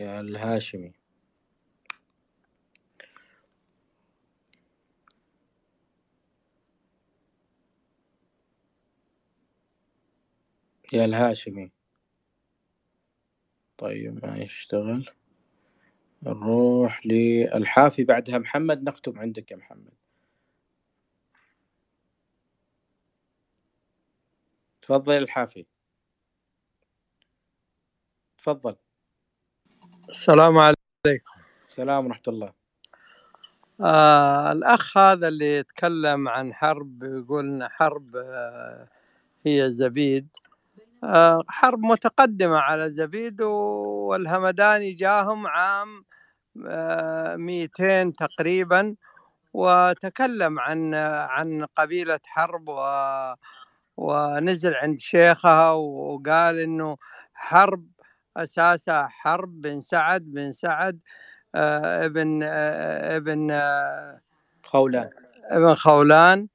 [0.00, 0.99] يا الهاشمي.
[10.92, 11.72] يا الهاشمي.
[13.78, 15.10] طيب ما يشتغل.
[16.22, 18.38] نروح للحافي بعدها.
[18.38, 19.92] محمد نختم عندك يا محمد.
[24.82, 25.66] تفضل الحافي.
[28.38, 28.76] تفضل.
[30.08, 31.32] السلام عليكم.
[31.68, 32.52] السلام ورحمة الله.
[33.80, 38.88] آه الأخ هذا اللي يتكلم عن حرب يقول إن حرب آه
[39.46, 40.28] هي زبيد.
[41.48, 46.04] حرب متقدمة على زبيد والهمداني جاهم عام
[46.68, 48.96] آه 200 تقريبا
[49.54, 52.82] وتكلم عن عن قبيلة حرب و
[53.98, 56.98] ونزل عند شيخها وقال إنه
[57.34, 57.88] حرب
[58.38, 61.00] أساسها حرب بن سعد بن سعد
[61.56, 64.20] آه، ابن آه، ابن آه،
[64.64, 65.10] خولان
[65.52, 66.48] ابن خولان.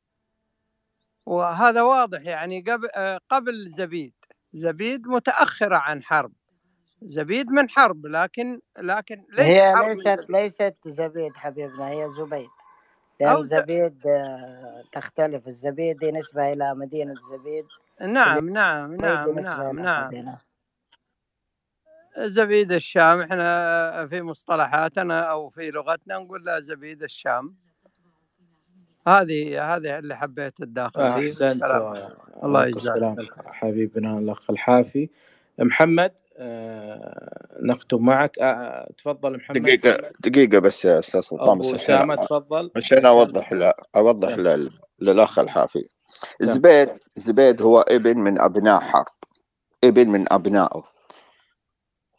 [1.28, 4.15] وهذا واضح يعني قبل آه، قبل زبيد.
[4.56, 6.34] زبيد متأخرة عن حرب.
[7.04, 12.50] زبيد من حرب لكن لكن ليس هي حرب ليست زبيد ليست زبيد حبيبنا هي زبيد.
[13.22, 13.44] لأن.
[13.44, 15.48] زبيد آه، تختلف.
[15.48, 17.66] الزبيد دي نسبة إلى مدينة زبيد
[18.02, 20.38] نعم نعم نعم نعم نعم.
[22.18, 27.58] زبيد الشام إحنا في مصطلحاتنا أو في لغتنا نقول له زبيد الشام.
[29.08, 31.94] هذه هذه اللي حبيت فيه احسنت والسلام
[32.44, 33.16] الله يجزاك
[33.48, 35.10] حبيبنا الاخ الحافي
[35.60, 38.40] محمد آه، نختم معك.
[38.40, 39.62] آه، تفضل محمد.
[39.62, 42.72] دقيقة دقيقة بس يا أستاذ سلطان بس أسامة تفضل.
[42.76, 44.70] عشان أوضح لا أوضح تم لل...
[45.00, 45.90] للأخ الحافي.
[46.42, 49.06] زبيد زبيد هو ابن من أبناء حرب.
[49.84, 50.84] ابن من أبنائه.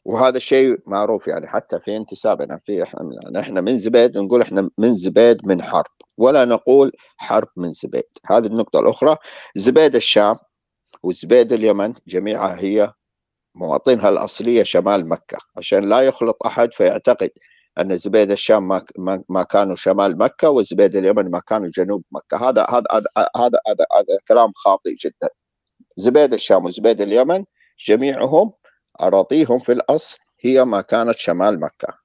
[0.06, 4.70] وهذا الشيء معروف يعني حتى في انتسابنا في إحنا يعني إحنا من زبيد نقول إحنا
[4.78, 8.04] من زبيد من حرب ولا نقول حرب من زبيد.
[8.26, 9.16] هذه النقطة الأخرى
[9.56, 10.36] زبيد الشام
[11.02, 12.92] وزبيد اليمن جميعها هي
[13.54, 15.38] مواطنها الأصلية شمال مكة.
[15.56, 17.30] عشان لا يخلط أحد فيعتقد
[17.80, 22.48] أن زبيد الشام ما ما كانوا شمال مكة وزبيد اليمن ما كانوا جنوب مكة.
[22.48, 23.06] هذا هذا هذا
[23.36, 25.28] هذا هذا, هذا كلام خاطئ جدا.
[25.96, 27.44] زبيد الشام وزبيد اليمن
[27.88, 28.52] جميعهم
[29.00, 31.98] أراضيهم في الأصل هي ما كانت شمال مكة.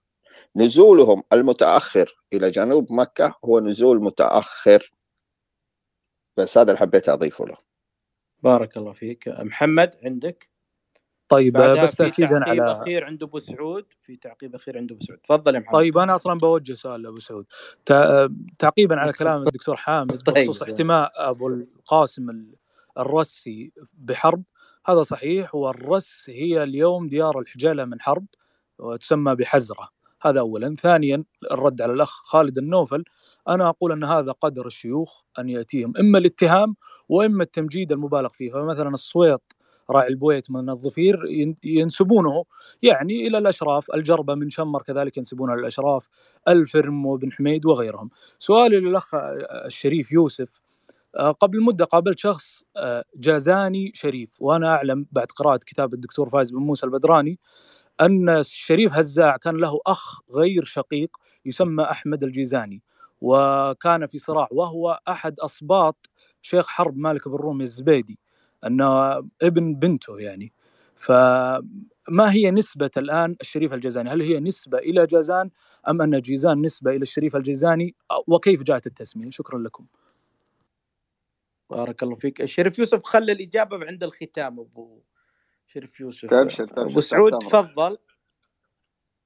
[0.56, 4.92] نزولهم المتأخر إلى جنوب مكة هو نزول متأخر.
[6.38, 7.58] بس هذا اللي حبيت أضيفه له.
[8.44, 9.28] بارك الله فيك.
[9.28, 10.52] محمد عندك؟
[11.30, 13.86] طيب بس في تاكيدا تعقيب على أخير عند أبو سعود.
[14.02, 15.20] في تعقيب أخير عند أبو سعود.
[15.20, 15.74] تفضل يا محمد.
[15.74, 17.46] طيب أنا أصلا بوجه سؤال لأبو سعود.
[17.86, 18.28] تع-
[18.60, 22.56] تعقيبا على كلام الدكتور حامد بخصوص طيب احتماء أبو القاسم ال-
[22.98, 24.44] الرسي بحرب.
[24.86, 28.26] هذا صحيح والرس هي اليوم ديار الحجالة من حرب
[28.80, 29.90] وتسمى بحزرة.
[30.22, 30.76] هذا اولا.
[30.80, 33.04] ثانيا الرد على الأخ خالد النوفل
[33.50, 36.76] أنا أقول أن هذا قدر الشيوخ أن يأتيهم إما الاتهام
[37.10, 38.52] وإما التمجيد المبالغ فيه.
[38.52, 39.56] فمثلا الصويط
[39.90, 42.44] راعي البويت من الظفير ين- ينسبونه
[42.82, 46.08] يعني إلى الأشراف الجربة من شمر كذلك ينسبونها للاشراف
[46.48, 48.10] الفرم وابن حميد وغيرهم.
[48.40, 49.16] سؤالي للأخ
[49.66, 50.61] الشريف يوسف
[51.16, 56.58] قبل مدة قابلت شخص آه، جازاني شريف وأنا أعلم بعد قراءة كتاب الدكتور فايز بن
[56.58, 57.40] موسى البدراني
[58.02, 62.84] أن الشريف هزاع كان له أخ غير شقيق يسمى أحمد الجيزاني
[63.22, 66.10] وكان في صراع وهو أحد اسباط
[66.42, 68.20] شيخ حرب مالك بن رومي الزبيدي
[68.68, 70.54] انه ابن بنته يعني.
[70.96, 75.50] فما هي نسبة الآن الشريف الجيزاني؟ هل هي نسبة إلى جازان
[75.90, 77.96] أم أن جيزان نسبة إلى الشريف الجيزاني؟
[78.28, 79.86] وكيف جاءت التسمية؟ شكرا لكم.
[81.72, 82.42] بارك الله فيك.
[82.42, 85.04] الشريف يوسف خلى الإجابة عند الختام أبو
[85.68, 86.28] شريف يوسف.
[86.30, 87.98] تبشر أبو تبشر سعود تحت امرك تفضل.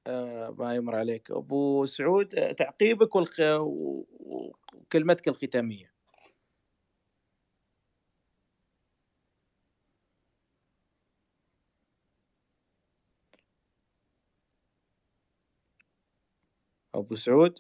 [0.08, 1.32] آه، ما يمر عليك.
[1.32, 3.40] أبو سعود آه، تعقيبك والخ...
[3.42, 5.94] وكلمتك الختامية.
[16.96, 17.60] أبو سعود؟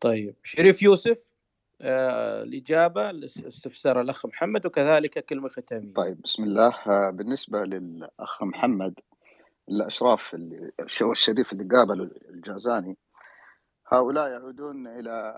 [0.00, 1.24] طيب شريف يوسف
[1.80, 5.94] آه، الإجابة لاستفسار الأخ محمد وكذلك كلمة ختامية.
[5.94, 6.74] طيب بسم الله.
[6.86, 9.00] آه، بالنسبة للأخ محمد
[9.68, 10.72] الأشراف اللي
[11.12, 12.96] الشريف اللي قابلوا الجازاني
[13.92, 15.34] هؤلاء يعودون إلى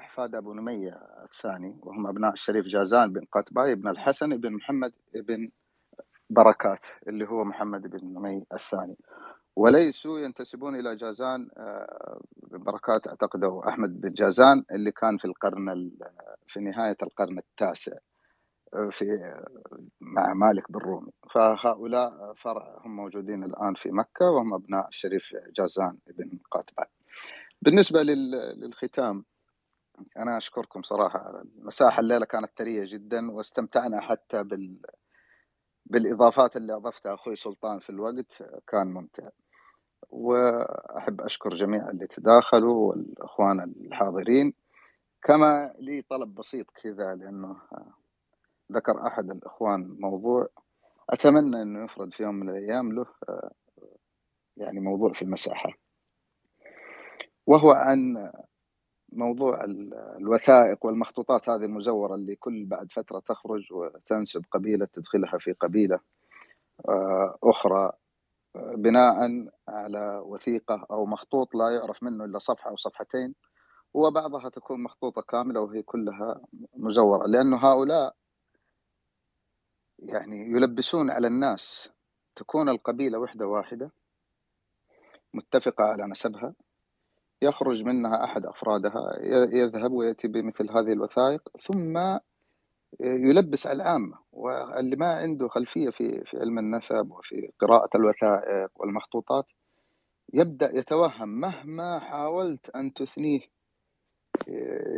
[0.00, 5.50] أحفاد أبو نمية الثاني وهم أبناء الشريف جازان بن قتباي بن الحسن بن محمد بن
[6.30, 8.96] بركات اللي هو محمد بن نمي الثاني.
[9.56, 15.70] وليسوا ينتسبون إلى جازان آه، بركات أعتقد هو أحمد بن جازان اللي كان في القرن
[15.70, 15.98] ال-
[16.46, 17.96] في نهاية القرن التاسع
[18.74, 19.06] آه، في
[20.02, 21.12] مع مالك بن رومي.
[21.34, 26.84] فهؤلاء فرع هم موجودين الآن في مكة وهم أبناء الشريف جازان بن قاتبة
[27.62, 29.24] بالنسبة لل- للختام
[30.18, 31.20] أنا أشكركم صراحة.
[31.20, 34.76] على المساحة الليلة كانت ثرية جدا واستمتعنا حتى بال
[35.92, 39.28] بالإضافات اللي أضفتها أخوي سلطان في الوقت كان ممتع.
[40.10, 44.54] وأحب أشكر جميع اللي تداخلوا والإخوان الحاضرين.
[45.22, 47.56] كما لي طلب بسيط كذا لأنه
[48.72, 50.48] ذكر أحد الإخوان موضوع.
[51.10, 53.06] أتمنى أنه يفرد في يوم من الأيام له
[54.56, 55.70] يعني موضوع في المساحة.
[57.46, 58.32] وهو عن
[59.12, 65.52] موضوع ال- الوثائق والمخطوطات هذه المزورة اللي كل بعد فترة تخرج وتنسب قبيلة تدخلها في
[65.52, 66.00] قبيلة
[66.88, 67.92] آه، أخرى
[68.56, 73.34] آه، بناء على وثيقة أو مخطوط لا يعرف منه إلا صفحة أو صفحتين
[73.94, 76.40] وبعضها تكون مخطوطة كاملة وهي كلها
[76.76, 78.16] مزورة لأنه هؤلاء
[79.98, 81.90] يعني يلبسون على الناس
[82.36, 83.92] تكون القبيلة وحدة واحدة
[85.34, 86.54] متفقة على نسبها.
[87.42, 89.10] يخرج منها أحد أفرادها
[89.52, 92.18] يذهب ويأتي بمثل هذه الوثائق ثم
[93.00, 99.46] يلبس على العامة واللي ما عنده خلفية في في علم النسب وفي قراءة الوثائق والمخطوطات
[100.34, 103.40] يبدأ يتوهم مهما حاولت أن تثنيه.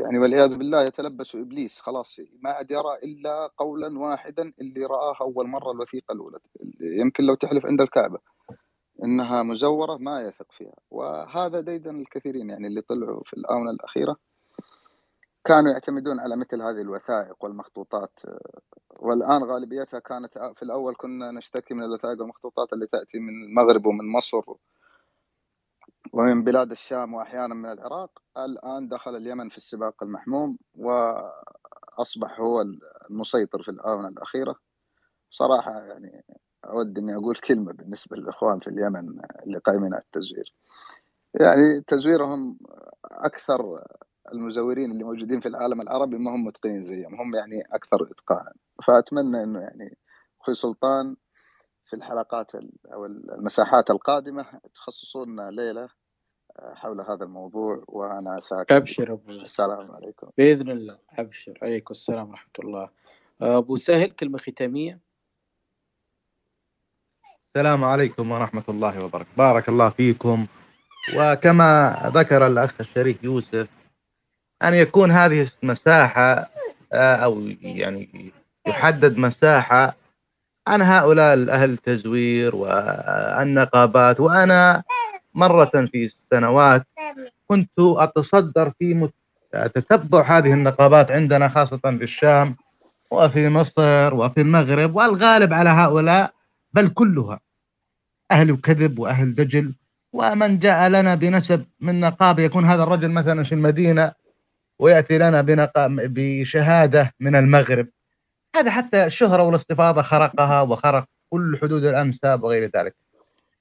[0.04, 5.48] يعني والعياذ بالله يتلبس إبليس خلاص ما عاد يرى إلا قولا واحدا اللي رآه أول
[5.48, 6.38] مرة الوثيقة الأولى.
[6.80, 8.18] يمكن لو تحلف عند الكعبة.
[9.04, 10.74] إنها مزورة ما يثق فيها.
[10.90, 14.16] وهذا ديدن الكثيرين يعني اللي طلعوا في الآونة الأخيرة
[15.44, 18.20] كانوا يعتمدون على مثل هذه الوثائق والمخطوطات.
[19.00, 24.12] والآن غالبيتها كانت في الأول كنا نشتكي من الوثائق والمخطوطات اللي تأتي من المغرب ومن
[24.12, 24.42] مصر
[26.12, 28.22] ومن بلاد الشام وأحيانا من العراق.
[28.38, 32.64] الآن دخل اليمن في السباق المحموم وأصبح هو
[33.10, 34.56] المسيطر في الآونة الأخيرة.
[35.30, 36.24] صراحة يعني
[36.70, 40.54] أود إني أقول كلمة بالنسبة للإخوان في اليمن اللي قايمين على التزوير.
[41.40, 42.58] يعني تزويرهم
[43.04, 43.84] أكثر
[44.32, 48.52] المزورين اللي موجودين في العالم العربي ما هم متقنين زيهم هم يعني أكثر إتقانا.
[48.86, 49.98] فأتمنى إنه يعني
[50.42, 51.16] أخوي سلطان
[51.86, 55.88] في الحلقات ال- أو المساحات القادمة تخصصوا لنا ليلة
[56.60, 60.30] حول هذا الموضوع وأنا ساكن أبشر أبو السلام عليكم.
[60.38, 61.58] بإذن الله أبشر.
[61.62, 62.90] عليكم السلام ورحمة الله.
[63.42, 65.00] أبو سهل كلمة ختامية.
[67.56, 69.30] السلام عليكم ورحمة الله وبركاته.
[69.36, 70.46] بارك الله فيكم.
[71.16, 73.66] وكما ذكر الأخ الشريف يوسف
[74.62, 76.50] أن يكون هذه المساحة
[76.92, 78.32] آه، أو يعني
[78.66, 79.96] يحدد مساحة
[80.66, 84.20] عن هؤلاء أهل التزوير والنقابات.
[84.20, 84.82] وأنا
[85.34, 86.86] مرة في السنوات
[87.46, 89.08] كنت أتصدر في
[89.52, 92.56] تتبع هذه النقابات عندنا خاصة في الشام
[93.10, 96.32] وفي مصر وفي المغرب والغالب على هؤلاء
[96.72, 97.43] بل كلها.
[98.30, 99.74] أهل كذب وأهل دجل
[100.12, 104.12] ومن جاء لنا بنسب من نقابة يكون هذا الرجل مثلا في المدينة
[104.78, 105.44] ويأتي لنا
[105.88, 107.88] بشهادة من المغرب.
[108.56, 112.94] هذا حتى الشهرة والاستفاضة خرقها وخرق كل حدود الأنساب وغير ذلك.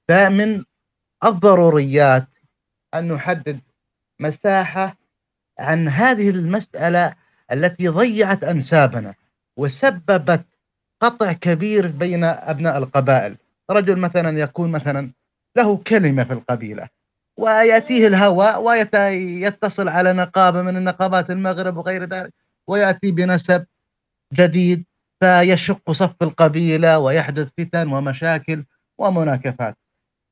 [0.08, 0.64] فمن
[1.24, 2.28] الضروريات
[2.94, 3.60] أن نحدد
[4.20, 4.96] مساحة
[5.58, 7.14] عن هذه المسألة
[7.52, 9.14] التي ضيعت أنسابنا
[9.56, 10.44] وسببت
[11.00, 13.36] قطع كبير بين أبناء القبائل.
[13.70, 15.10] رجل مثلا يكون مثلا
[15.56, 16.88] له كلمة في القبيلة
[17.36, 22.32] ويأتيه الهوى ويتصل على نقابة من النقابات المغرب وغير ذلك
[22.66, 23.64] ويأتي بنسب
[24.34, 24.84] جديد
[25.20, 28.64] فيشق صف القبيلة ويحدث فتن ومشاكل
[28.98, 29.76] ومناكفات.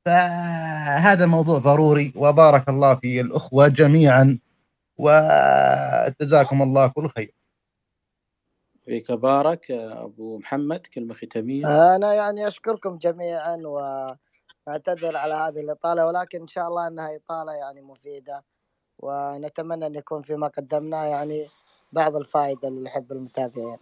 [0.05, 4.37] فهذا الموضوع ضروري وبارك الله في الأخوة جميعا
[4.97, 7.31] وجزاكم الله كل خير.
[8.85, 11.95] فيك بارك أبو محمد كلمة ختامية.
[11.95, 17.81] أنا يعني أشكركم جميعا وأعتذر على هذه الإطالة ولكن إن شاء الله أنها إطالة يعني
[17.81, 18.43] مفيدة
[18.99, 21.47] ونتمنى أن يكون فيما قدمناه يعني
[21.91, 23.77] بعض الفائدة اللي يحب المتابعين.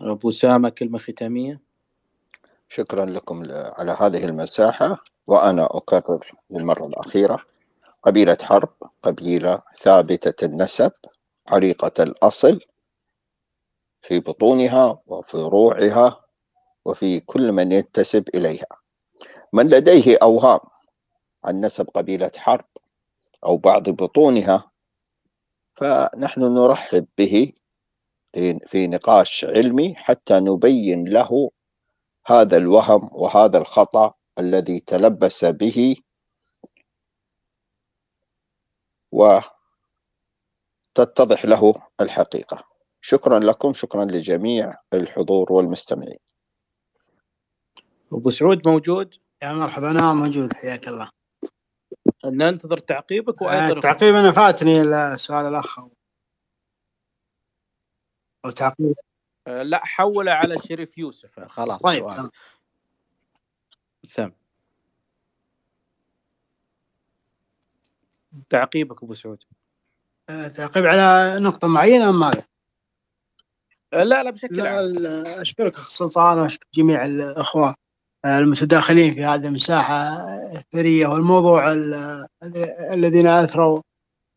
[0.00, 1.60] أبو سامة كلمة ختامية.
[2.68, 7.38] شكرا لكم على هذه المساحة وأنا أكرر للمرة الأخيرة.
[8.02, 8.72] قبيلة حرب
[9.02, 10.92] قبيلة ثابتة النسب.
[11.48, 12.60] عريقة الأصل
[14.00, 16.24] في بطونها وفروعها
[16.84, 18.66] وفي كل من ينتسب إليها.
[19.52, 20.60] من لديه أوهام
[21.44, 22.64] عن نسب قبيلة حرب
[23.44, 24.70] أو بعض بطونها
[25.76, 27.52] فنحن نرحب به
[28.66, 31.50] في- نقاش علمي حتى نبين له
[32.26, 35.96] هذا الوهم وهذا الخطأ الذي تلبس به
[40.98, 42.64] وتتضح له الحقيقة.
[43.00, 46.18] شكرا لكم شكرا لجميع الحضور والمستمعين.
[48.12, 50.52] أبو سعود موجود؟ يا مرحبا أنا موجود.
[50.52, 51.10] حياك الله.
[52.24, 55.78] ننتظر تعقيبك آه، وأيضا التعقيب أنا فاتني ال- سؤال الأخ.
[58.44, 58.94] أو تعقيب.
[59.46, 61.40] آه، لا حوله على شريف يوسف.
[61.40, 62.30] خلاص طيب سؤال.
[64.04, 64.30] سم.
[68.50, 69.44] تعقيبك أبو سعود.
[69.52, 69.57] آه،
[70.28, 72.42] تعقيب على نقطة معينة أم ماذا؟
[73.92, 77.74] آه، لا لا بشكل عام أشكرك أخ سلطان وأشكر جميع الأخوة
[78.26, 79.94] المتداخلين في هذه المساحة
[80.58, 82.26] الثرية والموضوع ال-
[82.90, 83.82] الذين أثروا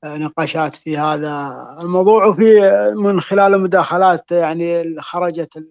[0.05, 2.61] نقاشات في هذا الموضوع وفي
[2.95, 5.69] من خلال المداخلات يعني خرجت ال-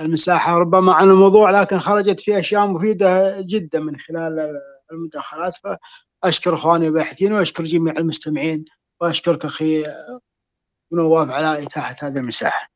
[0.00, 4.60] المساحة ربما عن الموضوع لكن خرجت في أشياء مفيدة جدا من خلال
[4.92, 5.54] المداخلات
[6.22, 8.64] فأشكر إخواني الباحثين وأشكر جميع المستمعين
[9.04, 9.84] وأشكرك أخي
[10.92, 12.68] نواف على إتاحة هذه المساحة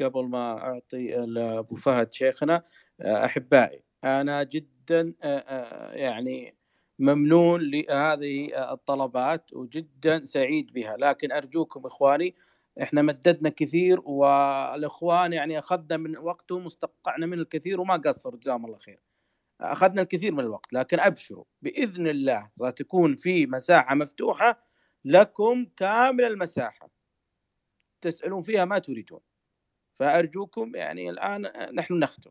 [0.00, 1.14] قبل ما أعطي
[1.58, 2.64] ابو فهد شيخنا
[3.02, 5.14] أحبائي أنا جدا
[5.92, 6.56] يعني
[6.98, 12.34] ممنون لهذه الطلبات وجدا سعيد بها لكن أرجوكم إخواني
[12.82, 18.78] إحنا مددنا كثير والإخوان يعني أخذنا من وقتهم واستقطعنا من الكثير وما قصروا جزاهم الله
[18.78, 19.00] خير.
[19.60, 24.64] أخذنا الكثير من الوقت لكن أبشروا بإذن الله ستكون في مساحة مفتوحة
[25.04, 26.90] لكم كامل المساحة.
[28.00, 29.20] تسألون فيها ما تريدون.
[29.98, 31.42] فأرجوكم يعني الآن
[31.74, 32.30] نحن نختم.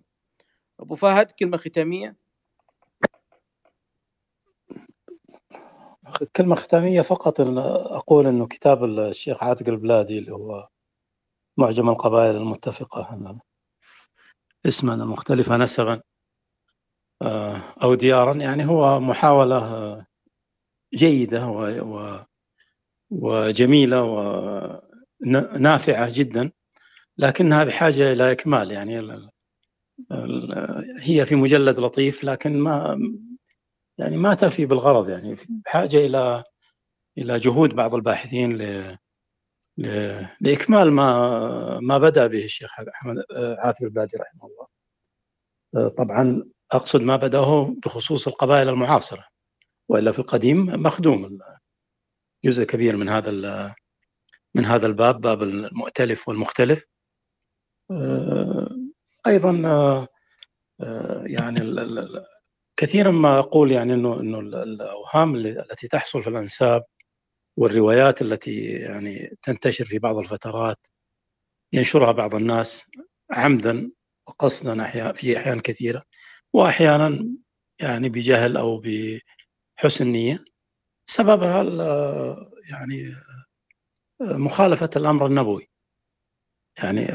[0.79, 2.15] أبو فهد كلمة ختامية؟
[6.35, 10.67] كلمة ختامية فقط إن أقول إنه كتاب الشيخ عاتق البلادي اللي هو
[11.57, 13.39] معجم القبائل المتفقة
[14.65, 16.01] اسما مختلفة نسبا.
[17.83, 20.05] أو ديارا يعني هو محاولة آه،
[20.95, 21.47] جيدة
[23.11, 24.01] وجميلة
[25.21, 26.51] ونافعة جدا
[27.17, 29.01] لكنها بحاجة إلى إكمال يعني
[31.01, 32.99] هي في مجلد لطيف لكن ما
[33.99, 36.43] يعني ما تفي بالغرض يعني بحاجة إلى
[37.17, 38.97] إلى جهود بعض الباحثين ل
[39.77, 44.67] ل- لإكمال ما ما بدأ به الشيخ أحمد آه، عاتق البادي رحمه الله.
[45.75, 49.25] آه، طبعا أقصد ما بدأه بخصوص القبائل المعاصرة
[49.89, 51.39] وإلا في القديم مخدوم.
[52.45, 53.31] جزء كبير من هذا
[54.55, 56.83] من هذا الباب باب المؤتلف والمختلف.
[57.91, 58.69] آه،
[59.27, 60.07] أيضا آه،
[60.81, 61.59] آه، يعني
[62.77, 66.83] كثيرا ما أقول يعني أنه أنه ال- الأوهام التي تحصل في الأنساب
[67.57, 70.87] والروايات التي يعني تنتشر في بعض الفترات
[71.73, 72.91] ينشرها بعض الناس
[73.31, 73.91] عمدا
[74.27, 76.03] وقصدا في أحيان كثيرة.
[76.53, 77.25] وأحيانا
[77.79, 78.81] يعني بجهل أو
[79.77, 80.45] بحسن نية.
[81.05, 81.63] سببها
[82.71, 83.13] يعني
[84.21, 85.69] مخالفة الأمر النبوي.
[86.83, 87.07] يعني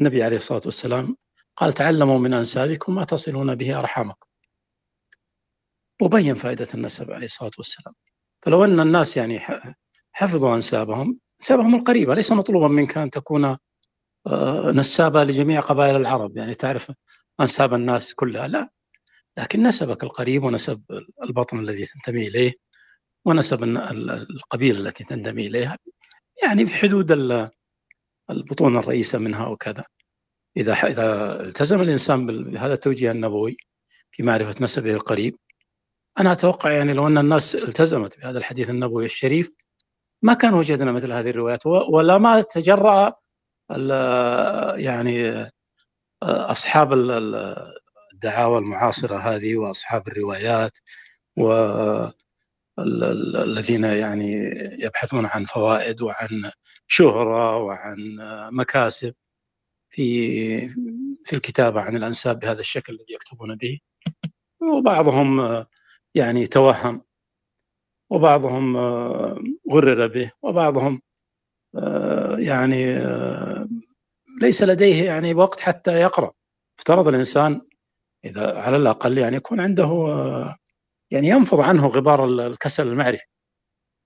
[0.00, 1.16] النبي عليه الصلاة والسلام
[1.56, 4.26] قال تعلموا من أنسابكم ما تصلون به أرحامكم.
[6.02, 7.94] وبين فائدة النسب عليه الصلاة والسلام.
[8.42, 9.40] فلو أن الناس يعني
[10.12, 13.56] حفظوا أنسابهم أنسابهم القريبة ليس مطلوبا منك أن تكون
[14.26, 16.36] آه، نسابة لجميع قبائل العرب.
[16.36, 16.92] يعني تعرف
[17.40, 18.68] أنساب الناس كلها لا
[19.38, 20.82] لكن نسبك القريب ونسب
[21.22, 22.52] البطن الذي تنتمي إليه
[23.24, 25.78] ونسب القبيلة التي تنتمي إليها
[26.42, 27.50] يعني في حدود ال-
[28.30, 29.84] البطون الرئيسة منها وكذا
[30.56, 33.56] إذا إذا التزم الإنسان بهذا التوجيه النبوي
[34.10, 35.36] في معرفة نسبه القريب
[36.20, 39.50] أنا أتوقع يعني لو أن الناس التزمت بهذا الحديث النبوي الشريف
[40.22, 43.12] ما كان وجدنا مثل هذه الروايات ولا ما تجرأ
[44.76, 45.50] يعني
[46.92, 47.72] ال-
[48.14, 50.78] الدعاوى المعاصرة هذه وأصحاب الروايات
[52.78, 54.32] والذين يعني
[54.78, 56.50] يبحثون عن فوائد وعن
[56.86, 57.96] شهرة وعن
[58.52, 59.14] مكاسب
[59.90, 60.68] في
[61.22, 63.78] في الكتابة عن الأنساب بهذا الشكل الذي يكتبون به.
[64.60, 65.40] وبعضهم
[66.14, 67.02] يعني توهم
[68.10, 68.76] وبعضهم
[69.72, 71.02] غرر به وبعضهم
[72.38, 72.98] يعني
[74.40, 76.32] ليس لديه يعني وقت حتى يقرأ.
[76.78, 77.60] افترض الإنسان
[78.24, 80.56] إذا على الأقل يعني يكون عنده آه،
[81.10, 83.24] يعني ينفض عنه غبار ال- الكسل المعرفي.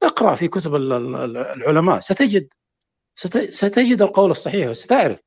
[0.03, 2.49] اقرأ في كتب ال- ال- العلماء ستجد
[3.15, 5.21] ست- ستجد القول الصحيح وستعرف.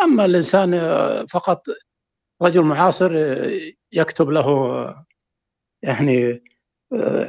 [0.00, 1.62] أما الإنسان آه، فقط
[2.42, 3.60] رجل معاصر آه،
[3.92, 4.46] يكتب له
[5.82, 6.42] يعني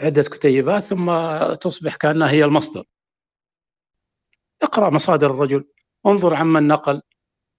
[0.04, 1.12] عدة كتيبات ثم
[1.54, 2.84] تصبح كأنها هي المصدر.
[4.62, 5.66] اقرأ مصادر الرجل.
[6.06, 7.02] انظر عمن نقل.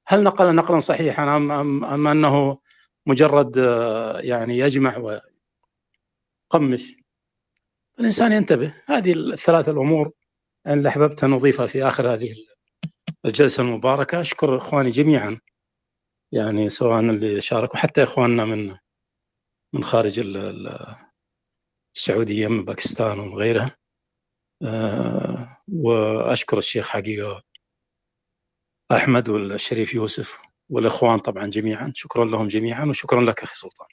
[0.06, 2.58] هل نقل نقلا صحيحا أم, أم, أم أنه
[3.06, 4.96] مجرد آه، يعني يجمع
[6.52, 6.96] ويقمش
[8.00, 8.74] الإنسان ينتبه.
[8.86, 10.10] هذه الثلاث الأمور
[10.66, 12.34] اللي أحببت أن أضيفها في آخر هذه
[13.24, 14.20] الجلسة المباركة.
[14.20, 15.40] أشكر إخواني جميعا
[16.32, 18.76] يعني سواء اللي شاركوا حتى إخواننا من
[19.72, 20.96] من خارج ال- ال-
[21.96, 23.76] السعودية من باكستان ومن غيرها.
[24.62, 27.42] آه، وأشكر الشيخ حقيقة
[28.96, 31.92] أحمد والشريف يوسف والإخوان طبعا جميعا.
[31.94, 33.88] شكرا لهم جميعا وشكرا لك أخي سلطان.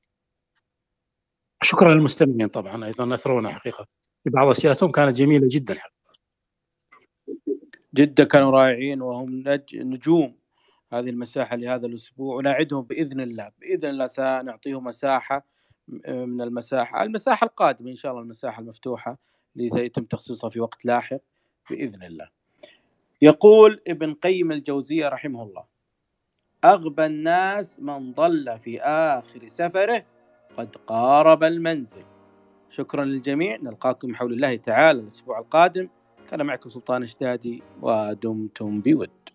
[1.63, 3.87] شكرا للمستمعين طبعا أيضا أثرونا حقيقة.
[4.23, 5.77] في بعض أسئلتهم كانت جميلة جدا.
[7.93, 9.75] جدا كانوا رائعين وهم نج...
[9.75, 10.37] نجوم
[10.93, 12.35] هذه المساحة لهذا الأسبوع.
[12.35, 13.51] ونعدهم بإذن الله.
[13.59, 15.45] بإذن الله سنعطيهم مساحة
[15.87, 19.17] م- من المساحة المساحة القادمة إن شاء الله المساحة المفتوحة
[19.55, 21.19] اللي سيتم تخصيصها في وقت لاحق
[21.69, 22.40] بإذن الله.
[23.21, 25.63] يقول ابن قيم الجوزية رحمه الله
[26.65, 30.05] أغبى الناس من ضل في آخر سفره
[30.57, 32.03] قد قارب المنزل.
[32.69, 33.57] شكرا للجميع.
[33.57, 35.89] نلقاكم حول الله تعالى الأسبوع القادم.
[36.29, 39.30] كان معكم سلطان اشدادي ودمتم بود.